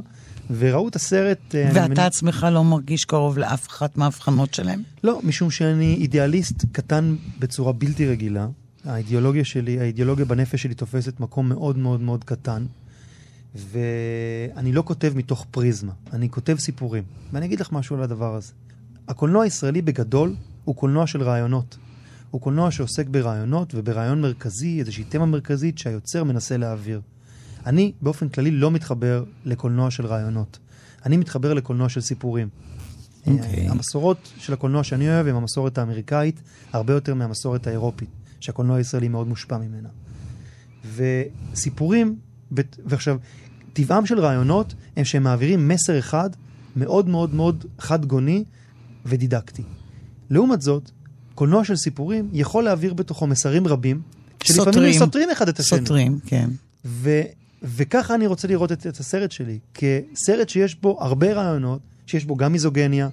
וראו 0.51 0.89
את 0.89 0.97
הסרט... 0.97 1.55
אה, 1.55 1.69
ואתה 1.75 1.89
מניח- 1.89 1.99
עצמך 1.99 2.47
לא 2.53 2.65
מרגיש 2.65 3.05
קרוב 3.05 3.39
לאף 3.39 3.69
אחת 3.69 3.97
מההבחנות 3.97 4.55
שלהם? 4.55 4.83
לא, 5.05 5.21
משום 5.25 5.51
שאני 5.51 5.95
אידיאליסט 5.95 6.65
קטן 6.73 7.17
בצורה 7.39 7.73
בלתי 7.73 8.07
רגילה, 8.07 8.47
האידיאולוגיה 8.85 9.45
שלי, 9.45 9.81
האידיאולוגיה 9.81 10.25
בנפש 10.25 10.63
שלי 10.63 10.75
תופסת 10.75 11.21
מקום 11.21 11.49
מאוד 11.49 11.79
מאוד 11.79 12.01
מאוד 12.01 12.25
קטן, 12.25 12.65
ואני 13.55 14.73
לא 14.73 14.83
כותב 14.87 15.13
מתוך 15.17 15.47
פריזמה, 15.51 15.93
אני 16.13 16.31
כותב 16.31 16.57
סיפורים. 16.59 17.03
ואני 17.33 17.47
אגיד 17.47 17.61
לך 17.61 17.73
משהו 17.73 17.97
על 17.97 18.03
הדבר 18.03 18.35
הזה. 18.35 18.53
הקולנוע 19.09 19.45
הישראלי 19.45 19.83
בגדול 19.83 20.35
הוא 20.65 20.77
קולנוע 20.77 21.07
של 21.07 21.23
רעיונות. 21.23 21.77
הוא 22.33 22.41
קולנוע 22.41 22.71
שעוסק 22.71 23.09
ברעיונות 23.09 23.75
וברעיון 23.75 24.21
מרכזי, 24.21 24.81
איזושהי 24.81 25.05
תמה 25.05 25.27
מרכזית 25.27 25.79
שהיוצר 25.79 26.25
מנסה 26.25 26.57
להעביר. 26.57 27.01
אני 27.67 27.93
באופן 28.03 28.29
כללי 28.29 28.51
לא 28.51 28.71
מתחבר 28.71 29.25
לקולנוע 29.45 29.91
של 29.91 30.07
רעיונות. 30.07 30.59
אני 31.07 31.17
מתחבר 31.17 31.55
לקולנוע 31.55 31.89
של 31.89 32.01
סיפורים. 32.01 32.49
Okay. 32.49 33.31
אוקיי. 33.31 33.69
המסורות 33.69 34.33
של 34.39 34.53
הקולנוע 34.53 34.85
שאני 34.85 35.09
אוהב 35.09 35.27
הם 35.27 35.37
המסורת 35.37 35.79
האמריקאית, 35.79 36.43
הרבה 36.73 36.93
יותר 36.93 37.15
מהמסורת 37.15 37.67
האירופית, 37.67 38.09
שהקולנוע 38.41 38.77
הישראלי 38.77 39.09
מאוד 39.09 39.29
מושפע 39.29 39.59
ממנה. 39.59 39.89
וסיפורים, 40.95 42.17
ועכשיו, 42.85 43.19
טבעם 43.73 44.07
של 44.07 44.21
רעיונות 44.21 44.75
הם 44.97 45.05
שהם 45.05 45.23
מעבירים 45.23 45.69
מסר 45.69 45.99
אחד 45.99 46.31
מאוד 46.77 47.09
מאוד 47.09 47.35
מאוד 47.35 47.65
חד 47.79 48.07
גוני 48.07 48.45
ודידקטי. 49.07 49.63
לעומת 50.31 50.63
זאת, 50.63 50.91
קולנוע 51.43 51.65
של 51.65 51.77
סיפורים 51.77 52.29
יכול 52.33 52.65
להעביר 52.65 52.95
בתוכו 52.95 53.27
מסרים 53.27 53.67
רבים, 53.67 54.01
שלפעמים 54.45 54.83
הם 54.83 54.93
סותרים 54.93 55.31
אחד 55.31 55.49
את 55.49 55.59
השני. 55.59 55.79
סותרים, 55.79 56.19
כן. 56.27 56.51
ו, 56.85 57.21
וככה 57.63 58.15
אני 58.15 58.27
רוצה 58.27 58.49
לראות 58.49 58.73
את, 58.73 58.87
את 58.87 59.01
הסרט 59.01 59.33
שלי, 59.33 59.59
כסרט 59.75 60.49
שיש 60.49 60.75
בו 60.75 60.99
הרבה 61.01 61.33
רעיונות, 61.33 61.81
שיש 62.07 62.25
בו 62.25 62.37
גם 62.37 62.53
מיזוגניה, 62.53 63.09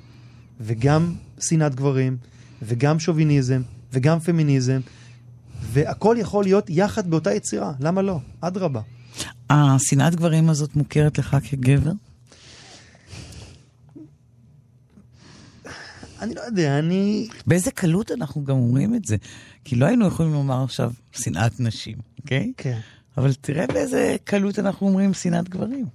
וגם 0.61 1.13
שנאת 1.39 1.75
גברים, 1.75 2.17
וגם 2.61 2.99
שוביניזם, 2.99 3.61
וגם 3.93 4.19
פמיניזם, 4.19 4.79
והכל 5.61 6.15
יכול 6.19 6.43
להיות 6.43 6.65
יחד 6.69 7.09
באותה 7.09 7.33
יצירה, 7.33 7.71
למה 7.79 8.01
לא? 8.01 8.19
אדרבה. 8.41 8.81
השנאת 9.49 10.15
גברים 10.15 10.49
הזאת 10.49 10.75
מוכרת 10.75 11.17
לך 11.17 11.37
כגבר? 11.43 11.91
אני 16.21 16.35
לא 16.35 16.41
יודע, 16.41 16.79
אני... 16.79 17.27
באיזה 17.47 17.71
קלות 17.71 18.11
אנחנו 18.11 18.43
גם 18.43 18.55
אומרים 18.55 18.95
את 18.95 19.05
זה. 19.05 19.17
כי 19.63 19.75
לא 19.75 19.85
היינו 19.85 20.07
יכולים 20.07 20.33
לומר 20.33 20.63
עכשיו 20.63 20.91
שנאת 21.11 21.59
נשים, 21.59 21.97
אוקיי? 22.19 22.51
כן. 22.57 22.79
אבל 23.17 23.33
תראה 23.33 23.67
באיזה 23.67 24.15
קלות 24.23 24.59
אנחנו 24.59 24.87
אומרים 24.87 25.13
שנאת 25.13 25.49
גברים. 25.49 25.85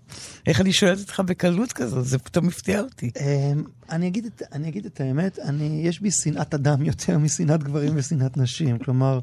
איך 0.47 0.61
אני 0.61 0.73
שואלת 0.73 0.99
אותך 1.01 1.21
בקלות 1.21 1.73
כזאת, 1.73 2.05
זה 2.05 2.19
פתאום 2.19 2.49
הפתיע 2.49 2.81
אותי. 2.81 3.11
אמ, 3.21 3.65
אני 3.91 4.07
אגיד 4.07 4.27
את, 4.27 4.43
אני 4.53 4.69
אגיד 4.69 4.87
את 4.87 5.01
האמת, 5.01 5.39
אני, 5.39 5.81
יש 5.85 6.01
בי 6.01 6.11
שנאת 6.11 6.55
אדם 6.55 6.83
יותר 6.91 7.19
משנאת 7.19 7.63
גברים 7.63 7.93
ושנאת 7.97 8.37
נשים. 8.37 8.79
כלומר, 8.79 9.21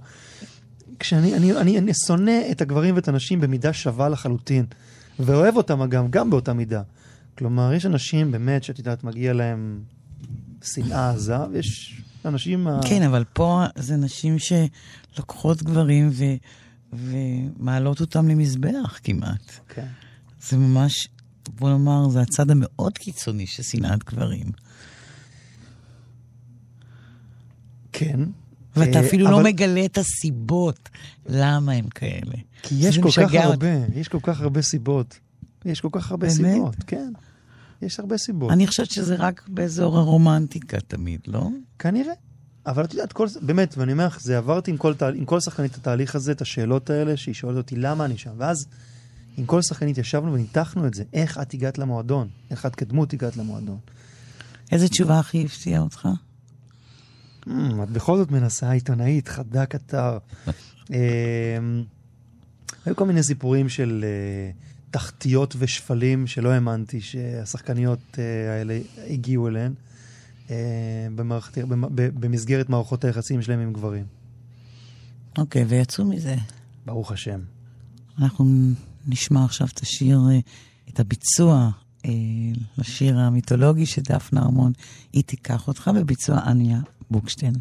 כשאני 1.00 1.36
אני, 1.36 1.54
אני, 1.54 1.78
אני 1.78 1.92
שונא 2.08 2.42
את 2.52 2.62
הגברים 2.62 2.96
ואת 2.96 3.08
הנשים 3.08 3.42
במידה 3.42 3.74
שווה 3.74 4.10
לחלוטין, 4.10 4.66
ואוהב 5.20 5.58
אותם 5.58 5.82
אגב, 5.82 6.06
גם 6.10 6.30
באותה 6.30 6.54
מידה. 6.54 6.82
כלומר, 7.38 7.74
יש 7.74 7.86
אנשים 7.86 8.32
באמת 8.32 8.64
שאת 8.64 8.80
יודעת, 8.80 9.04
מגיע 9.04 9.34
להם 9.34 9.80
שנאה 10.64 11.10
עזה, 11.10 11.50
ויש 11.52 12.02
אנשים... 12.26 12.68
כן, 12.90 13.02
אבל 13.04 13.24
פה 13.34 13.64
זה 13.76 13.96
נשים 13.96 14.36
שלוקחות 14.40 15.64
גברים 15.64 16.10
ו... 16.12 16.24
ומעלות 16.94 18.02
אותם 18.02 18.28
למזבח 18.28 19.00
כמעט. 19.04 19.52
כן. 19.70 19.88
זה 20.42 20.58
ממש, 20.58 21.08
בוא 21.50 21.70
נאמר, 21.70 22.10
זה 22.10 22.22
הצד 22.22 22.52
המאוד 22.52 22.98
קיצוני 22.98 23.48
של 23.48 23.64
שנאת 23.64 24.04
גברים. 24.04 24.52
כן. 27.92 28.20
ואתה 28.76 29.00
אה, 29.00 29.08
אפילו 29.08 29.24
לא 29.24 29.30
אבל... 29.30 29.38
לא 29.38 29.44
מגלה 29.50 29.86
את 29.86 29.98
הסיבות 29.98 30.90
למה 31.26 31.72
הם 31.72 31.90
כאלה. 31.90 32.36
כי 32.64 32.76
יש 32.80 32.98
כל 32.98 33.12
כך 33.12 33.34
הרבה, 33.34 33.68
יש 33.96 34.08
כל 34.08 34.20
כך 34.24 34.42
הרבה 34.42 34.62
סיבות. 34.62 35.20
יש 35.66 35.82
כל 35.82 35.90
כך 35.92 36.12
הרבה 36.12 36.28
באמת? 36.28 36.54
סיבות, 36.54 36.76
כן. 36.88 37.14
יש 37.82 38.00
הרבה 38.00 38.18
סיבות. 38.18 38.52
אני 38.52 38.68
חושבת 38.68 38.92
שזה 38.92 39.16
רק 39.16 39.46
באזור 39.48 39.98
הרומנטיקה 39.98 40.80
תמיד, 40.80 41.22
לא? 41.28 41.50
כנראה. 41.80 42.14
אבל 42.66 42.84
את 42.84 42.94
יודעת, 42.94 43.14
כל, 43.14 43.28
באמת, 43.42 43.78
ואני 43.78 43.92
אומר 43.92 44.08
לך, 44.08 44.22
זה 44.22 44.38
עברתי 44.38 44.72
עם 44.72 44.78
כל, 44.78 44.94
עם 45.16 45.26
כל 45.26 45.40
שחקנית 45.40 45.72
את 45.72 45.78
התהליך 45.78 46.16
הזה, 46.16 46.32
את 46.32 46.42
השאלות 46.42 46.90
האלה, 46.90 47.18
שהיא 47.18 47.36
שואלת 47.36 47.58
אותי 47.58 47.76
למה 47.76 48.06
אני 48.06 48.18
שם. 48.18 48.32
ואז 48.38 48.68
עם 49.38 49.46
כל 49.46 49.62
שחקנית 49.62 49.98
ישבנו 49.98 50.34
וניתחנו 50.34 50.88
את 50.88 50.94
זה, 50.94 51.04
איך 51.14 51.38
את 51.38 51.54
הגעת 51.54 51.78
למועדון, 51.78 52.28
איך 52.52 52.66
את 52.66 52.76
כדמות 52.76 53.14
הגעת 53.14 53.38
למועדון. 53.38 53.78
איזה 54.72 54.90
תשובה 54.90 55.20
הכי 55.20 55.46
הפתיעה 55.46 55.82
אותך? 55.82 56.08
Mm, 57.46 57.50
את 57.84 57.90
בכל 57.90 58.18
זאת 58.18 58.32
מנסה 58.32 58.72
עיתונאית, 58.72 59.28
חדה 59.28 59.66
קטר. 59.66 60.18
אמ, 60.90 60.96
היו 62.86 62.96
כל 62.96 63.06
מיני 63.06 63.24
סיפורים 63.24 63.70
של 63.70 64.06
uh, 64.06 64.71
תחתיות 64.92 65.56
ושפלים 65.60 66.28
שלא 66.28 66.50
האמנתי 66.50 67.02
שהשחקניות 67.02 68.00
uh, 68.14 68.18
האלה 68.50 68.80
הגיעו 69.08 69.48
אליהן. 69.48 69.74
אה, 70.52 71.08
במערכת, 71.16 71.58
במסגרת 71.96 72.70
מערכות 72.70 73.04
היחסים 73.04 73.42
שלהם 73.42 73.60
עם 73.60 73.74
גברים. 73.74 74.06
אוקיי, 75.38 75.62
okay, 75.62 75.66
ויצאו 75.68 76.06
מזה. 76.06 76.36
ברוך 76.86 77.12
השם. 77.12 77.40
אנחנו 78.20 78.46
נשמע 79.08 79.46
עכשיו 79.46 79.68
את 79.74 79.80
השיר, 79.80 80.20
אה, 80.32 80.40
את 80.90 81.00
הביצוע 81.00 81.70
אה, 82.06 82.12
לשיר 82.78 83.20
המיתולוגי 83.20 83.86
של 83.86 84.02
דפנה 84.02 84.42
ארמון, 84.42 84.72
היא 85.14 85.24
תיקח 85.24 85.68
אותך, 85.68 85.92
בביצוע 85.96 86.40
אניה 86.46 86.80
בוקשטיין. 87.12 87.54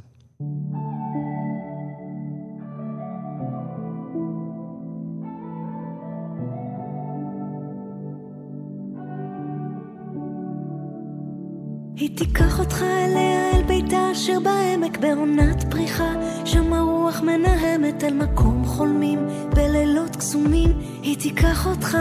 תיקח 12.16 12.58
אותך 12.58 12.82
אליה 12.82 13.50
אל 13.54 13.62
ביתה 13.62 14.12
אשר 14.12 14.38
בעמק 14.40 14.98
בעונת 14.98 15.64
פריחה. 15.70 16.12
שם 16.44 16.72
הרוח 16.72 17.20
מנהמת 17.20 18.04
אל 18.04 18.14
מקום 18.14 18.64
חולמים 18.64 19.28
בלילות 19.54 20.16
קסומים. 20.16 20.78
היא 21.02 21.16
תיקח 21.18 21.66
אותך. 21.66 21.98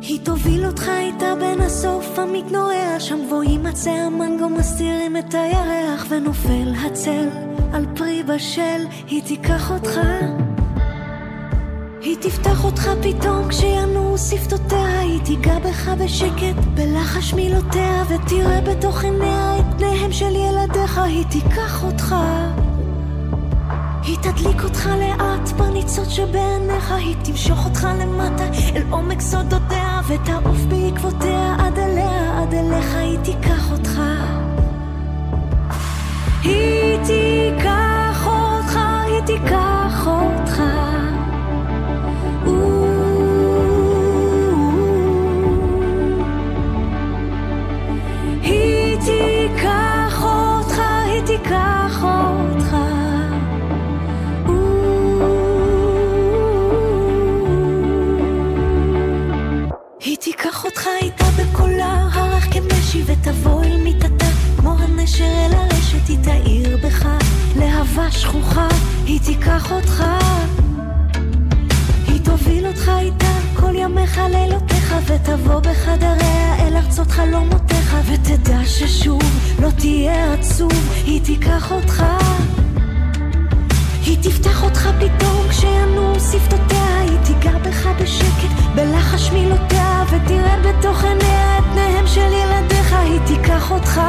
היא 0.00 0.20
תוביל 0.24 0.66
אותך 0.66 0.88
איתה 0.88 1.34
בין 1.40 1.60
הסוף. 1.60 2.18
המתנועע 2.18 3.00
שם 3.00 3.18
גבוהים 3.26 3.66
עצי 3.66 3.90
המנגו 3.90 4.48
מסתירים 4.48 5.16
את 5.16 5.34
הירח 5.34 6.06
ונופל 6.08 6.72
הצל. 6.86 7.28
על 7.72 7.86
פרי 7.96 8.22
בשל 8.22 8.84
היא 9.08 9.22
תיקח 9.22 9.70
אותך 9.70 10.00
היא 12.06 12.16
תפתח 12.20 12.64
אותך 12.64 12.90
פתאום 13.02 13.48
כשינועו 13.48 14.18
שפתותיה, 14.18 15.00
היא 15.00 15.20
תיגע 15.24 15.58
בך 15.58 15.88
בשקט, 15.88 16.64
בלחש 16.74 17.34
מילותיה, 17.34 18.04
ותראה 18.08 18.60
בתוך 18.60 19.04
עיניה 19.04 19.58
את 19.58 19.64
פניהם 19.78 20.12
של 20.12 20.36
ילדיך, 20.36 20.98
היא 20.98 21.24
תיקח 21.24 21.84
אותך. 21.84 22.14
היא 24.02 24.16
תדליק 24.16 24.64
אותך 24.64 24.88
לאט 24.98 25.48
בניצות 25.48 26.10
שבעיניך, 26.10 26.90
היא 26.90 27.16
תמשוך 27.24 27.64
אותך 27.64 27.88
למטה 28.00 28.44
אל 28.76 28.82
עומק 28.90 29.20
סודותיה, 29.20 30.00
ותעוף 30.08 30.58
בעקבותיה 30.68 31.56
עד 31.58 31.78
אליה, 31.78 32.42
עד 32.42 32.54
אליך 32.54 32.94
היא 32.94 33.18
תיקח 33.18 33.72
אותך. 33.72 34.00
היא 36.42 36.98
תיקח 37.06 38.26
אותך, 38.26 38.78
היא 39.06 39.20
תיקח 39.20 39.65
ותבוא 63.26 63.64
אל 63.64 63.76
מיטתה, 63.76 64.26
כמו 64.58 64.76
הנשר 64.78 65.24
אל 65.24 65.54
הרשת 65.54 66.08
היא 66.08 66.18
תאיר 66.22 66.76
בך, 66.76 67.08
להבה 67.56 68.10
שכוחה, 68.10 68.68
היא 69.06 69.20
תיקח 69.20 69.72
אותך. 69.72 70.04
היא 72.06 72.20
תוביל 72.24 72.66
אותך 72.66 72.90
איתה 72.98 73.32
כל 73.56 73.74
ימיך 73.74 74.20
לילותיך, 74.30 74.94
ותבוא 75.06 75.60
בחדריה 75.60 76.66
אל 76.66 76.76
ארצות 76.76 77.10
חלומותיך, 77.10 77.96
ותדע 78.06 78.60
ששוב 78.64 79.22
לא 79.62 79.68
תהיה 79.70 80.32
עצוב, 80.32 80.72
היא 81.04 81.20
תיקח 81.22 81.72
אותך. 81.72 82.04
היא 84.06 84.18
תפתח 84.22 84.62
אותך 84.64 84.88
פתאום 84.98 85.48
כשינועו 85.48 86.20
שפתותיה, 86.20 87.00
היא 87.00 87.18
תיגע 87.24 87.58
בך 87.58 87.86
בשקט, 88.00 88.48
בלחש 88.74 89.30
מילותיה, 89.30 90.04
ותראה 90.06 90.56
בתוך 90.60 91.04
עיניה 91.04 91.58
את 91.58 91.64
פניהם 91.72 92.06
של 92.06 92.32
ילדיך, 92.32 92.92
היא 92.92 93.20
תיקח 93.26 93.70
אותך. 93.70 94.00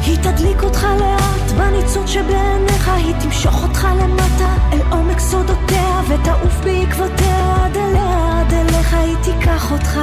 היא 0.00 0.16
תדליק 0.16 0.62
אותך 0.62 0.86
לאט 1.00 1.50
בניצוץ 1.56 2.10
שבעיניך, 2.10 2.88
היא 2.88 3.14
תמשוך 3.20 3.62
אותך 3.62 3.88
למטה 4.00 4.54
אל 4.72 4.80
עומק 4.90 5.18
סודותיה, 5.18 6.00
ותעוף 6.08 6.60
בעקבותיה 6.64 7.64
עד 7.64 7.76
אליה, 7.76 8.40
עד 8.40 8.54
אליך 8.54 8.94
היא 8.94 9.16
תיקח 9.22 9.72
אותך. 9.72 10.00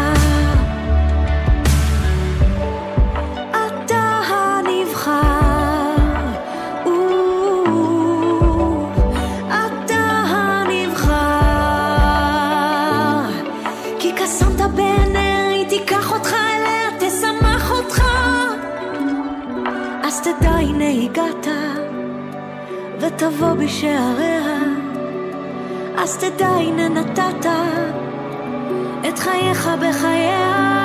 הגעת, 21.03 21.47
ותבוא 22.99 23.53
בשעריה, 23.53 24.57
אז 25.97 26.17
תדע 26.17 26.47
הנה 26.47 26.89
נתת 26.89 27.45
את 29.09 29.19
חייך 29.19 29.69
בחייה. 29.79 30.80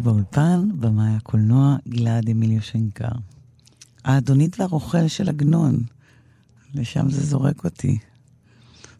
באולפן, 0.00 0.68
במאי 0.78 1.16
הקולנוע, 1.16 1.76
גלעד 1.88 2.28
אמיליו 2.28 2.62
שנקר. 2.62 3.12
האדונית 4.04 4.60
והרוכל 4.60 5.08
של 5.08 5.28
עגנון, 5.28 5.82
לשם 6.74 7.10
זה 7.10 7.26
זורק 7.26 7.64
אותי. 7.64 7.98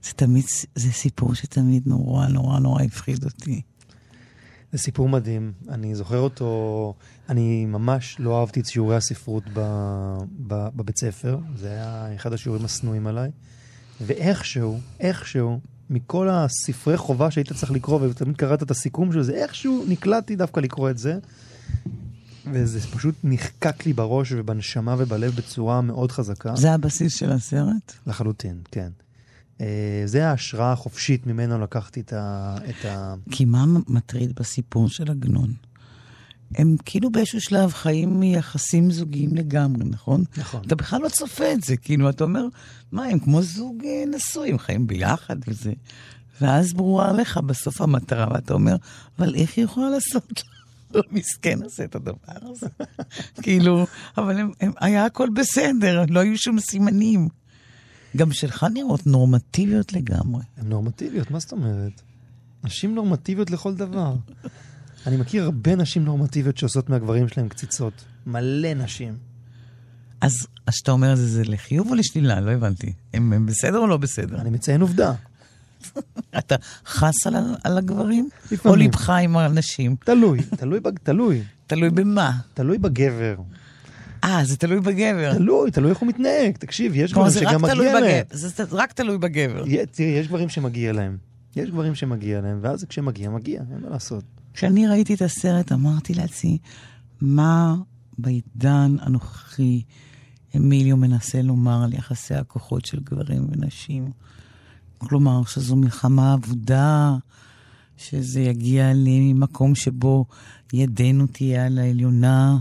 זה 0.03 0.13
תמיד, 0.13 0.45
זה 0.75 0.93
סיפור 0.93 1.35
שתמיד 1.35 1.83
נורא 1.87 2.27
נורא 2.27 2.59
נורא 2.59 2.83
הפחיד 2.83 3.25
אותי. 3.25 3.63
זה 4.73 4.79
סיפור 4.79 5.09
מדהים, 5.09 5.53
אני 5.69 5.95
זוכר 5.95 6.19
אותו, 6.19 6.95
אני 7.29 7.67
ממש 7.67 8.17
לא 8.19 8.41
אהבתי 8.41 8.61
את 8.61 8.67
שיעורי 8.67 8.97
הספרות 8.97 9.45
ב, 9.53 9.61
ב, 10.47 10.69
בבית 10.77 10.99
ספר, 10.99 11.39
זה 11.57 11.69
היה 11.69 12.15
אחד 12.15 12.33
השיעורים 12.33 12.65
השנואים 12.65 13.07
עליי, 13.07 13.31
ואיכשהו, 14.01 14.79
איכשהו, 15.01 15.61
מכל 15.91 16.29
הספרי 16.29 16.97
חובה 16.97 17.31
שהיית 17.31 17.53
צריך 17.53 17.73
לקרוא, 17.73 18.01
ותמיד 18.03 18.37
קראת 18.37 18.63
את 18.63 18.71
הסיכום 18.71 19.13
של 19.13 19.23
זה, 19.23 19.33
איכשהו 19.33 19.85
נקלטתי 19.89 20.37
דווקא 20.37 20.61
לקרוא 20.61 20.91
את 20.91 20.99
זה. 20.99 21.19
וזה 22.53 22.81
פשוט 22.81 23.15
נחקק 23.25 23.87
לי 23.87 23.93
בראש 23.93 24.33
ובנשמה 24.37 24.95
ובלב 24.99 25.33
בצורה 25.37 25.81
מאוד 25.81 26.13
חזקה. 26.13 26.57
זה 26.57 26.73
הבסיס 26.73 27.15
של 27.15 27.33
הסרט? 27.33 27.93
לחלוטין, 28.07 28.61
כן. 28.71 28.91
Uh, 29.59 29.63
זה 30.07 30.29
ההשראה 30.29 30.73
החופשית 30.73 31.27
ממנו 31.27 31.61
לקחתי 31.61 32.01
את 32.01 32.13
ה... 32.13 32.57
את 32.71 32.85
ה... 32.85 33.15
כי 33.31 33.45
מה 33.45 33.65
מטריד 33.89 34.33
בסיפור 34.35 34.89
של 34.89 35.11
עגנון? 35.11 35.53
הם 36.55 36.77
כאילו 36.85 37.11
באיזשהו 37.11 37.41
שלב 37.41 37.73
חיים 37.73 38.21
מיחסים 38.21 38.91
זוגיים 38.91 39.35
לגמרי, 39.35 39.85
נכון? 39.85 40.25
נכון. 40.37 40.63
אתה 40.67 40.75
בכלל 40.75 41.03
לא 41.03 41.09
צופה 41.09 41.53
את 41.53 41.63
זה, 41.65 41.77
כאילו, 41.77 42.11
אתה 42.11 42.25
אומר, 42.25 42.45
מה, 42.93 43.05
הם 43.05 43.19
כמו 43.19 43.43
זוג 43.43 43.85
אה, 43.85 44.05
נשוי, 44.07 44.51
הם 44.51 44.59
חיים 44.59 44.87
ביחד 44.87 45.37
וזה. 45.47 45.73
ואז 46.41 46.73
ברורה 46.73 47.13
לך 47.13 47.39
בסוף 47.39 47.81
המטרה, 47.81 48.27
ואתה 48.35 48.55
אומר, 48.55 48.77
אבל 49.19 49.35
איך 49.35 49.57
היא 49.57 49.65
יכולה 49.65 49.91
לעשות? 49.91 50.43
לא 50.95 51.03
מסכן 51.11 51.63
עושה 51.63 51.85
את 51.85 51.95
הדבר 51.95 52.17
הזה. 52.43 52.67
כאילו, 53.43 53.87
אבל 54.19 54.39
הם, 54.39 54.51
הם, 54.61 54.73
היה 54.81 55.05
הכל 55.05 55.29
בסדר, 55.35 56.05
לא 56.09 56.21
היו 56.21 56.39
שום 56.39 56.61
סימנים. 56.61 57.29
גם 58.17 58.33
שלך 58.33 58.67
נראות 58.75 59.07
נורמטיביות 59.07 59.93
לגמרי. 59.93 60.43
הן 60.57 60.69
נורמטיביות, 60.69 61.31
מה 61.31 61.39
זאת 61.39 61.53
אומרת? 61.53 62.03
נשים 62.65 62.95
נורמטיביות 62.95 63.51
לכל 63.51 63.75
דבר. 63.75 64.15
אני 65.07 65.17
מכיר 65.17 65.45
הרבה 65.45 65.77
נשים 65.77 66.05
נורמטיביות 66.05 66.59
שעושות 66.59 66.91
מהגברים 66.91 67.29
שלהם 67.29 67.49
קציצות. 67.49 67.93
מלא 68.27 68.75
נשים. 68.75 69.17
אז 70.21 70.47
כשאתה 70.67 70.93
אומר 70.93 71.13
את 71.13 71.17
זה, 71.17 71.27
זה 71.27 71.43
לחיוב 71.45 71.91
או 71.91 71.95
לשלילה? 71.95 72.41
לא 72.41 72.51
הבנתי. 72.51 72.93
הם, 73.15 73.33
הם 73.33 73.47
בסדר 73.47 73.79
או 73.79 73.87
לא 73.87 73.97
בסדר? 73.97 74.41
אני 74.41 74.51
מציין 74.51 74.81
עובדה. 74.81 75.13
אתה 76.39 76.57
חס 76.87 77.27
על, 77.27 77.35
על 77.65 77.79
הגברים? 77.79 78.29
לפעמים. 78.53 78.73
או 78.73 78.77
ליבך 78.77 79.11
עם 79.11 79.37
הנשים? 79.37 79.97
תלוי, 80.05 80.39
תלוי, 80.57 80.81
תלוי. 81.03 81.43
תלוי 81.67 81.91
במה? 81.91 82.33
תלוי 82.55 82.79
בגבר. 82.79 83.37
אה, 84.25 84.41
זה 84.45 84.57
תלוי 84.57 84.81
בגבר. 84.81 85.35
תלוי, 85.35 85.71
תלוי 85.71 85.91
איך 85.91 85.99
הוא 85.99 86.09
מתנהג. 86.09 86.57
תקשיב, 86.57 86.93
יש 86.95 87.13
גברים 87.13 87.33
שגם 87.33 87.63
מגיע 87.63 88.01
להם. 88.01 88.25
זה 88.31 88.65
רק 88.73 88.93
תלוי 88.93 89.19
בגבר. 89.19 89.65
תראי, 89.93 90.09
יש 90.09 90.29
גברים 90.29 90.49
שמגיע 90.49 90.93
להם. 90.93 91.17
יש 91.57 91.71
גברים 91.71 91.95
שמגיע 91.95 92.41
להם, 92.41 92.59
ואז 92.63 92.85
כשמגיע, 92.85 93.31
מגיע, 93.31 93.61
אין 93.73 93.81
מה 93.83 93.91
לעשות. 93.91 94.25
כשאני 94.61 94.87
ראיתי 94.87 95.15
את 95.15 95.23
הסרט 95.23 95.73
אמרתי 95.73 96.15
לעצמי, 96.15 96.59
מה 97.21 97.77
בעידן 98.19 98.97
הנוכחי 99.01 99.83
אמיליו 100.57 100.97
מנסה 100.97 101.43
לומר 101.43 101.85
על 101.85 101.93
יחסי 101.93 102.35
הכוחות 102.35 102.85
של 102.85 103.01
גברים 103.01 103.47
ונשים? 103.51 104.11
כלומר, 104.99 105.45
שזו 105.45 105.77
מלחמה 105.77 106.35
אבודה, 106.35 107.17
שזה 107.97 108.41
יגיע 108.41 108.93
למקום 108.95 109.75
שבו 109.75 110.25
ידנו 110.73 111.27
תהיה 111.27 111.67
על 111.67 111.79
העליונה 111.79 112.59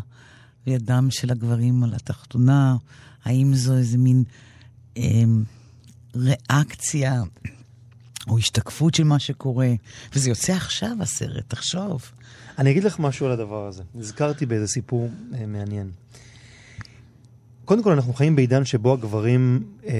וידם 0.67 1.07
של 1.11 1.31
הגברים 1.31 1.83
על 1.83 1.93
התחתונה. 1.93 2.75
האם 3.23 3.53
זו 3.53 3.77
איזה 3.77 3.97
מין 3.97 4.23
אה, 4.97 5.23
ריאקציה 6.15 7.21
או 8.29 8.37
השתקפות 8.37 8.95
של 8.95 9.03
מה 9.03 9.19
שקורה, 9.19 9.69
וזה 10.13 10.29
יוצא 10.29 10.53
עכשיו 10.53 10.91
הסרט, 10.99 11.43
תחשוב. 11.47 12.11
אני 12.57 12.71
אגיד 12.71 12.83
לך 12.83 12.99
משהו 12.99 13.25
על 13.25 13.31
הדבר 13.31 13.67
הזה. 13.67 13.83
נזכרתי 13.95 14.45
באיזה 14.45 14.67
סיפור 14.67 15.09
אה, 15.33 15.45
מעניין. 15.45 15.91
קודם 17.65 17.83
כל, 17.83 17.91
אנחנו 17.91 18.13
חיים 18.13 18.35
בעידן 18.35 18.65
שבו 18.65 18.93
הגברים 18.93 19.63
אה, 19.87 19.93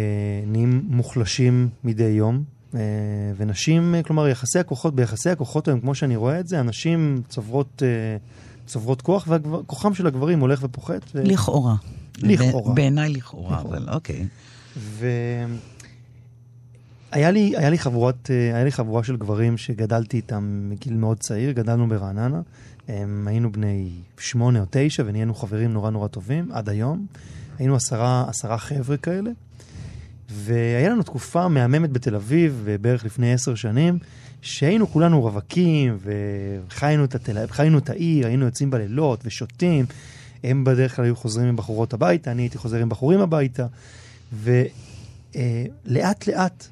נהיים 0.47 0.81
מוחלשים 0.87 1.69
מדי 1.83 2.03
יום, 2.03 2.43
אה, 2.75 2.79
ונשים, 3.37 3.95
אה, 3.95 4.03
כלומר, 4.03 4.27
יחסי 4.27 4.59
הכוחות, 4.59 4.95
ביחסי 4.95 5.29
הכוחות 5.29 5.67
היום, 5.67 5.79
כמו 5.79 5.95
שאני 5.95 6.15
רואה 6.15 6.39
את 6.39 6.47
זה, 6.47 6.59
הנשים 6.59 7.21
צוברות, 7.29 7.83
אה, 7.85 8.17
צוברות 8.65 9.01
כוח, 9.01 9.27
וכוחם 9.29 9.93
של 9.93 10.07
הגברים 10.07 10.39
הולך 10.39 10.59
ופוחת. 10.63 11.01
ו... 11.15 11.23
לכאורה. 11.23 11.75
לכאורה. 12.17 12.73
בעיניי 12.73 13.09
לכאורה, 13.09 13.61
אבל 13.61 13.89
אוקיי. 13.89 14.27
ו... 14.77 15.07
היה 17.11 17.31
לי, 17.31 17.53
היה, 17.57 17.69
לי 17.69 17.77
חבורת, 17.77 18.31
אה, 18.31 18.55
היה 18.55 18.63
לי 18.63 18.71
חבורה 18.71 19.03
של 19.03 19.17
גברים 19.17 19.57
שגדלתי 19.57 20.17
איתם 20.17 20.69
מגיל 20.69 20.93
מאוד 20.93 21.19
צעיר, 21.19 21.51
גדלנו 21.51 21.89
ברעננה. 21.89 22.41
הם, 22.87 23.27
היינו 23.27 23.51
בני 23.51 23.89
שמונה 24.17 24.59
או 24.59 24.65
תשע 24.69 25.03
ונהיינו 25.05 25.33
חברים 25.33 25.73
נורא 25.73 25.89
נורא 25.89 26.07
טובים 26.07 26.51
עד 26.51 26.69
היום. 26.69 27.05
היינו 27.59 27.75
עשרה, 27.75 28.25
עשרה 28.27 28.57
חבר'ה 28.57 28.97
כאלה. 28.97 29.31
והיה 30.29 30.89
לנו 30.89 31.03
תקופה 31.03 31.47
מהממת 31.47 31.91
בתל 31.91 32.15
אביב, 32.15 32.67
בערך 32.81 33.05
לפני 33.05 33.33
עשר 33.33 33.55
שנים, 33.55 33.99
שהיינו 34.41 34.87
כולנו 34.87 35.21
רווקים, 35.21 35.97
וחיינו 36.03 37.03
את, 37.03 37.15
התל... 37.15 37.37
את 37.77 37.89
העיר, 37.89 38.27
היינו 38.27 38.45
יוצאים 38.45 38.69
בלילות 38.69 39.21
ושותים. 39.25 39.85
הם 40.43 40.63
בדרך 40.63 40.95
כלל 40.95 41.05
היו 41.05 41.15
חוזרים 41.15 41.47
עם 41.47 41.55
בחורות 41.55 41.93
הביתה, 41.93 42.31
אני 42.31 42.41
הייתי 42.41 42.57
חוזר 42.57 42.77
עם 42.77 42.89
בחורים 42.89 43.19
הביתה. 43.19 43.65
ולאט 44.33 44.59
אה, 45.35 45.65
לאט 46.27 46.67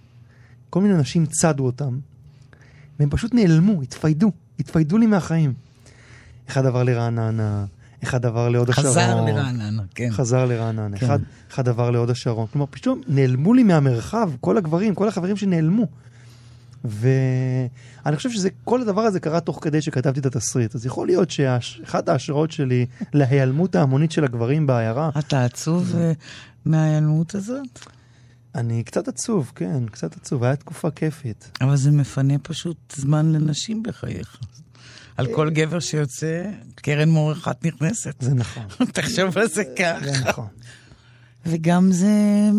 כל 0.69 0.81
מיני 0.81 0.93
אנשים 0.93 1.25
צדו 1.25 1.65
אותם, 1.65 1.99
והם 2.99 3.09
פשוט 3.09 3.33
נעלמו, 3.33 3.81
התפיידו, 3.81 4.31
התפיידו 4.59 4.97
לי 4.97 5.05
מהחיים. 5.05 5.53
אחד 6.49 6.65
עבר 6.65 6.83
לרעננה, 6.83 7.65
אחד 8.03 8.25
עבר 8.25 8.49
להוד 8.49 8.69
השרון. 8.69 8.87
חזר 8.87 9.21
לרעננה, 9.21 9.83
כן. 9.95 10.09
חזר 10.11 10.45
לרעננה, 10.45 10.97
כן. 10.97 11.05
אחד, 11.05 11.19
אחד 11.51 11.67
עבר 11.69 11.91
להוד 11.91 12.09
השרון. 12.09 12.47
כלומר, 12.47 12.65
פתאום 12.69 13.01
נעלמו 13.07 13.53
לי 13.53 13.63
מהמרחב, 13.63 14.31
כל 14.41 14.57
הגברים, 14.57 14.95
כל 14.95 15.07
החברים 15.07 15.37
שנעלמו. 15.37 15.87
ואני 16.85 18.15
חושב 18.15 18.31
שזה, 18.31 18.49
כל 18.63 18.81
הדבר 18.81 19.01
הזה 19.01 19.19
קרה 19.19 19.39
תוך 19.39 19.59
כדי 19.61 19.81
שכתבתי 19.81 20.19
את 20.19 20.25
התסריט. 20.25 20.75
אז 20.75 20.85
יכול 20.85 21.07
להיות 21.07 21.31
שאחת 21.31 22.09
ההשראות 22.09 22.51
שלי 22.51 22.85
להיעלמות 23.13 23.75
ההמונית 23.75 24.11
של 24.11 24.23
הגברים 24.23 24.67
בעיירה... 24.67 25.09
אתה 25.19 25.45
עצוב 25.45 25.93
אה, 25.97 26.11
מההיעלמות 26.65 27.35
הזאת? 27.35 27.79
אני 28.57 28.83
קצת 28.83 29.07
עצוב, 29.07 29.51
כן, 29.55 29.85
קצת 29.85 30.15
עצוב. 30.15 30.43
הייתה 30.43 30.61
תקופה 30.61 30.91
כיפית. 30.91 31.51
אבל 31.61 31.75
זה 31.75 31.91
מפנה 31.91 32.39
פשוט 32.39 32.93
זמן 32.95 33.31
לנשים 33.31 33.83
בחייך. 33.83 34.37
על 35.17 35.27
כל 35.35 35.49
גבר 35.49 35.79
שיוצא, 35.79 36.51
קרן 36.75 37.09
מור 37.09 37.31
אחת 37.31 37.65
נכנסת. 37.65 38.15
זה 38.19 38.33
נכון. 38.33 38.63
תחשוב 38.93 39.37
על 39.37 39.47
זה 39.47 39.63
ככה. 39.79 40.05
זה 40.05 40.29
נכון. 40.29 40.47
וגם 41.45 41.91
זה, 41.91 42.49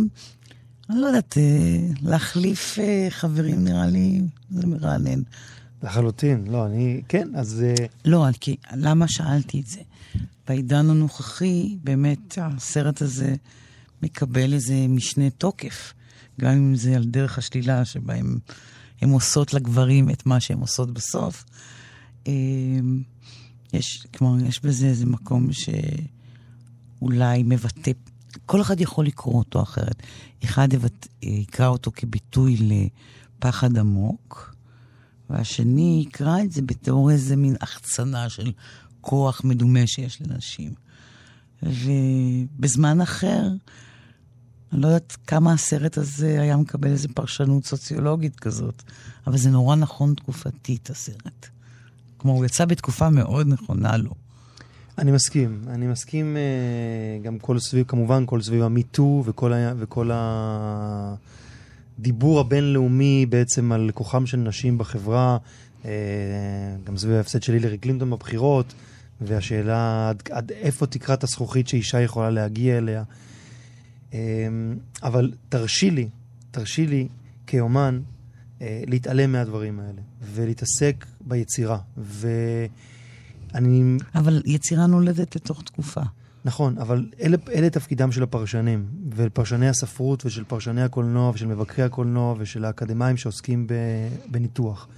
אני 0.91 1.01
לא 1.01 1.07
יודעת, 1.07 1.39
אה, 1.39 1.79
להחליף 2.03 2.79
אה, 2.79 3.07
חברים 3.11 3.65
נראה 3.65 3.87
לי, 3.87 4.21
זה 4.51 4.67
מרענן. 4.67 5.21
לחלוטין, 5.83 6.45
לא, 6.47 6.67
אני, 6.67 7.03
כן, 7.09 7.29
אז... 7.35 7.65
אה, 7.67 7.87
לא, 8.05 8.27
כי 8.41 8.57
למה 8.77 9.09
שאלתי 9.09 9.61
את 9.61 9.67
זה? 9.67 9.81
בעידן 10.49 10.91
הנוכחי, 10.91 11.77
באמת 11.85 12.39
הסרט 12.41 13.03
הזה 13.03 13.35
מקבל 14.03 14.53
איזה 14.53 14.87
משנה 14.89 15.31
תוקף. 15.31 15.93
גם 16.41 16.53
אם 16.53 16.75
זה 16.75 16.97
על 16.97 17.05
דרך 17.05 17.39
השלילה 17.39 17.85
שבה 17.85 18.15
הם 19.01 19.11
עושות 19.11 19.55
לגברים 19.55 20.11
את 20.11 20.27
מה 20.27 20.41
שהן 20.41 20.59
עושות 20.59 20.91
בסוף. 20.91 21.45
יש, 23.73 24.07
כלומר, 24.17 24.45
יש 24.45 24.65
בזה 24.65 24.87
איזה 24.87 25.07
מקום 25.07 25.49
שאולי 27.01 27.43
מבטא 27.43 27.91
כל 28.47 28.61
אחד 28.61 28.81
יכול 28.81 29.07
לקרוא 29.07 29.35
אותו 29.35 29.63
אחרת. 29.63 30.03
אחד 30.45 30.69
יקרא 31.23 31.67
אותו 31.67 31.91
כביטוי 31.95 32.57
לפחד 32.61 33.79
עמוק, 33.79 34.55
והשני 35.31 36.05
יקרא 36.07 36.41
את 36.43 36.53
זה 36.53 36.63
בתיאור 36.63 37.11
איזה 37.11 37.37
מין 37.37 37.57
החצנה 37.61 38.29
של 38.29 38.53
כוח 39.01 39.45
מדומה 39.45 39.87
שיש 39.87 40.23
לנשים. 40.23 40.73
ובזמן 41.63 43.01
אחר, 43.01 43.49
אני 44.73 44.81
לא 44.81 44.87
יודעת 44.87 45.17
כמה 45.27 45.53
הסרט 45.53 45.99
הזה 45.99 46.41
היה 46.41 46.57
מקבל 46.57 46.91
איזו 46.91 47.09
פרשנות 47.15 47.65
סוציולוגית 47.65 48.41
כזאת, 48.41 48.83
אבל 49.27 49.37
זה 49.37 49.51
נורא 49.51 49.77
נכון 49.77 50.15
תקופתית, 50.15 50.91
הסרט. 50.91 51.47
כלומר, 52.17 52.37
הוא 52.37 52.45
יצא 52.45 52.65
בתקופה 52.65 53.11
מאוד 53.11 53.47
נכונה 53.49 53.97
לו. 53.97 54.15
אני 54.99 55.13
מסכים, 55.13 55.63
אני 55.69 55.87
מסכים 55.87 56.37
uh, 56.37 57.25
גם 57.25 57.39
כל 57.39 57.59
סביב, 57.59 57.87
כמובן 57.89 58.23
כל 58.27 58.43
סביב 58.43 58.63
המיטו 58.63 59.23
וכל, 59.27 59.53
ה, 59.53 59.73
וכל 59.79 60.11
הדיבור 61.99 62.41
הבינלאומי 62.41 63.27
בעצם 63.27 63.73
על 63.73 63.91
כוחם 63.95 64.27
של 64.27 64.37
נשים 64.37 64.79
בחברה, 64.79 65.39
uh, 65.83 65.87
גם 66.85 66.97
סביב 66.97 67.15
ההפסד 67.15 67.43
של 67.43 67.53
הילרי 67.53 67.79
קלינטון 67.79 68.11
בבחירות, 68.11 68.75
והשאלה 69.21 70.09
עד, 70.09 70.23
עד 70.31 70.53
איפה 70.53 70.87
תקרת 70.87 71.25
הזכוכית 71.25 71.69
שאישה 71.69 72.01
יכולה 72.01 72.31
להגיע 72.31 72.79
אליה. 72.79 73.03
Uh, 74.11 74.15
אבל 75.03 75.33
תרשי 75.49 75.91
לי, 75.91 76.09
תרשי 76.51 76.87
לי 76.87 77.09
כאומן 77.47 78.01
uh, 78.59 78.63
להתעלם 78.87 79.33
מהדברים 79.33 79.81
האלה 79.81 80.03
ולהתעסק 80.35 81.07
ביצירה. 81.21 81.79
ו... 81.99 82.29
אני... 83.55 83.97
אבל 84.15 84.43
יצירה 84.47 84.87
נולדת 84.87 85.37
לתוך 85.37 85.63
תקופה. 85.63 86.01
נכון, 86.45 86.79
אבל 86.79 87.07
אלה, 87.21 87.37
אלה 87.55 87.71
תפקידם 87.71 88.13
של 88.13 88.23
הפרשנים, 88.23 88.87
ופרשני 89.17 89.69
הספרות 89.69 90.27
ושל 90.27 90.45
פרשני 90.45 90.83
הקולנוע 90.83 91.31
ושל 91.35 91.47
מבקרי 91.47 91.85
הקולנוע 91.85 92.35
ושל 92.39 92.65
האקדמאים 92.65 93.17
שעוסקים 93.17 93.67
ב, 93.67 93.75
בניתוח. 94.31 94.89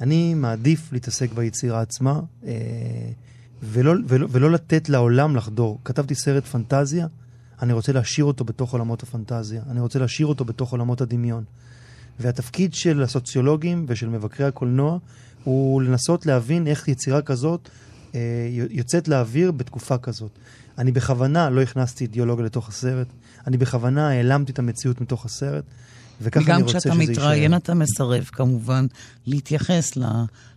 אני 0.00 0.34
מעדיף 0.34 0.92
להתעסק 0.92 1.32
ביצירה 1.32 1.80
עצמה 1.80 2.20
אה, 2.46 2.52
ולא, 3.62 3.92
ולא, 4.08 4.26
ולא 4.30 4.50
לתת 4.50 4.88
לעולם 4.88 5.36
לחדור. 5.36 5.78
כתבתי 5.84 6.14
סרט 6.14 6.44
פנטזיה, 6.44 7.06
אני 7.62 7.72
רוצה 7.72 7.92
להשאיר 7.92 8.24
אותו 8.24 8.44
בתוך 8.44 8.72
עולמות 8.72 9.02
הפנטזיה, 9.02 9.62
אני 9.70 9.80
רוצה 9.80 9.98
להשאיר 9.98 10.26
אותו 10.26 10.44
בתוך 10.44 10.72
עולמות 10.72 11.00
הדמיון. 11.00 11.44
והתפקיד 12.20 12.74
של 12.74 13.02
הסוציולוגים 13.02 13.84
ושל 13.88 14.08
מבקרי 14.08 14.46
הקולנוע 14.46 14.98
הוא 15.44 15.82
לנסות 15.82 16.26
להבין 16.26 16.66
איך 16.66 16.88
יצירה 16.88 17.22
כזאת 17.22 17.68
אה, 18.14 18.20
יוצאת 18.70 19.08
לאוויר 19.08 19.52
בתקופה 19.52 19.98
כזאת. 19.98 20.30
אני 20.78 20.92
בכוונה 20.92 21.50
לא 21.50 21.60
הכנסתי 21.60 22.04
אידיאולוגיה 22.04 22.44
לתוך 22.44 22.68
הסרט, 22.68 23.06
אני 23.46 23.56
בכוונה 23.56 24.08
העלמתי 24.08 24.52
את 24.52 24.58
המציאות 24.58 25.00
מתוך 25.00 25.24
הסרט, 25.24 25.64
וככה 26.20 26.54
אני 26.54 26.62
רוצה 26.62 26.80
שזה 26.80 26.88
יישאר. 26.88 26.96
וגם 26.96 27.06
כשאתה 27.06 27.12
מתראיין 27.12 27.56
אתה 27.56 27.74
מסרב 27.74 28.24
כמובן 28.24 28.86
להתייחס 29.26 29.92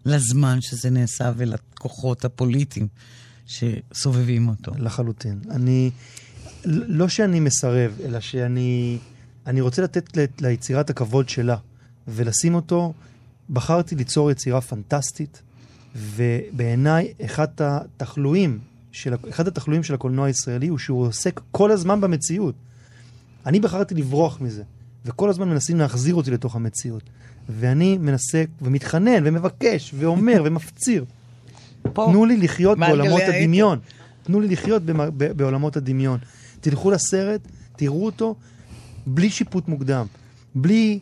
לזמן 0.05 0.57
שזה 0.61 0.89
נעשה 0.89 1.31
ולכוחות 1.37 2.25
הפוליטיים 2.25 2.87
שסובבים 3.45 4.47
אותו. 4.47 4.71
לחלוטין. 4.77 5.39
אני, 5.49 5.91
לא 6.65 7.07
שאני 7.07 7.39
מסרב, 7.39 7.91
אלא 8.05 8.19
שאני 8.19 8.97
אני 9.47 9.61
רוצה 9.61 9.81
לתת 9.81 10.17
ליצירת 10.41 10.89
הכבוד 10.89 11.29
שלה, 11.29 11.55
ולשים 12.07 12.55
אותו 12.55 12.93
בחרתי 13.49 13.95
ליצור 13.95 14.31
יצירה 14.31 14.61
פנטסטית, 14.61 15.41
ובעיניי 15.95 17.13
אחד 17.25 17.47
התחלואים 17.59 18.59
של, 18.91 19.13
אחד 19.29 19.47
התחלואים 19.47 19.83
של 19.83 19.93
הקולנוע 19.93 20.27
הישראלי 20.27 20.67
הוא 20.67 20.77
שהוא 20.77 21.07
עוסק 21.07 21.41
כל 21.51 21.71
הזמן 21.71 22.01
במציאות. 22.01 22.55
אני 23.45 23.59
בחרתי 23.59 23.95
לברוח 23.95 24.41
מזה, 24.41 24.63
וכל 25.05 25.29
הזמן 25.29 25.49
מנסים 25.49 25.77
להחזיר 25.77 26.15
אותי 26.15 26.31
לתוך 26.31 26.55
המציאות. 26.55 27.03
ואני 27.49 27.97
מנסה 27.97 28.43
ומתחנן 28.61 29.27
ומבקש 29.27 29.93
ואומר 29.97 30.41
ומפציר. 30.45 31.05
פה, 31.93 32.07
תנו 32.09 32.25
לי 32.25 32.37
לחיות 32.37 32.79
בעולמות 32.79 33.21
הדמיון. 33.27 33.79
תנו 34.23 34.39
לי 34.39 34.47
לחיות 34.47 34.83
בעולמות 35.35 35.77
הדמיון. 35.77 36.19
תלכו 36.61 36.91
לסרט, 36.91 37.41
תראו 37.75 38.05
אותו 38.05 38.35
בלי 39.05 39.29
שיפוט 39.29 39.67
מוקדם, 39.67 40.05
בלי 40.55 40.99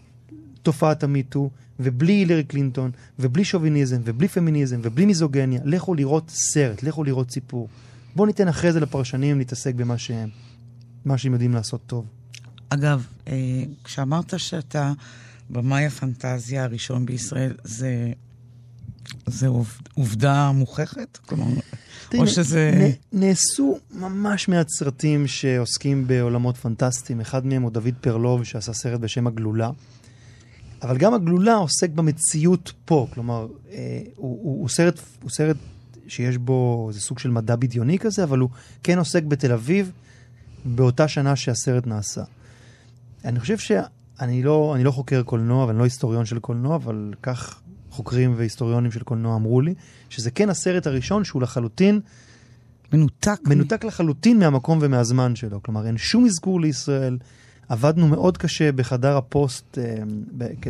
תופעת 0.61 1.03
המיטו, 1.03 1.49
ובלי 1.79 2.13
הילרי 2.13 2.43
קלינטון, 2.43 2.91
ובלי 3.19 3.45
שוביניזם, 3.45 4.01
ובלי 4.03 4.27
פמיניזם, 4.27 4.79
ובלי 4.83 5.05
מיזוגניה. 5.05 5.61
לכו 5.65 5.93
לראות 5.93 6.29
סרט, 6.29 6.83
לכו 6.83 7.03
לראות 7.03 7.31
סיפור. 7.31 7.69
בואו 8.15 8.27
ניתן 8.27 8.47
אחרי 8.47 8.71
זה 8.71 8.79
לפרשנים 8.79 9.37
להתעסק 9.37 9.75
במה 9.75 9.97
שהם, 9.97 10.29
מה 11.05 11.17
שהם 11.17 11.33
יודעים 11.33 11.53
לעשות 11.53 11.81
טוב. 11.85 12.05
אגב, 12.69 13.05
אה, 13.27 13.63
כשאמרת 13.83 14.33
שאתה 14.39 14.93
במאי 15.49 15.85
הפנטזיה 15.85 16.63
הראשון 16.63 17.05
בישראל, 17.05 17.53
זה, 17.63 18.11
זה 19.25 19.47
עובדה 19.93 20.51
מוכחת? 20.51 21.17
כלומר, 21.25 21.45
או 22.17 22.27
שזה... 22.27 22.91
נעשו 23.13 23.79
ממש 23.91 24.47
מעט 24.47 24.67
סרטים 24.69 25.27
שעוסקים 25.27 26.07
בעולמות 26.07 26.57
פנטסטיים. 26.57 27.21
אחד 27.21 27.45
מהם 27.45 27.61
הוא 27.61 27.71
דוד 27.71 27.93
פרלוב, 28.01 28.43
שעשה 28.43 28.73
סרט 28.73 28.99
בשם 28.99 29.27
הגלולה. 29.27 29.69
אבל 30.81 30.97
גם 30.97 31.13
הגלולה 31.13 31.55
עוסק 31.55 31.89
במציאות 31.89 32.73
פה, 32.85 33.07
כלומר, 33.13 33.47
אה, 33.71 34.01
הוא, 34.15 34.39
הוא, 34.43 34.61
הוא, 34.61 34.69
סרט, 34.69 34.99
הוא 35.21 35.29
סרט 35.29 35.57
שיש 36.07 36.37
בו 36.37 36.85
איזה 36.89 37.01
סוג 37.01 37.19
של 37.19 37.31
מדע 37.31 37.55
בדיוני 37.55 37.99
כזה, 37.99 38.23
אבל 38.23 38.39
הוא 38.39 38.49
כן 38.83 38.97
עוסק 38.97 39.23
בתל 39.23 39.51
אביב 39.51 39.91
באותה 40.65 41.07
שנה 41.07 41.35
שהסרט 41.35 41.87
נעשה. 41.87 42.23
אני 43.25 43.39
חושב 43.39 43.57
שאני 43.57 44.43
לא, 44.43 44.75
לא 44.79 44.91
חוקר 44.91 45.23
קולנוע 45.23 45.65
ואני 45.65 45.77
לא 45.77 45.83
היסטוריון 45.83 46.25
של 46.25 46.39
קולנוע, 46.39 46.75
אבל 46.75 47.13
כך 47.23 47.61
חוקרים 47.89 48.33
והיסטוריונים 48.37 48.91
של 48.91 49.03
קולנוע 49.03 49.35
אמרו 49.35 49.61
לי, 49.61 49.73
שזה 50.09 50.31
כן 50.31 50.49
הסרט 50.49 50.87
הראשון 50.87 51.23
שהוא 51.23 51.41
לחלוטין... 51.41 51.99
מנותק. 52.93 53.39
מנותק 53.45 53.83
לחלוטין 53.83 54.39
מהמקום 54.39 54.79
ומהזמן 54.81 55.35
שלו. 55.35 55.63
כלומר, 55.63 55.87
אין 55.87 55.97
שום 55.97 56.25
אזכור 56.25 56.61
לישראל. 56.61 57.17
עבדנו 57.69 58.07
מאוד 58.07 58.37
קשה 58.37 58.71
בחדר 58.71 59.17
הפוסט, 59.17 59.77
אה, 59.77 60.03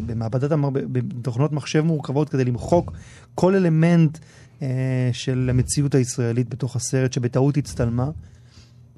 במעבדת, 0.05 0.51
בתוכנות 0.91 1.51
מחשב 1.51 1.81
מורכבות, 1.81 2.29
כדי 2.29 2.45
למחוק 2.45 2.91
כל 3.35 3.55
אלמנט 3.55 4.17
אה, 4.61 5.09
של 5.13 5.47
המציאות 5.49 5.95
הישראלית 5.95 6.49
בתוך 6.49 6.75
הסרט, 6.75 7.13
שבטעות 7.13 7.57
הצטלמה. 7.57 8.09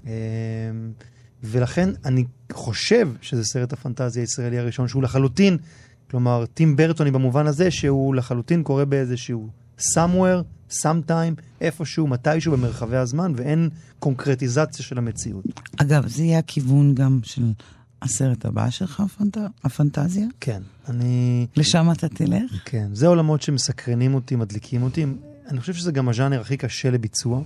אה, 0.08 0.12
ולכן 1.44 1.90
אני 2.06 2.24
חושב 2.52 3.10
שזה 3.22 3.44
סרט 3.44 3.74
הפנטזיה 3.74 4.24
הישראלי 4.24 4.60
הראשון, 4.60 4.88
שהוא 4.88 5.04
לחלוטין, 5.04 5.58
כלומר, 6.12 6.46
טים 6.54 6.76
ברטוני 6.76 7.12
במובן 7.12 7.48
הזה, 7.48 7.72
שהוא 7.72 8.16
לחלוטין 8.16 8.64
קורה 8.64 8.86
באיזשהו 8.86 9.48
somewhere, 9.80 10.72
sometime, 10.72 11.42
איפשהו, 11.62 12.08
מתישהו 12.08 12.52
במרחבי 12.52 12.98
הזמן, 12.98 13.34
ואין 13.36 13.70
קונקרטיזציה 14.00 14.86
של 14.86 14.98
המציאות. 14.98 15.46
אגב, 15.78 16.08
זה 16.08 16.24
יהיה 16.24 16.40
הכיוון 16.40 16.96
גם 16.96 17.20
של 17.24 17.52
הסרט 18.02 18.46
הבא 18.46 18.70
שלך, 18.70 19.00
הפנט... 19.00 19.38
הפנטזיה? 19.64 20.28
כן, 20.40 20.62
אני... 20.90 21.48
לשם 21.56 21.92
אתה 21.92 22.10
תלך? 22.10 22.52
כן, 22.66 22.88
זה 22.94 23.08
עולמות 23.08 23.42
שמסקרנים 23.42 24.14
אותי, 24.14 24.36
מדליקים 24.36 24.84
אותי. 24.84 25.06
אני 25.48 25.60
חושב 25.60 25.74
שזה 25.74 25.92
גם 25.92 26.10
הז'אנר 26.10 26.42
הכי 26.42 26.58
קשה 26.58 26.92
לביצוע. 26.92 27.42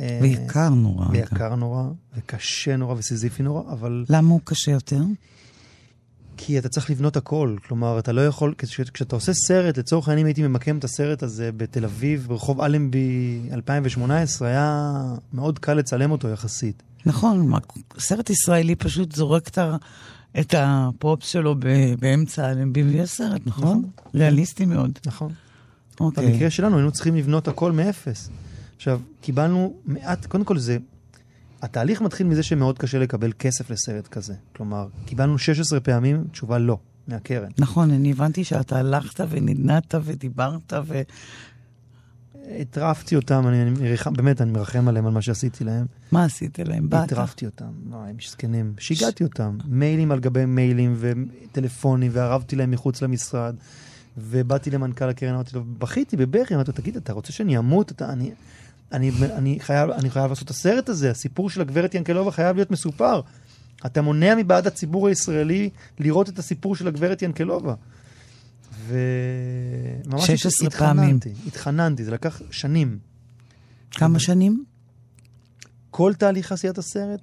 אה, 0.00 0.18
ויקר 0.22 0.68
נורא. 0.68 1.06
ויקר 1.10 1.54
נורא, 1.54 1.82
וקשה 2.16 2.76
נורא 2.76 2.94
וסיזיפי 2.94 3.42
נורא, 3.42 3.72
אבל... 3.72 4.04
למה 4.08 4.28
הוא 4.28 4.40
קשה 4.44 4.70
יותר? 4.70 5.00
כי 6.40 6.58
אתה 6.58 6.68
צריך 6.68 6.90
לבנות 6.90 7.16
הכל. 7.16 7.56
כלומר, 7.68 7.98
אתה 7.98 8.12
לא 8.12 8.26
יכול, 8.26 8.54
כש, 8.58 8.80
כשאתה 8.80 9.16
עושה 9.16 9.32
סרט, 9.34 9.78
לצורך 9.78 10.08
העניין 10.08 10.26
הייתי 10.26 10.42
ממקם 10.42 10.78
את 10.78 10.84
הסרט 10.84 11.22
הזה 11.22 11.50
בתל 11.56 11.84
אביב, 11.84 12.26
ברחוב 12.28 12.60
אלנבי 12.60 13.40
2018, 13.52 14.48
היה 14.48 14.92
מאוד 15.32 15.58
קל 15.58 15.74
לצלם 15.74 16.10
אותו 16.10 16.28
יחסית. 16.28 16.82
נכון, 17.06 17.52
סרט 17.98 18.30
ישראלי 18.30 18.74
פשוט 18.74 19.14
זורק 19.14 19.48
את 19.48 19.58
ה... 19.58 19.76
את 20.40 20.54
הפופ 20.58 21.24
שלו 21.24 21.54
באמצע 21.98 22.50
אלנבי, 22.50 22.82
ויש 22.82 23.10
סרט, 23.10 23.40
נכון? 23.46 23.78
נכון. 23.78 23.90
ריאליסטי 24.14 24.64
מאוד. 24.64 24.98
נכון. 25.06 25.32
אוקיי. 26.00 26.32
במקרה 26.32 26.50
שלנו 26.50 26.76
היינו 26.76 26.92
צריכים 26.92 27.16
לבנות 27.16 27.48
הכל 27.48 27.72
מאפס. 27.72 28.30
עכשיו, 28.76 29.00
קיבלנו 29.20 29.74
מעט, 29.86 30.26
קודם 30.26 30.44
כל 30.44 30.58
זה, 30.58 30.78
התהליך 31.62 32.00
מתחיל 32.00 32.26
מזה 32.26 32.42
שמאוד 32.42 32.78
קשה 32.78 32.98
לקבל 32.98 33.32
כסף 33.38 33.70
לסרט 33.70 34.06
כזה. 34.08 34.34
כלומר, 34.56 34.88
קיבלנו 35.06 35.38
16 35.38 35.80
פעמים, 35.80 36.24
תשובה 36.32 36.58
לא, 36.58 36.78
מהקרן. 37.08 37.50
נכון, 37.58 37.90
אני 37.90 38.10
הבנתי 38.10 38.44
שאתה 38.44 38.78
הלכת 38.78 39.24
ונדנדת 39.30 39.94
ודיברת 40.04 40.72
ו... 40.86 41.02
הטרפתי 42.60 43.16
אותם, 43.16 43.46
אני, 43.48 43.62
אני, 43.62 43.96
באמת, 44.16 44.40
אני 44.40 44.50
מרחם 44.50 44.88
עליהם 44.88 45.06
על 45.06 45.12
מה 45.12 45.22
שעשיתי 45.22 45.64
להם. 45.64 45.86
מה 46.12 46.24
עשית 46.24 46.58
להם? 46.58 46.88
באת? 46.88 47.12
הטרפתי 47.12 47.46
אותם, 47.46 47.72
לא, 47.90 47.96
הם 47.96 48.16
זקנים. 48.28 48.74
שיגעתי 48.78 49.24
אותם, 49.24 49.58
מיילים 49.64 50.12
על 50.12 50.20
גבי 50.20 50.46
מיילים 50.46 50.96
וטלפונים, 50.98 52.10
וערבתי 52.14 52.56
להם 52.56 52.70
מחוץ 52.70 53.02
למשרד. 53.02 53.54
ובאתי 54.18 54.70
למנכ"ל 54.70 55.08
הקרן, 55.08 55.34
אמרתי 55.34 55.56
לו, 55.56 55.64
בכיתי 55.78 56.16
בבכי, 56.16 56.54
אמרתי 56.54 56.70
לו, 56.70 56.76
תגיד, 56.76 56.96
אתה 56.96 57.12
רוצה 57.12 57.32
שאני 57.32 57.58
אמות? 57.58 57.92
אתה, 57.92 58.12
אני, 58.12 58.30
אני, 58.92 59.10
אני, 59.36 59.60
חייב, 59.60 59.90
אני 59.90 60.10
חייב 60.10 60.26
לעשות 60.26 60.44
את 60.44 60.50
הסרט 60.50 60.88
הזה, 60.88 61.10
הסיפור 61.10 61.50
של 61.50 61.60
הגברת 61.60 61.94
ינקלובה 61.94 62.30
חייב 62.30 62.56
להיות 62.56 62.70
מסופר. 62.70 63.20
אתה 63.86 64.02
מונע 64.02 64.34
מבעד 64.34 64.66
הציבור 64.66 65.08
הישראלי 65.08 65.70
לראות 65.98 66.28
את 66.28 66.38
הסיפור 66.38 66.76
של 66.76 66.88
הגברת 66.88 67.22
ינקלובה. 67.22 67.74
וממש 68.86 70.30
16 70.30 70.70
פעמים. 70.70 71.18
התחננתי, 71.46 72.04
זה 72.04 72.10
לקח 72.10 72.42
שנים. 72.50 72.98
כמה 73.90 74.18
שנים? 74.18 74.64
כל 75.90 76.14
תהליך 76.14 76.52
עשיית 76.52 76.78
הסרט, 76.78 77.20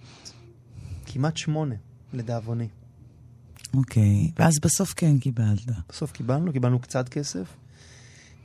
כמעט 1.06 1.38
שמונה, 1.38 1.76
לדאבוני. 2.14 2.68
אוקיי, 3.74 4.32
ואז 4.40 4.60
בסוף 4.62 4.94
כן 4.94 5.20
קיבלת. 5.20 5.60
בסוף 5.90 6.12
קיבלנו, 6.12 6.54
קיבלנו 6.54 6.80
קצת 6.80 7.10
כסף. 7.10 7.48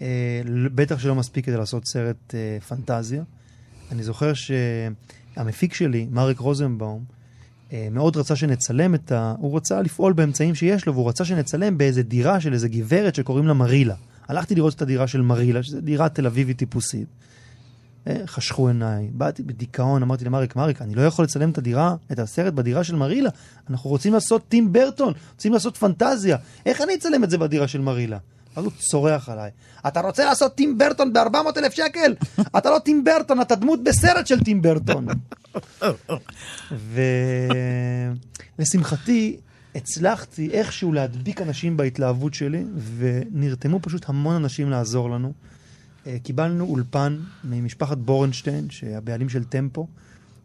אה, 0.03 0.43
בטח 0.75 0.99
שלא 0.99 1.15
מספיק 1.15 1.47
כדי 1.47 1.57
לעשות 1.57 1.87
סרט 1.87 2.35
אה, 2.35 2.59
פנטזיה. 2.69 3.23
אני 3.93 4.03
זוכר 4.03 4.33
שהמפיק 4.35 5.75
שלי, 5.75 6.07
מריק 6.11 6.39
רוזנבאום, 6.39 7.05
אה, 7.73 7.89
מאוד 7.91 8.17
רצה 8.17 8.37
שנצלם 8.37 8.95
את 8.95 9.13
ה... 9.13 9.35
הוא 9.39 9.57
רצה 9.57 9.83
לפעול 9.83 10.13
באמצעים 10.13 10.55
שיש 10.55 10.87
לו, 10.87 10.95
והוא 10.95 11.09
רצה 11.09 11.25
שנצלם 11.25 11.79
באיזה 11.79 12.03
דירה 12.03 12.41
של 12.41 12.53
איזה 12.53 12.69
גברת 12.69 13.15
שקוראים 13.15 13.47
לה 13.47 13.55
מרילה. 13.55 13.95
הלכתי 14.29 14.55
לראות 14.55 14.75
את 14.75 14.83
הדירה 14.83 15.07
של 15.07 15.23
מרילה, 15.23 15.63
שזו 15.63 15.81
דירה 15.81 16.09
תל 16.09 16.27
אביבית 16.27 16.59
טיפוסית. 16.59 17.07
חשכו 18.27 18.69
עיניי, 18.69 19.09
באתי 19.13 19.43
בדיכאון, 19.43 20.03
אמרתי 20.03 20.25
למריק, 20.25 20.57
מריק, 20.57 20.83
אני 20.83 20.95
לא 20.95 21.03
יכול 21.03 21.25
לצלם 21.25 21.51
את 21.51 21.59
הדירה, 21.59 21.95
את 22.13 22.19
הסרט 22.19 22.55
בדירה 22.55 22.85
של 22.85 22.97
מרילה. 22.97 23.31
אנחנו 23.71 23.91
רוצים 23.91 24.13
לעשות 24.13 24.49
טים 24.49 24.73
ברטון, 24.73 25.13
רוצים 25.33 25.53
לעשות 25.53 25.77
פנטזיה. 25.77 26.37
איך 26.67 26.81
אני 26.81 26.95
אצלם 26.95 27.25
את 27.25 27.31
זה 27.31 27.39
בדירה 27.39 27.69
של 27.69 27.81
מרילה? 27.81 28.19
אז 28.57 28.65
הוא 28.65 28.73
צורח 28.79 29.29
עליי. 29.29 29.51
אתה 29.89 30.01
רוצה 30.01 30.25
לעשות 30.25 30.55
טים 30.55 30.79
ברטון 30.79 31.13
ב-400 31.13 31.59
אלף 31.59 31.73
שקל? 31.75 32.15
אתה 32.59 32.71
לא 32.71 32.79
טים 32.79 33.05
ברטון, 33.05 33.41
אתה 33.41 33.55
דמות 33.55 33.85
בסרט 33.85 34.27
של 34.27 34.41
טים 34.41 34.63
ברטון. 34.63 35.07
ולשמחתי, 38.59 39.37
הצלחתי 39.75 40.51
איכשהו 40.51 40.93
להדביק 40.93 41.41
אנשים 41.41 41.77
בהתלהבות 41.77 42.35
שלי, 42.35 42.65
ונרתמו 42.97 43.81
פשוט 43.83 44.09
המון 44.09 44.35
אנשים 44.35 44.71
לעזור 44.71 45.11
לנו. 45.11 45.33
אה, 46.07 46.17
קיבלנו 46.23 46.65
אולפן 46.65 47.19
ממשפחת 47.45 47.99
בורנשטיין, 47.99 48.71
שהבעלים 48.71 49.29
של 49.29 49.45
טמפו. 49.45 49.87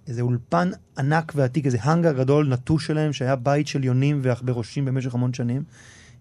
איזה 0.08 0.22
אולפן 0.22 0.70
ענק 0.98 1.32
ועתיק, 1.36 1.66
איזה 1.66 1.78
האנגר 1.82 2.14
גדול 2.14 2.48
נטוש 2.48 2.88
שלהם, 2.88 3.14
שהיה 3.14 3.36
בית 3.36 3.68
של 3.68 3.84
יונים 3.84 4.20
ועכברושים 4.24 4.86
במשך 4.86 5.14
המון 5.14 5.34
שנים. 5.34 5.64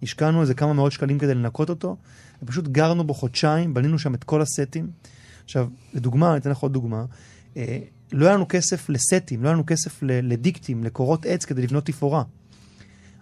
השקענו 0.04 0.40
איזה 0.40 0.54
כמה 0.54 0.72
מאות 0.72 0.92
שקלים 0.92 1.18
כדי 1.18 1.34
לנקות 1.34 1.70
אותו, 1.70 1.96
ופשוט 2.42 2.68
גרנו 2.68 3.04
בו 3.04 3.14
חודשיים, 3.14 3.74
בנינו 3.74 3.98
שם 3.98 4.14
את 4.14 4.24
כל 4.24 4.42
הסטים. 4.42 4.90
עכשיו, 5.44 5.68
לדוגמה, 5.94 6.30
אני 6.30 6.38
אתן 6.38 6.50
לך 6.50 6.58
עוד 6.58 6.72
דוגמה, 6.72 7.04
אה, 7.56 7.78
לא 8.12 8.26
היה 8.26 8.34
לנו 8.34 8.46
כסף 8.48 8.88
לסטים, 8.88 9.42
לא 9.42 9.48
היה 9.48 9.54
לנו 9.54 9.66
כסף 9.66 10.02
לדיקטים, 10.02 10.84
לקורות 10.84 11.26
עץ 11.26 11.44
כדי 11.44 11.62
לבנות 11.62 11.86
תפאורה. 11.86 12.22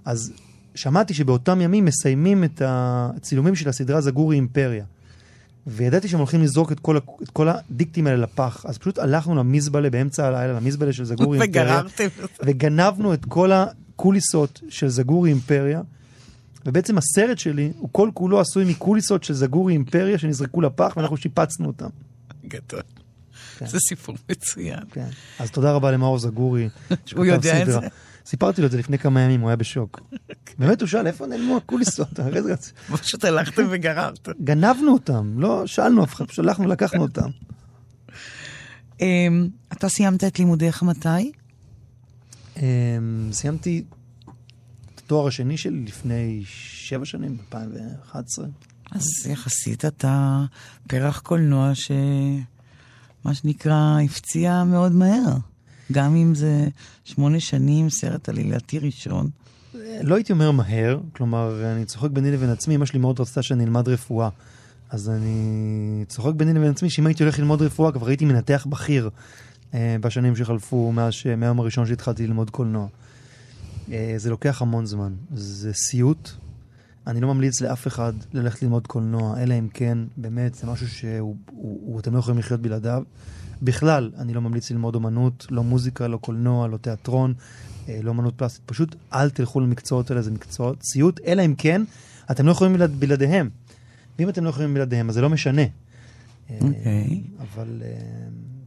אז 0.04 0.32
שמעתי 0.74 1.14
שבאותם 1.14 1.60
ימים 1.60 1.84
מסיימים 1.84 2.44
את 2.44 2.62
הצילומים 2.64 3.54
של 3.54 3.68
הסדרה 3.68 4.00
זגורי 4.00 4.36
אימפריה. 4.36 4.84
וידעתי 5.66 6.08
שהם 6.08 6.18
הולכים 6.18 6.42
לזרוק 6.42 6.72
את 6.72 6.80
כל, 6.80 6.96
את 6.96 7.30
כל 7.32 7.48
הדיקטים 7.48 8.06
האלה 8.06 8.18
לפח, 8.18 8.66
אז 8.68 8.78
פשוט 8.78 8.98
הלכנו 8.98 9.34
למזבלה 9.34 9.90
באמצע 9.90 10.26
הלילה, 10.26 10.52
למזבלה 10.52 10.92
של 10.92 11.04
זגורי 11.04 11.38
אימפריה. 11.42 11.64
וגררתם. 11.64 12.08
וגנבנו 12.46 13.14
את 13.14 13.24
כל 13.24 13.52
הקוליסות 13.52 14.60
של 14.68 14.88
זגורי 14.88 15.30
אימפריה, 15.30 15.82
ובעצם 16.66 16.98
הסרט 16.98 17.38
שלי 17.38 17.72
הוא 17.78 17.88
כל 17.92 18.10
כולו 18.14 18.40
עשוי 18.40 18.64
מקוליסות 18.64 19.24
של 19.24 19.34
זגורי 19.34 19.72
אימפריה 19.72 20.18
שנזרקו 20.18 20.60
לפח 20.60 20.92
ואנחנו 20.96 21.16
שיפצנו 21.16 21.66
אותם. 21.66 21.88
גדול. 22.46 22.82
כן. 23.58 23.66
זה 23.66 23.78
סיפור 23.88 24.16
מצוין. 24.30 24.78
כן. 24.90 25.08
אז 25.38 25.50
תודה 25.50 25.72
רבה 25.72 25.90
למאור 25.90 26.18
זגורי. 26.18 26.68
הוא 27.16 27.24
יודע 27.24 27.62
את 27.62 27.66
זה. 27.66 27.78
סיפרתי 28.26 28.60
לו 28.60 28.66
את 28.66 28.72
זה 28.72 28.78
לפני 28.78 28.98
כמה 28.98 29.20
ימים, 29.20 29.40
הוא 29.40 29.48
היה 29.48 29.56
בשוק. 29.56 30.00
באמת, 30.58 30.80
הוא 30.80 30.88
שאל, 30.88 31.06
איפה 31.06 31.26
נעלמו 31.26 31.56
הקוליסות? 31.56 32.20
פשוט 33.02 33.24
הלכתם 33.24 33.66
וגררתם. 33.70 34.32
גנבנו 34.44 34.92
אותם, 34.92 35.34
לא 35.36 35.66
שאלנו 35.66 36.04
אף 36.04 36.14
אחד, 36.14 36.24
פשוט 36.24 36.44
הלכנו 36.44 36.64
ולקחנו 36.64 37.02
אותם. 37.02 37.28
אמ, 39.00 39.48
אתה 39.72 39.88
סיימת 39.88 40.24
את 40.24 40.38
לימודיך 40.38 40.82
מתי? 40.82 41.32
אמ, 42.56 42.62
סיימתי 43.32 43.84
התואר 45.12 45.26
השני 45.26 45.56
שלי 45.56 45.84
לפני 45.84 46.42
שבע 46.46 47.04
שנים, 47.04 47.36
ב-2011. 47.52 48.16
אז 48.90 49.02
יחסית 49.26 49.84
אתה 49.84 50.44
פרח 50.88 51.20
קולנוע 51.20 51.74
ש... 51.74 51.90
מה 53.24 53.34
שנקרא, 53.34 53.98
הפציע 54.04 54.64
מאוד 54.64 54.92
מהר. 54.92 55.36
גם 55.92 56.16
אם 56.16 56.34
זה 56.34 56.68
שמונה 57.04 57.40
שנים, 57.40 57.90
סרט 57.90 58.28
עלילתי 58.28 58.78
ראשון. 58.78 59.28
לא 60.02 60.14
הייתי 60.14 60.32
אומר 60.32 60.50
מהר, 60.50 61.00
כלומר, 61.12 61.72
אני 61.72 61.84
צוחק 61.84 62.10
ביני 62.10 62.32
לבין 62.32 62.50
עצמי, 62.50 62.74
אמא 62.74 62.86
שלי 62.86 62.98
מאוד 62.98 63.20
רצתה 63.20 63.42
שאני 63.42 63.64
אלמד 63.64 63.88
רפואה. 63.88 64.28
אז 64.90 65.10
אני 65.10 66.04
צוחק 66.08 66.34
ביני 66.34 66.52
לבין 66.52 66.70
עצמי 66.70 66.90
שאם 66.90 67.06
הייתי 67.06 67.22
הולך 67.22 67.38
ללמוד 67.38 67.62
רפואה, 67.62 67.92
כבר 67.92 68.08
הייתי 68.08 68.24
מנתח 68.24 68.66
בכיר 68.70 69.10
אה, 69.74 69.96
בשנים 70.00 70.36
שחלפו 70.36 70.92
מאז. 70.92 71.12
מהיום 71.36 71.60
הראשון 71.60 71.86
שהתחלתי 71.86 72.26
ללמוד 72.26 72.50
קולנוע. 72.50 72.86
אה, 73.92 74.14
זה 74.16 74.30
לוקח 74.30 74.62
המון 74.62 74.86
זמן, 74.86 75.12
זה 75.34 75.72
סיוט. 75.72 76.30
אני 77.06 77.20
לא 77.20 77.34
ממליץ 77.34 77.60
לאף 77.60 77.86
אחד 77.86 78.12
ללכת 78.32 78.62
ללמוד 78.62 78.86
קולנוע, 78.86 79.42
אלא 79.42 79.54
אם 79.58 79.68
כן, 79.74 79.98
באמת, 80.16 80.54
זה 80.54 80.66
משהו 80.66 80.88
שאתם 80.88 82.14
לא 82.14 82.18
יכולים 82.18 82.38
לחיות 82.38 82.60
בלעדיו. 82.60 83.02
בכלל, 83.62 84.10
אני 84.18 84.34
לא 84.34 84.40
ממליץ 84.40 84.70
ללמוד 84.70 84.94
אומנות, 84.94 85.46
לא 85.50 85.62
מוזיקה, 85.62 86.08
לא 86.08 86.16
קולנוע, 86.16 86.68
לא 86.68 86.76
תיאטרון, 86.76 87.34
אה, 87.88 88.00
לא 88.02 88.10
אומנות 88.10 88.34
פלסטית. 88.36 88.62
פשוט 88.66 88.96
אל 89.12 89.30
תלכו 89.30 89.60
למקצועות 89.60 90.10
האלה, 90.10 90.22
זה 90.22 90.30
מקצועות 90.30 90.82
סיוט, 90.82 91.20
אלא 91.26 91.44
אם 91.44 91.54
כן, 91.58 91.82
אתם 92.30 92.46
לא 92.46 92.50
יכולים 92.50 92.72
בלעד, 92.72 92.90
בלעדיהם. 93.00 93.50
ואם 94.18 94.28
אתם 94.28 94.44
לא 94.44 94.50
יכולים 94.50 94.74
בלעדיהם, 94.74 95.08
אז 95.08 95.14
זה 95.14 95.20
לא 95.20 95.30
משנה. 95.30 95.62
אה, 95.62 96.58
אוקיי. 96.60 97.22
Okay. 97.38 97.42
אבל 97.42 97.82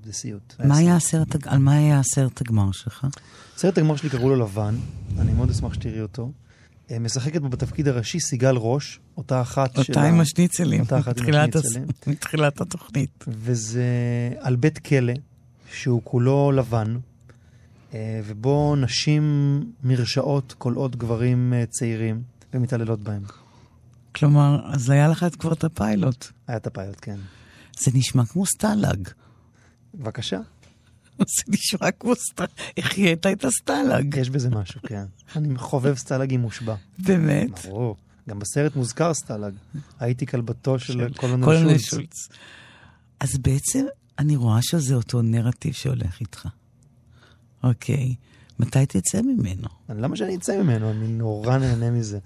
זה 0.06 0.14
סיוט. 0.14 0.54
מה 0.66 0.78
היה 0.78 0.96
הסרט, 0.96 1.48
על 1.48 1.58
מה 1.60 1.74
היה 1.74 2.00
הסרט 2.00 2.42
הגמר 2.42 2.72
שלך? 2.72 3.08
סרט 3.58 3.78
הגמר 3.78 3.96
שלי 3.96 4.10
קראו 4.10 4.30
לו 4.30 4.36
לבן, 4.36 4.76
אני 5.20 5.34
מאוד 5.34 5.50
אשמח 5.50 5.74
שתראי 5.74 6.02
אותו. 6.02 6.32
אה, 6.92 7.00
משחקת 7.00 7.42
בו 7.42 7.50
בתפקיד 7.50 7.88
הראשי 7.88 8.20
סיגל 8.20 8.56
ראש, 8.58 9.00
אותה 9.18 9.42
אחת 9.42 9.74
של... 9.74 9.80
אותה 9.80 9.92
השניצלים. 9.92 10.14
עם 10.14 10.22
השניצלים. 10.22 10.82
מתחילת 12.08 12.62
התוכנית. 12.62 13.26
וזה 13.28 13.84
על 14.40 14.56
בית 14.56 14.80
כלא, 14.80 15.14
שהוא 15.72 16.02
כולו 16.04 16.52
לבן, 16.52 16.98
אה, 17.94 18.22
ובו 18.26 18.76
נשים 18.76 19.64
מרשעות 19.84 20.56
כולאות 20.58 20.96
גברים 20.96 21.54
אה, 21.54 21.64
צעירים 21.66 22.22
ומתעללות 22.54 23.00
בהם. 23.00 23.24
כלומר, 24.16 24.60
אז 24.74 24.90
היה 24.90 25.08
לך 25.08 25.26
כבר 25.40 25.54
את 25.54 25.64
הפיילוט. 25.64 26.28
היה 26.48 26.58
את 26.58 26.68
הפיילוט, 26.68 26.98
כן. 27.02 27.18
זה 27.80 27.92
נשמע 27.94 28.26
כמו 28.26 28.46
סטלאג. 28.46 29.10
בבקשה. 30.00 30.40
זה 31.20 31.44
נשמע 31.48 31.92
כמו 31.92 32.16
סטלאג. 32.16 32.50
החיית 32.78 33.26
את 33.26 33.46
הסטלאג. 33.46 34.16
יש 34.16 34.30
בזה 34.30 34.50
משהו, 34.50 34.82
כן. 34.88 35.06
אני 35.36 35.58
חובב 35.58 35.96
סטלאגים 35.96 36.40
מושבע. 36.40 36.76
באמת? 37.00 37.66
ברור. 37.66 37.96
גם 38.30 38.40
בסרט 38.40 38.76
מוזכר 38.76 39.14
סטלאג. 39.14 39.54
הייתי 40.00 40.26
כלבתו 40.26 40.80
של 40.80 41.14
קולונל 41.14 41.78
שולץ. 41.78 42.30
אז 43.20 43.38
בעצם 43.38 43.86
אני 44.20 44.36
רואה 44.36 44.62
שזה 44.62 44.96
אותו 44.96 45.22
נרטיב 45.22 45.74
שהולך 45.74 46.20
איתך. 46.20 46.48
אוקיי. 47.64 48.16
מתי 48.60 48.86
תצא 48.86 49.22
ממנו? 49.22 49.68
למה 49.90 50.16
שאני 50.16 50.36
אצא 50.36 50.64
ממנו? 50.64 50.92
אני 50.92 51.08
נורא 51.08 51.58
נהנה 51.58 51.92
מזה. 51.92 52.20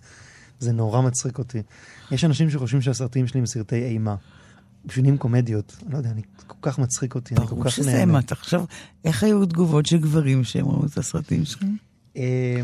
זה 0.59 0.71
נורא 0.71 1.01
מצחיק 1.01 1.37
אותי. 1.37 1.61
יש 2.11 2.23
אנשים 2.23 2.49
שחושבים 2.49 2.81
שהסרטים 2.81 3.27
שלי 3.27 3.39
הם 3.39 3.45
סרטי 3.45 3.83
אימה. 3.83 4.15
בשבילים 4.89 5.17
קומדיות. 5.17 5.75
אני 5.83 5.93
לא 5.93 5.97
יודע, 5.97 6.09
אני 6.09 6.21
כל 6.47 6.57
כך 6.61 6.79
מצחיק 6.79 7.15
אותי, 7.15 7.35
אני 7.35 7.47
כל 7.47 7.49
כך 7.49 7.55
נהנה. 7.55 7.61
ברור 7.61 7.69
שזה 7.69 7.99
אימה. 7.99 8.21
תחשוב, 8.21 8.67
איך 9.05 9.23
היו 9.23 9.45
תגובות 9.45 9.85
של 9.85 9.97
גברים 9.97 10.43
שהם 10.43 10.65
ראו 10.65 10.85
את 10.85 10.97
הסרטים 10.97 11.45
שלך? 11.45 11.63
אה, 12.17 12.61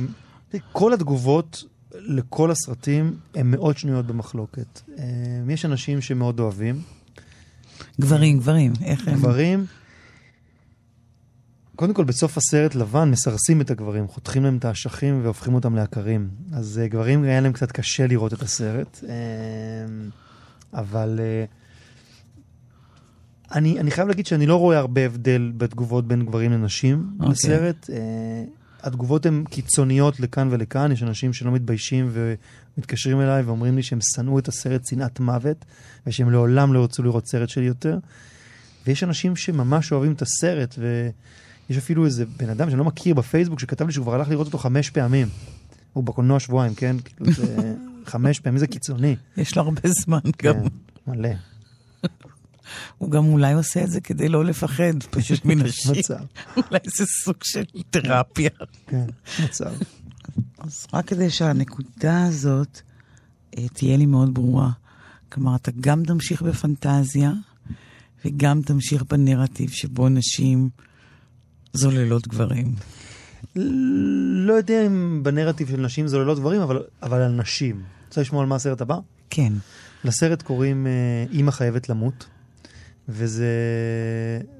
כל 0.71 0.93
התגובות 0.93 1.63
לכל 1.93 2.51
הסרטים 2.51 3.17
הן 3.35 3.51
מאוד 3.51 3.77
שנויות 3.77 4.07
במחלוקת. 4.07 4.81
אה, 4.97 5.03
יש 5.49 5.65
אנשים 5.65 6.01
שמאוד 6.01 6.39
אוהבים. 6.39 6.81
גברים, 8.01 8.39
גברים, 8.39 8.73
איך 8.83 9.07
הם? 9.07 9.15
גברים, 9.15 9.65
קודם 11.75 11.93
כל, 11.93 12.03
בסוף 12.03 12.37
הסרט 12.37 12.75
לבן 12.75 13.11
מסרסים 13.11 13.61
את 13.61 13.71
הגברים, 13.71 14.07
חותכים 14.07 14.43
להם 14.43 14.57
את 14.57 14.65
האשכים 14.65 15.19
והופכים 15.23 15.53
אותם 15.53 15.75
לעקרים. 15.75 16.29
אז 16.53 16.81
uh, 16.83 16.87
גברים 16.87 17.23
היה 17.23 17.41
להם 17.41 17.53
קצת 17.53 17.71
קשה 17.71 18.07
לראות 18.07 18.33
את 18.33 18.41
הסרט, 18.41 18.99
uh, 19.03 19.07
אבל 20.73 21.19
uh, 21.19 21.64
אני, 23.51 23.79
אני 23.79 23.91
חייב 23.91 24.07
להגיד 24.07 24.25
שאני 24.25 24.45
לא 24.45 24.55
רואה 24.55 24.77
הרבה 24.77 25.05
הבדל 25.05 25.51
בתגובות 25.57 26.07
בין 26.07 26.25
גברים 26.25 26.51
לנשים 26.51 27.07
okay. 27.09 27.23
אוקיי. 27.23 27.33
בסרט. 27.33 27.89
Uh, 27.89 27.93
התגובות 28.83 29.25
הן 29.25 29.43
קיצוניות 29.49 30.19
לכאן 30.19 30.47
ולכאן, 30.51 30.91
יש 30.91 31.03
אנשים 31.03 31.33
שלא 31.33 31.51
מתביישים 31.51 32.09
ומתקשרים 32.77 33.21
אליי 33.21 33.41
ואומרים 33.43 33.75
לי 33.75 33.83
שהם 33.83 33.99
שנאו 34.01 34.39
את 34.39 34.47
הסרט 34.47 34.85
שנאת 34.85 35.19
מוות, 35.19 35.65
ושהם 36.07 36.31
לעולם 36.31 36.73
לא 36.73 36.79
ירצו 36.79 37.03
לראות 37.03 37.27
סרט 37.27 37.49
שלי 37.49 37.65
יותר. 37.65 37.97
ויש 38.87 39.03
אנשים 39.03 39.35
שממש 39.35 39.91
אוהבים 39.91 40.13
את 40.13 40.21
הסרט, 40.21 40.75
ו... 40.77 41.09
יש 41.69 41.77
אפילו 41.77 42.05
איזה 42.05 42.25
בן 42.37 42.49
אדם 42.49 42.69
שאני 42.69 42.79
לא 42.79 42.85
מכיר 42.85 43.13
בפייסבוק 43.13 43.59
שכתב 43.59 43.85
לי 43.85 43.91
שהוא 43.91 44.03
כבר 44.03 44.15
הלך 44.15 44.29
לראות 44.29 44.47
אותו 44.47 44.57
חמש 44.57 44.89
פעמים. 44.89 45.27
הוא 45.93 46.03
בקולנוע 46.03 46.39
שבועיים, 46.39 46.75
כן? 46.75 46.95
כאילו 47.05 47.31
זה 47.31 47.75
חמש 48.11 48.39
פעמים 48.39 48.57
זה 48.57 48.67
קיצוני. 48.67 49.15
יש 49.37 49.57
לו 49.57 49.63
הרבה 49.63 49.81
זמן 49.83 50.19
גם. 50.43 50.53
כן, 50.53 50.59
מלא. 51.07 51.29
הוא 52.97 53.11
גם 53.11 53.25
אולי 53.25 53.53
עושה 53.53 53.83
את 53.83 53.91
זה 53.91 54.01
כדי 54.01 54.29
לא 54.29 54.45
לפחד 54.45 55.03
פשוט 55.11 55.45
מנשים. 55.45 55.91
מצב. 55.91 56.19
אולי 56.57 56.79
זה 56.97 57.05
סוג 57.23 57.35
של 57.43 57.63
תרפיה. 57.89 58.49
כן, 58.87 59.05
מצב. 59.43 59.73
אז 60.57 60.87
רק 60.93 61.05
כדי 61.07 61.29
שהנקודה 61.29 62.25
הזאת 62.25 62.81
אה, 63.57 63.67
תהיה 63.67 63.97
לי 63.97 64.05
מאוד 64.05 64.33
ברורה. 64.33 64.69
כלומר, 65.31 65.55
אתה 65.55 65.71
גם 65.79 66.03
תמשיך 66.03 66.41
בפנטזיה, 66.41 67.31
וגם 68.25 68.61
תמשיך 68.61 69.03
בנרטיב 69.03 69.69
שבו 69.69 70.09
נשים 70.09 70.69
זוללות 71.73 72.27
גברים. 72.27 72.75
לא 73.55 74.53
יודע 74.53 74.85
אם 74.85 75.19
בנרטיב 75.23 75.67
של 75.67 75.81
נשים 75.81 76.07
זוללות 76.07 76.39
גברים, 76.39 76.61
אבל, 76.61 76.83
אבל 77.03 77.21
על 77.21 77.31
נשים. 77.31 77.83
רוצה 78.07 78.21
לשמוע 78.21 78.41
על 78.41 78.47
מה 78.47 78.55
הסרט 78.55 78.81
הבא? 78.81 78.97
כן. 79.29 79.53
לסרט 80.03 80.41
קוראים 80.41 80.87
אימא 81.31 81.51
חייבת 81.51 81.89
למות, 81.89 82.25
וזה, 83.09 83.51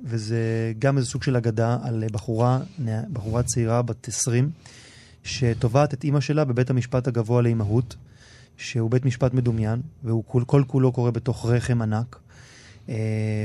וזה 0.04 0.74
גם 0.80 0.98
איזה 0.98 1.10
סוג 1.10 1.24
של 1.24 1.36
אגדה 1.36 1.78
על 1.84 2.04
בחורה, 2.12 2.60
בחורה 3.14 3.44
צעירה 3.44 3.82
בת 3.82 4.08
20, 4.08 4.50
שתובעת 5.24 5.94
את 5.94 6.04
אימא 6.04 6.20
שלה 6.20 6.46
בבית 6.46 6.70
המשפט 6.70 7.08
הגבוה 7.08 7.42
לאימהות, 7.42 7.96
שהוא 8.58 8.92
בית 8.92 9.06
משפט 9.06 9.34
מדומיין, 9.34 9.82
והוא 10.04 10.24
כל, 10.28 10.44
כל 10.48 10.64
כולו 10.68 10.92
קורה 10.92 11.12
בתוך 11.12 11.46
רחם 11.46 11.82
ענק. 11.82 12.20
אה, 12.90 12.96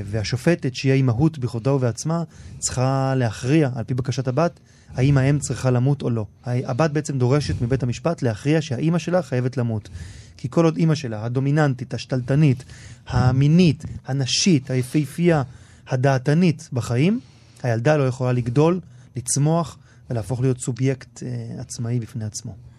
והשופטת, 0.06 0.74
שהיא 0.74 0.92
האימהות 0.92 1.38
בכבודה 1.38 1.72
ובעצמה, 1.72 2.22
צריכה 2.58 3.14
להכריע, 3.16 3.70
על 3.74 3.84
פי 3.84 3.94
בקשת 3.94 4.28
הבת, 4.28 4.60
האם 4.94 5.18
האם 5.18 5.38
צריכה 5.38 5.70
למות 5.70 6.02
או 6.02 6.10
לא. 6.10 6.26
הבת 6.44 6.90
בעצם 6.90 7.18
דורשת 7.18 7.62
מבית 7.62 7.82
המשפט 7.82 8.22
להכריע 8.22 8.62
שהאימא 8.62 8.98
שלה 8.98 9.22
חייבת 9.22 9.56
למות. 9.56 9.88
כי 10.36 10.48
כל 10.50 10.64
עוד 10.64 10.76
אימא 10.76 10.94
שלה, 10.94 11.24
הדומיננטית, 11.24 11.94
השתלטנית, 11.94 12.64
המינית, 13.08 13.84
הנשית, 14.06 14.70
היפהפייה, 14.70 15.42
הדעתנית 15.88 16.68
בחיים, 16.72 17.20
הילדה 17.62 17.96
לא 17.96 18.02
יכולה 18.02 18.32
לגדול, 18.32 18.80
לצמוח 19.16 19.78
ולהפוך 20.10 20.40
להיות 20.40 20.60
סובייקט 20.60 21.22
אה, 21.22 21.60
עצמאי 21.60 22.00
בפני 22.00 22.24
עצמו. 22.24 22.69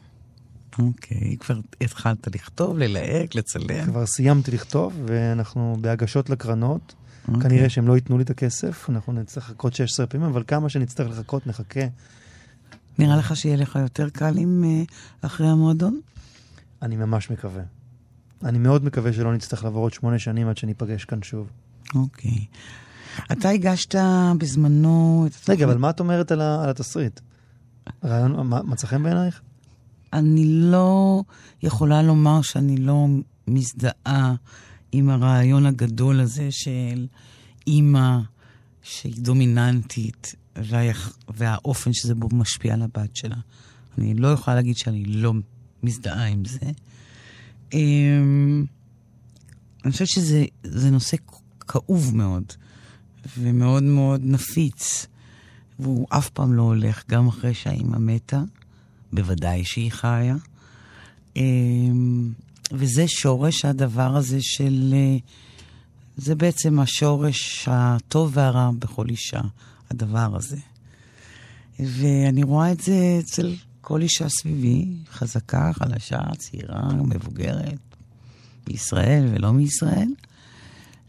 אוקיי, 0.79 1.37
כבר 1.39 1.59
התחלת 1.81 2.35
לכתוב, 2.35 2.77
ללהק, 2.77 3.35
לצלם? 3.35 3.85
כבר 3.85 4.05
סיימתי 4.05 4.51
לכתוב, 4.51 4.93
ואנחנו 5.05 5.77
בהגשות 5.81 6.29
לקרנות. 6.29 6.93
אוקיי. 7.27 7.41
כנראה 7.41 7.69
שהם 7.69 7.87
לא 7.87 7.95
ייתנו 7.95 8.17
לי 8.17 8.23
את 8.23 8.29
הכסף, 8.29 8.89
אנחנו 8.89 9.13
נצטרך 9.13 9.49
לחכות 9.49 9.73
16 9.73 10.07
פעמים, 10.07 10.27
אבל 10.27 10.43
כמה 10.47 10.69
שנצטרך 10.69 11.09
לחכות, 11.09 11.47
נחכה. 11.47 11.81
נראה 12.99 13.17
לך 13.17 13.35
שיהיה 13.35 13.57
לך 13.57 13.79
יותר 13.81 14.09
קל 14.09 14.37
עם 14.37 14.63
uh, 14.63 14.93
אחרי 15.21 15.47
המועדון? 15.47 15.99
אני 16.81 16.95
ממש 16.95 17.29
מקווה. 17.29 17.63
אני 18.43 18.59
מאוד 18.59 18.85
מקווה 18.85 19.13
שלא 19.13 19.33
נצטרך 19.33 19.63
לעבור 19.63 19.83
עוד 19.83 19.93
שמונה 19.93 20.19
שנים 20.19 20.47
עד 20.47 20.57
שניפגש 20.57 21.05
כאן 21.05 21.23
שוב. 21.23 21.47
אוקיי. 21.95 22.45
אתה 23.31 23.49
הגשת 23.49 23.95
בזמנו 24.37 25.27
את... 25.27 25.49
רגע, 25.49 25.65
אבל 25.65 25.77
מה 25.77 25.89
את 25.89 25.99
אומרת 25.99 26.31
על, 26.31 26.41
על 26.41 26.69
התסריט? 26.69 27.19
רעיון, 28.03 28.51
מצא 28.65 28.87
חן 28.87 29.03
בעינייך? 29.03 29.41
אני 30.13 30.45
לא 30.45 31.23
יכולה 31.63 32.01
לומר 32.01 32.41
שאני 32.41 32.77
לא 32.77 33.07
מזדהה 33.47 34.35
עם 34.91 35.09
הרעיון 35.09 35.65
הגדול 35.65 36.19
הזה 36.19 36.47
של 36.51 37.07
אימא 37.67 38.17
שהיא 38.83 39.15
דומיננטית, 39.17 40.35
וה... 40.55 40.79
והאופן 41.29 41.93
שזה 41.93 42.15
בו 42.15 42.29
משפיע 42.31 42.73
על 42.73 42.81
הבת 42.81 43.15
שלה. 43.15 43.35
אני 43.97 44.13
לא 44.13 44.27
יכולה 44.27 44.55
להגיד 44.55 44.77
שאני 44.77 45.03
לא 45.03 45.33
מזדהה 45.83 46.25
עם 46.25 46.45
זה. 46.45 46.71
אמ, 47.73 48.65
אני 49.85 49.91
חושבת 49.91 50.07
שזה 50.07 50.89
נושא 50.91 51.17
כאוב 51.59 52.15
מאוד, 52.15 52.43
ומאוד 53.37 53.83
מאוד 53.83 54.21
נפיץ, 54.23 55.07
והוא 55.79 56.07
אף 56.09 56.29
פעם 56.29 56.53
לא 56.53 56.61
הולך, 56.61 57.03
גם 57.09 57.27
אחרי 57.27 57.53
שהאימא 57.53 57.97
מתה. 57.97 58.43
בוודאי 59.13 59.63
שהיא 59.65 59.91
חיה. 59.91 60.35
אמ, 61.35 62.31
וזה 62.71 63.07
שורש 63.07 63.65
הדבר 63.65 64.15
הזה 64.15 64.37
של... 64.41 64.93
אה, 64.93 65.17
זה 66.17 66.35
בעצם 66.35 66.79
השורש 66.79 67.67
הטוב 67.71 68.31
והרע 68.33 68.69
בכל 68.79 69.09
אישה, 69.09 69.41
הדבר 69.89 70.35
הזה. 70.35 70.57
ואני 71.79 72.43
רואה 72.43 72.71
את 72.71 72.79
זה 72.81 73.19
אצל 73.19 73.55
כל 73.81 74.01
אישה 74.01 74.29
סביבי, 74.29 74.87
חזקה, 75.11 75.71
חלשה, 75.73 76.19
צעירה, 76.37 76.93
מבוגרת, 76.93 77.79
בישראל 78.67 79.27
ולא 79.31 79.53
מישראל. 79.53 80.09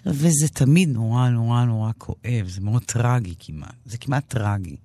וזה 0.06 0.48
תמיד 0.48 0.88
נורא 0.88 1.28
נורא 1.28 1.64
נורא 1.64 1.90
כואב, 1.98 2.46
זה 2.48 2.60
מאוד 2.60 2.82
טרגי 2.84 3.34
כמעט, 3.38 3.74
זה 3.86 3.98
כמעט 3.98 4.24
טרגי. 4.28 4.76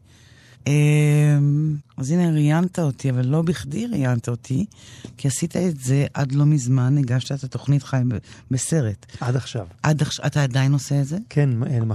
אמ, 0.67 1.75
אז 1.97 2.11
הנה, 2.11 2.31
ראיינת 2.31 2.79
אותי, 2.79 3.09
אבל 3.09 3.25
לא 3.25 3.41
בכדי 3.41 3.87
ראיינת 3.87 4.29
אותי, 4.29 4.65
כי 5.17 5.27
עשית 5.27 5.55
את 5.57 5.79
זה 5.79 6.05
עד 6.13 6.31
לא 6.31 6.45
מזמן, 6.45 6.97
הגשת 6.97 7.31
את 7.31 7.43
התוכנית 7.43 7.83
חיים 7.83 8.11
בסרט. 8.51 9.05
עד 9.19 9.35
עכשיו. 9.35 9.67
עד 9.83 10.01
עכשיו, 10.01 10.25
אתה 10.25 10.43
עדיין 10.43 10.73
עושה 10.73 11.01
את 11.01 11.07
זה? 11.07 11.17
כן, 11.29 11.49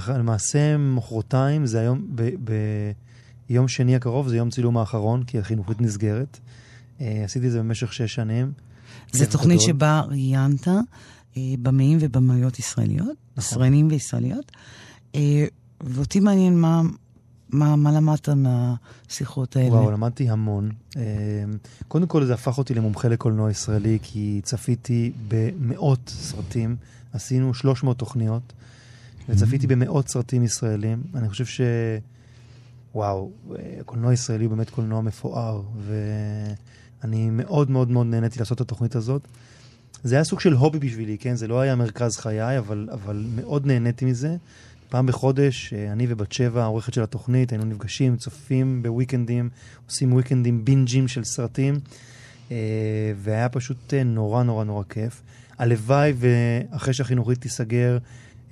למעשה 0.09 0.77
מחרתיים, 0.77 1.67
זה 1.67 1.81
היום, 1.81 2.07
ביום 3.49 3.69
שני 3.69 3.97
הקרוב, 3.97 4.29
זה 4.29 4.37
יום 4.37 4.51
צילום 4.51 4.79
האחרון, 4.79 5.23
כי 5.25 5.39
החינוכית 5.39 5.81
נסגרת. 5.81 6.39
אה, 7.01 7.25
עשיתי 7.25 7.47
את 7.47 7.53
זה 7.53 7.59
במשך 7.59 7.93
שש 7.93 8.15
שנים. 8.15 8.53
זו 9.13 9.25
תוכנית 9.27 9.59
גדול. 9.59 9.69
שבה 9.69 10.03
ראיינת 10.09 10.69
אה, 10.69 11.43
במאים 11.63 11.99
ובמאיות 12.01 12.59
ישראליות, 12.59 13.17
נכון. 13.37 13.39
ישראלים 13.39 13.89
וישראליות. 13.91 14.53
אה, 15.15 15.45
ואותי 15.81 16.21
מעניין 16.21 16.61
מה, 16.61 16.83
מה, 17.53 17.77
מה 17.77 17.93
למדת 17.93 18.29
מהשיחות 18.29 19.57
האלה? 19.57 19.69
וואו, 19.69 19.91
למדתי 19.91 20.31
המון. 20.31 20.71
אה, 20.97 21.03
קודם 21.89 22.07
כל 22.07 22.25
זה 22.25 22.35
הפך 22.35 22.59
אותי 22.59 22.75
למומחה 22.75 23.09
לקולנוע 23.09 23.51
ישראלי, 23.51 23.99
כי 24.03 24.41
צפיתי 24.45 25.13
במאות 25.29 26.01
סרטים, 26.09 26.77
עשינו 27.13 27.55
300 27.55 27.99
תוכניות, 27.99 28.53
וצפיתי 29.29 29.67
mm. 29.67 29.69
במאות 29.69 30.09
סרטים 30.09 30.43
ישראלים. 30.45 31.03
אני 31.15 31.29
חושב 31.29 31.47
ש... 31.47 31.61
וואו, 32.95 33.31
קולנוע 33.87 34.13
ישראלי 34.13 34.45
הוא 34.45 34.55
באמת 34.57 34.71
קולנוע 34.71 35.01
מפואר, 35.01 35.63
ואני 37.03 37.31
מאוד 37.31 37.71
מאוד 37.71 37.91
מאוד 37.91 38.07
נהניתי 38.07 38.39
לעשות 38.39 38.57
את 38.57 38.61
התוכנית 38.61 38.97
הזאת. 38.97 39.23
זה 40.05 40.15
היה 40.15 40.25
סוג 40.25 40.41
של 40.41 40.53
הובי 40.53 40.79
בשבילי, 40.79 41.19
כן? 41.19 41.35
זה 41.35 41.49
לא 41.49 41.61
היה 41.61 41.77
מרכז 41.77 42.17
חיי, 42.17 42.59
אבל, 42.59 42.89
אבל 42.93 43.27
מאוד 43.35 43.67
נהניתי 43.67 44.05
מזה. 44.05 44.37
פעם 44.93 45.07
בחודש, 45.07 45.73
אה, 45.73 45.93
אני 45.93 46.07
ובת 46.09 46.33
שבע, 46.33 46.63
העורכת 46.63 46.95
של 46.95 47.03
התוכנית, 47.03 47.53
היינו 47.53 47.65
נפגשים, 47.65 48.17
צופים 48.17 48.83
בוויקנדים, 48.83 49.51
עושים 49.87 50.13
וויקנדים 50.13 50.65
בינג'ים 50.65 51.09
של 51.09 51.25
סרטים, 51.25 51.81
אה, 52.51 52.57
והיה 53.17 53.49
פשוט 53.49 53.95
אה, 53.95 54.05
נורא 54.05 54.43
נורא 54.43 54.65
נורא 54.65 54.85
כיף. 54.89 55.23
הלוואי 55.59 56.13
ואחרי 56.17 56.95
שהחינוכית 56.95 57.41
תיסגר, 57.41 57.99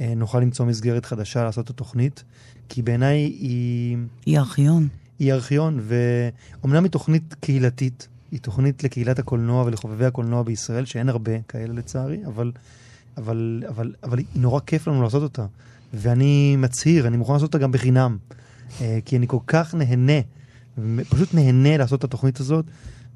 נוכל 0.01 0.41
למצוא 0.41 0.67
מסגרת 0.67 1.07
חדשה 1.07 1.45
לעשות 1.45 1.65
את 1.65 1.71
התוכנית, 1.71 2.25
כי 2.69 2.83
בעיניי 2.83 3.19
היא... 3.19 3.97
היא 4.27 4.39
ארכיון. 4.39 4.89
היא 5.19 5.33
ארכיון, 5.33 5.81
ואומנם 5.83 6.85
היא 6.85 6.91
תוכנית 6.91 7.35
קהילתית, 7.41 8.09
היא 8.33 8.41
תוכנית 8.41 8.85
לקהילת 8.85 9.19
הקולנוע 9.19 9.65
ולחובבי 9.65 10.05
הקולנוע 10.05 10.43
בישראל, 10.43 10.85
שאין 10.85 11.09
הרבה 11.09 11.43
כאלה 11.49 11.73
לצערי, 11.73 12.27
אבל, 12.27 12.53
אבל, 13.17 13.63
אבל, 13.69 13.95
אבל 14.03 14.19
היא 14.19 14.27
נורא 14.35 14.61
כיף 14.67 14.89
לנו 14.89 15.03
לעשות 15.03 15.23
אותה. 15.23 15.47
ואני 15.95 16.57
מצהיר, 16.57 17.07
אני 17.07 17.17
מוכן 17.17 17.33
לעשות 17.33 17.47
אותה 17.47 17.59
גם 17.59 17.73
בחינם, 17.73 18.19
אה, 18.81 18.99
כי 19.05 19.17
אני 19.17 19.27
כל 19.29 19.39
כך 19.47 19.75
נהנה, 19.75 20.21
פשוט 21.09 21.35
נהנה 21.35 21.77
לעשות 21.77 21.99
את 21.99 22.05
התוכנית 22.05 22.41
הזאת. 22.41 22.65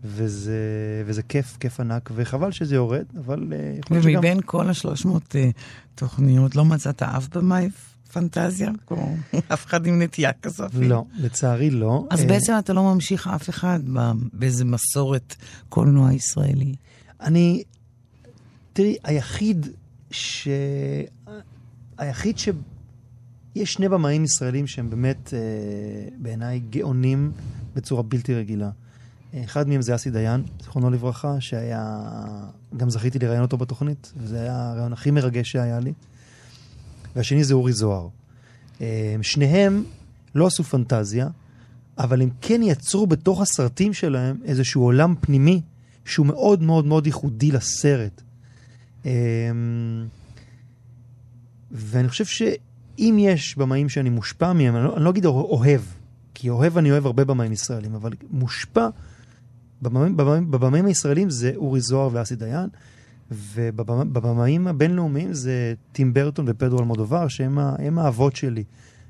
וזה, 0.05 0.53
וזה 1.07 1.23
כיף, 1.23 1.57
כיף 1.61 1.81
ענק, 1.81 2.11
וחבל 2.15 2.51
שזה 2.51 2.75
יורד, 2.75 3.05
אבל... 3.19 3.53
אה, 3.53 3.75
ומבין 3.91 4.37
שגם... 4.37 4.41
כל 4.47 4.71
השלוש 4.71 5.05
מאות 5.05 5.35
uh, 5.35 5.59
תוכניות, 5.95 6.57
לא 6.57 6.65
מצאת 6.65 7.03
אף 7.03 7.29
במאי 7.29 7.69
פנטזיה? 8.13 8.71
כמו 8.87 9.17
אף 9.53 9.67
אחד 9.67 9.87
עם 9.87 10.03
נטייה 10.03 10.33
כזאת? 10.33 10.71
לא, 10.75 11.05
לצערי 11.15 11.71
לא. 11.71 12.07
אז 12.11 12.25
בעצם 12.25 12.53
אתה 12.59 12.73
לא 12.73 12.95
ממשיך 12.95 13.27
אף 13.27 13.51
אחד 13.51 13.81
באיזה 14.33 14.65
מסורת 14.65 15.35
קולנוע 15.69 16.13
ישראלי. 16.13 16.75
אני... 17.21 17.63
תראי, 18.73 18.97
היחיד 19.05 19.67
ש... 20.11 20.49
היחיד 21.99 22.39
ש... 22.39 22.49
יש 23.55 23.73
שני 23.73 23.89
במאים 23.89 24.25
ישראלים 24.25 24.67
שהם 24.67 24.91
באמת, 24.91 25.29
uh, 25.29 26.15
בעיניי, 26.23 26.61
גאונים 26.71 27.33
בצורה 27.75 28.03
בלתי 28.03 28.35
רגילה. 28.35 28.71
אחד 29.45 29.69
מהם 29.69 29.83
זה 29.83 29.95
אסי 29.95 30.11
דיין, 30.11 30.43
זיכרונו 30.63 30.91
לברכה, 30.91 31.41
שהיה... 31.41 32.01
גם 32.77 32.91
זכיתי 32.91 33.19
לראיין 33.19 33.43
אותו 33.43 33.57
בתוכנית, 33.57 34.13
וזה 34.17 34.41
היה 34.41 34.71
הרעיון 34.71 34.93
הכי 34.93 35.11
מרגש 35.11 35.53
שהיה 35.53 35.81
לי. 35.81 35.93
והשני 37.17 37.45
זה 37.45 37.55
אורי 37.55 37.73
זוהר. 37.73 38.09
אה, 38.81 39.17
שניהם 39.23 39.85
לא 40.35 40.47
עשו 40.47 40.65
פנטזיה, 40.65 41.29
אבל 41.99 42.23
הם 42.23 42.31
כן 42.41 42.63
יצרו 42.63 43.07
בתוך 43.07 43.41
הסרטים 43.41 43.93
שלהם 43.93 44.37
איזשהו 44.45 44.83
עולם 44.83 45.15
פנימי 45.21 45.61
שהוא 46.05 46.27
מאוד 46.27 46.63
מאוד 46.63 46.87
מאוד 46.87 47.07
ייחודי 47.07 47.53
לסרט. 47.53 48.23
אה, 49.07 49.13
ואני 51.75 52.09
חושב 52.09 52.25
שאם 52.25 53.17
יש 53.19 53.59
במאים 53.59 53.89
שאני 53.89 54.11
מושפע 54.11 54.53
מהם, 54.53 54.77
אני 54.77 54.85
לא, 54.85 54.97
אני 54.97 55.05
לא 55.05 55.11
אגיד 55.11 55.25
אוהב, 55.25 55.81
כי 56.35 56.51
אוהב 56.51 56.79
אני 56.79 56.91
אוהב 56.91 57.07
הרבה 57.07 57.25
במאים 57.25 57.53
ישראלים, 57.53 57.95
אבל 57.95 58.13
מושפע 58.31 58.89
בבמאים 59.83 60.87
הישראלים 60.87 61.31
זה 61.31 61.53
אורי 61.57 61.81
זוהר 61.81 62.09
ואסי 62.13 62.37
דיין, 62.37 62.69
ובבמאים 63.31 64.67
הבינלאומיים 64.67 65.33
זה 65.33 65.75
טים 65.93 66.15
ברטון 66.15 66.45
ופדרו 66.49 66.79
אלמודובר, 66.79 67.29
שהם 67.29 67.99
האבות 67.99 68.37
שלי. 68.37 68.65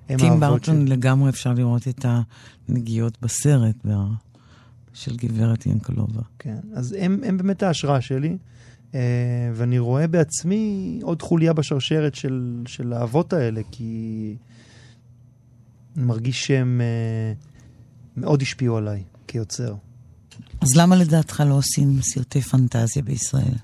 טים 0.07 0.41
ברטון 0.41 0.75
שלי. 0.75 0.97
לגמרי 0.97 1.31
אפשר 1.31 1.53
לראות 1.53 1.89
את 1.89 2.07
הנגיעות 2.69 3.19
בסרט 3.23 3.77
של 4.93 5.17
גברת 5.17 5.67
ינקלובה. 5.67 6.23
כן, 6.39 6.59
אז 6.75 6.97
הם, 6.99 7.21
הם 7.27 7.39
באמת 7.39 7.63
ההשראה 7.63 8.01
שלי, 8.01 8.37
ואני 9.55 9.79
רואה 9.79 10.07
בעצמי 10.07 10.99
עוד 11.03 11.23
חוליה 11.23 11.53
בשרשרת 11.53 12.15
של, 12.15 12.63
של 12.67 12.93
האבות 12.93 13.33
האלה, 13.33 13.61
כי 13.71 14.37
אני 15.97 16.05
מרגיש 16.05 16.47
שהם 16.47 16.81
אה, 16.81 17.33
מאוד 18.17 18.43
השפיעו 18.43 18.77
עליי 18.77 19.03
כיוצר. 19.27 19.75
אז 20.61 20.77
למה 20.77 20.97
לדעתך 20.97 21.43
לא 21.49 21.55
עושים 21.55 22.03
סרטי 22.03 22.41
פנטזיה 22.41 23.03
בישראל? 23.03 23.55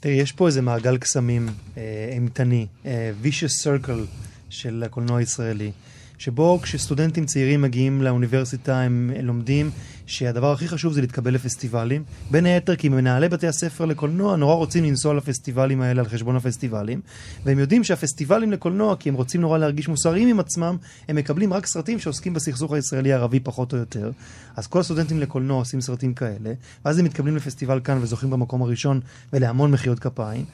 תראי, 0.00 0.14
יש 0.14 0.32
פה 0.32 0.46
איזה 0.46 0.62
מעגל 0.62 0.98
קסמים 0.98 1.48
אה, 1.76 2.10
אימתני, 2.12 2.66
אה, 2.86 3.12
vicious 3.22 3.64
circle 3.64 4.06
של 4.50 4.82
הקולנוע 4.86 5.18
הישראלי. 5.18 5.72
שבו 6.20 6.58
כשסטודנטים 6.62 7.26
צעירים 7.26 7.62
מגיעים 7.62 8.02
לאוניברסיטה 8.02 8.80
הם 8.80 9.10
לומדים 9.22 9.70
שהדבר 10.06 10.52
הכי 10.52 10.68
חשוב 10.68 10.92
זה 10.92 11.00
להתקבל 11.00 11.34
לפסטיבלים. 11.34 12.04
בין 12.30 12.46
היתר 12.46 12.76
כי 12.76 12.88
מנהלי 12.88 13.28
בתי 13.28 13.46
הספר 13.46 13.84
לקולנוע 13.84 14.36
נורא 14.36 14.54
רוצים 14.54 14.84
לנסוע 14.84 15.14
לפסטיבלים 15.14 15.82
האלה 15.82 16.00
על 16.00 16.08
חשבון 16.08 16.36
הפסטיבלים, 16.36 17.00
והם 17.44 17.58
יודעים 17.58 17.84
שהפסטיבלים 17.84 18.52
לקולנוע, 18.52 18.96
כי 18.96 19.08
הם 19.08 19.14
רוצים 19.14 19.40
נורא 19.40 19.58
להרגיש 19.58 19.88
מוסריים 19.88 20.28
עם 20.28 20.40
עצמם, 20.40 20.76
הם 21.08 21.16
מקבלים 21.16 21.52
רק 21.52 21.66
סרטים 21.66 21.98
שעוסקים 21.98 22.34
בסכסוך 22.34 22.72
הישראלי-ערבי 22.72 23.40
פחות 23.40 23.72
או 23.72 23.78
יותר. 23.78 24.10
אז 24.56 24.66
כל 24.66 24.80
הסטודנטים 24.80 25.20
לקולנוע 25.20 25.58
עושים 25.58 25.80
סרטים 25.80 26.14
כאלה, 26.14 26.52
ואז 26.84 26.98
הם 26.98 27.04
מתקבלים 27.04 27.36
לפסטיבל 27.36 27.80
כאן 27.84 27.98
וזוכים 28.02 28.30
במקום 28.30 28.62
הראשון 28.62 29.00
ולהמון 29.32 29.70
מחיאות 29.70 29.98
כפיים. 29.98 30.44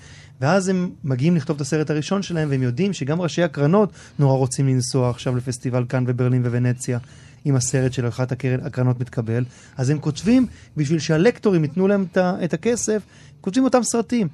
ואז 0.41 0.69
הם 0.69 0.91
מגיעים 1.05 1.37
לכתוב 1.37 1.55
את 1.55 1.61
הסרט 1.61 1.91
הראשון 1.91 2.23
שלהם, 2.23 2.51
והם 2.51 2.63
יודעים 2.63 2.93
שגם 2.93 3.21
ראשי 3.21 3.43
הקרנות 3.43 3.91
נורא 4.19 4.37
רוצים 4.37 4.69
לנסוע 4.69 5.11
עכשיו 5.11 5.37
לפסטיבל 5.37 5.85
כאן 5.89 6.07
בברלין 6.07 6.47
וונציה. 6.47 6.99
עם 7.45 7.57
הסרט 7.57 7.93
של 7.93 8.09
אחת 8.09 8.33
הקרנות 8.63 9.01
מתקבל, 9.01 9.45
אז 9.77 9.91
הם 9.91 9.99
כותבים, 9.99 10.47
בשביל 10.77 10.99
שהלקטורים 10.99 11.65
ייתנו 11.65 11.89
להם 11.89 12.07
את 12.17 12.55
הכסף, 12.55 13.03
כותבים 13.41 13.65
אותם 13.65 13.83
סרטים. 13.83 14.29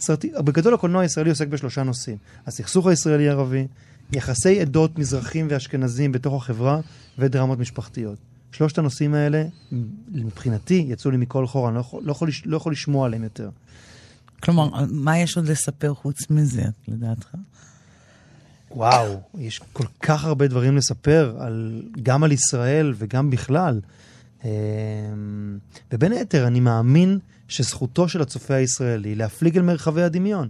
סרטים. 0.00 0.32
בגדול 0.44 0.74
הקולנוע 0.74 1.02
הישראלי 1.02 1.30
עוסק 1.30 1.48
בשלושה 1.48 1.82
נושאים. 1.82 2.16
הסכסוך 2.46 2.86
הישראלי-ערבי, 2.86 3.66
יחסי 4.12 4.60
עדות 4.60 4.98
מזרחים 4.98 5.46
ואשכנזים 5.50 6.12
בתוך 6.12 6.42
החברה, 6.42 6.80
ודרמות 7.18 7.58
משפחתיות. 7.58 8.18
שלושת 8.52 8.78
הנושאים 8.78 9.14
האלה, 9.14 9.44
מבחינתי, 10.12 10.86
יצאו 10.88 11.10
לי 11.10 11.16
מכל 11.16 11.46
חור, 11.46 11.68
אני 11.68 11.74
לא 11.74 11.80
יכול, 11.80 12.02
לא 12.04 12.12
יכול, 12.12 12.28
לא 12.44 12.56
יכול 12.56 12.72
לשמוע 12.72 13.06
עליהם 13.06 13.24
יותר. 13.24 13.50
כלומר, 14.42 14.68
מה 14.90 15.18
יש 15.18 15.36
עוד 15.36 15.48
לספר 15.48 15.94
חוץ 15.94 16.30
מזה, 16.30 16.62
לדעתך? 16.88 17.34
וואו, 18.70 19.20
יש 19.38 19.60
כל 19.72 19.86
כך 20.00 20.24
הרבה 20.24 20.48
דברים 20.48 20.76
לספר, 20.76 21.36
על, 21.38 21.82
גם 22.02 22.24
על 22.24 22.32
ישראל 22.32 22.94
וגם 22.96 23.30
בכלל. 23.30 23.80
אמ, 24.44 24.50
ובין 25.92 26.12
היתר, 26.12 26.46
אני 26.46 26.60
מאמין 26.60 27.18
שזכותו 27.48 28.08
של 28.08 28.22
הצופה 28.22 28.54
הישראלי 28.54 29.14
להפליג 29.14 29.56
אל 29.56 29.62
מרחבי 29.62 30.02
הדמיון. 30.02 30.48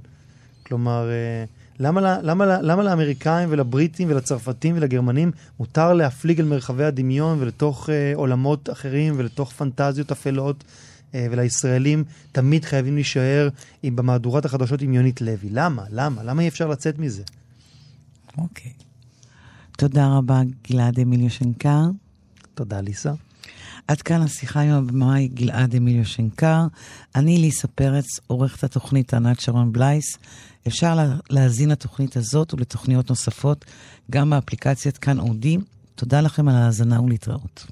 כלומר, 0.67 1.09
אה, 1.11 1.45
למה, 1.79 2.19
למה, 2.23 2.47
למה 2.63 2.83
לאמריקאים 2.83 3.49
ולבריטים 3.53 4.11
ולצרפתים 4.11 4.77
ולגרמנים 4.77 5.31
מותר 5.59 5.93
להפליג 5.93 6.41
אל 6.41 6.47
מרחבי 6.47 6.85
הדמיון 6.85 7.39
ולתוך 7.41 7.91
אה, 7.91 8.13
עולמות 8.15 8.71
אחרים 8.71 9.15
ולתוך 9.17 9.53
פנטזיות 9.53 10.13
אפלות 10.13 10.65
אה, 10.65 10.86
ולישראלים 11.31 12.05
תמיד 12.33 12.65
חייבים 12.65 12.95
להישאר 12.95 13.49
עם, 13.83 13.97
במהדורת 13.97 14.45
החדשות 14.45 14.83
עם 14.83 14.95
יונית 14.95 15.21
לוי. 15.21 15.49
למה? 15.51 15.85
למה? 15.91 16.23
למה 16.23 16.43
אי 16.43 16.49
אפשר 16.49 16.69
לצאת 16.69 16.99
מזה? 16.99 17.23
אוקיי. 18.39 18.73
תודה 19.79 20.07
רבה, 20.09 20.41
גלעד 20.71 21.01
אמיליו 21.01 21.31
שנקר. 21.31 21.83
תודה, 22.55 22.81
ליסה. 22.81 23.13
עד 23.89 24.03
כאן 24.03 24.23
השיחה 24.23 24.61
עם 24.61 24.71
הבמאי 24.71 25.29
גלעד 25.29 25.75
אמיליו 25.75 26.05
שנקר. 26.05 26.67
אני 27.15 27.39
ליסה 27.39 27.69
פרץ, 27.69 28.07
עורכת 28.27 28.65
התוכנית 28.65 29.15
ענת 29.15 29.41
שרון 29.41 29.73
בלייס. 29.73 30.19
אפשר 30.67 30.99
להאזין 31.31 31.71
לתוכנית 31.71 32.17
הזאת 32.17 32.55
ולתוכניות 32.55 33.11
נוספות 33.11 33.65
גם 34.11 34.31
באפליקציית 34.31 34.99
כאן 34.99 35.19
אודי. 35.19 35.57
תודה 35.95 36.21
לכם 36.21 36.49
על 36.49 36.55
ההאזנה 36.55 37.03
ולהתראות. 37.03 37.67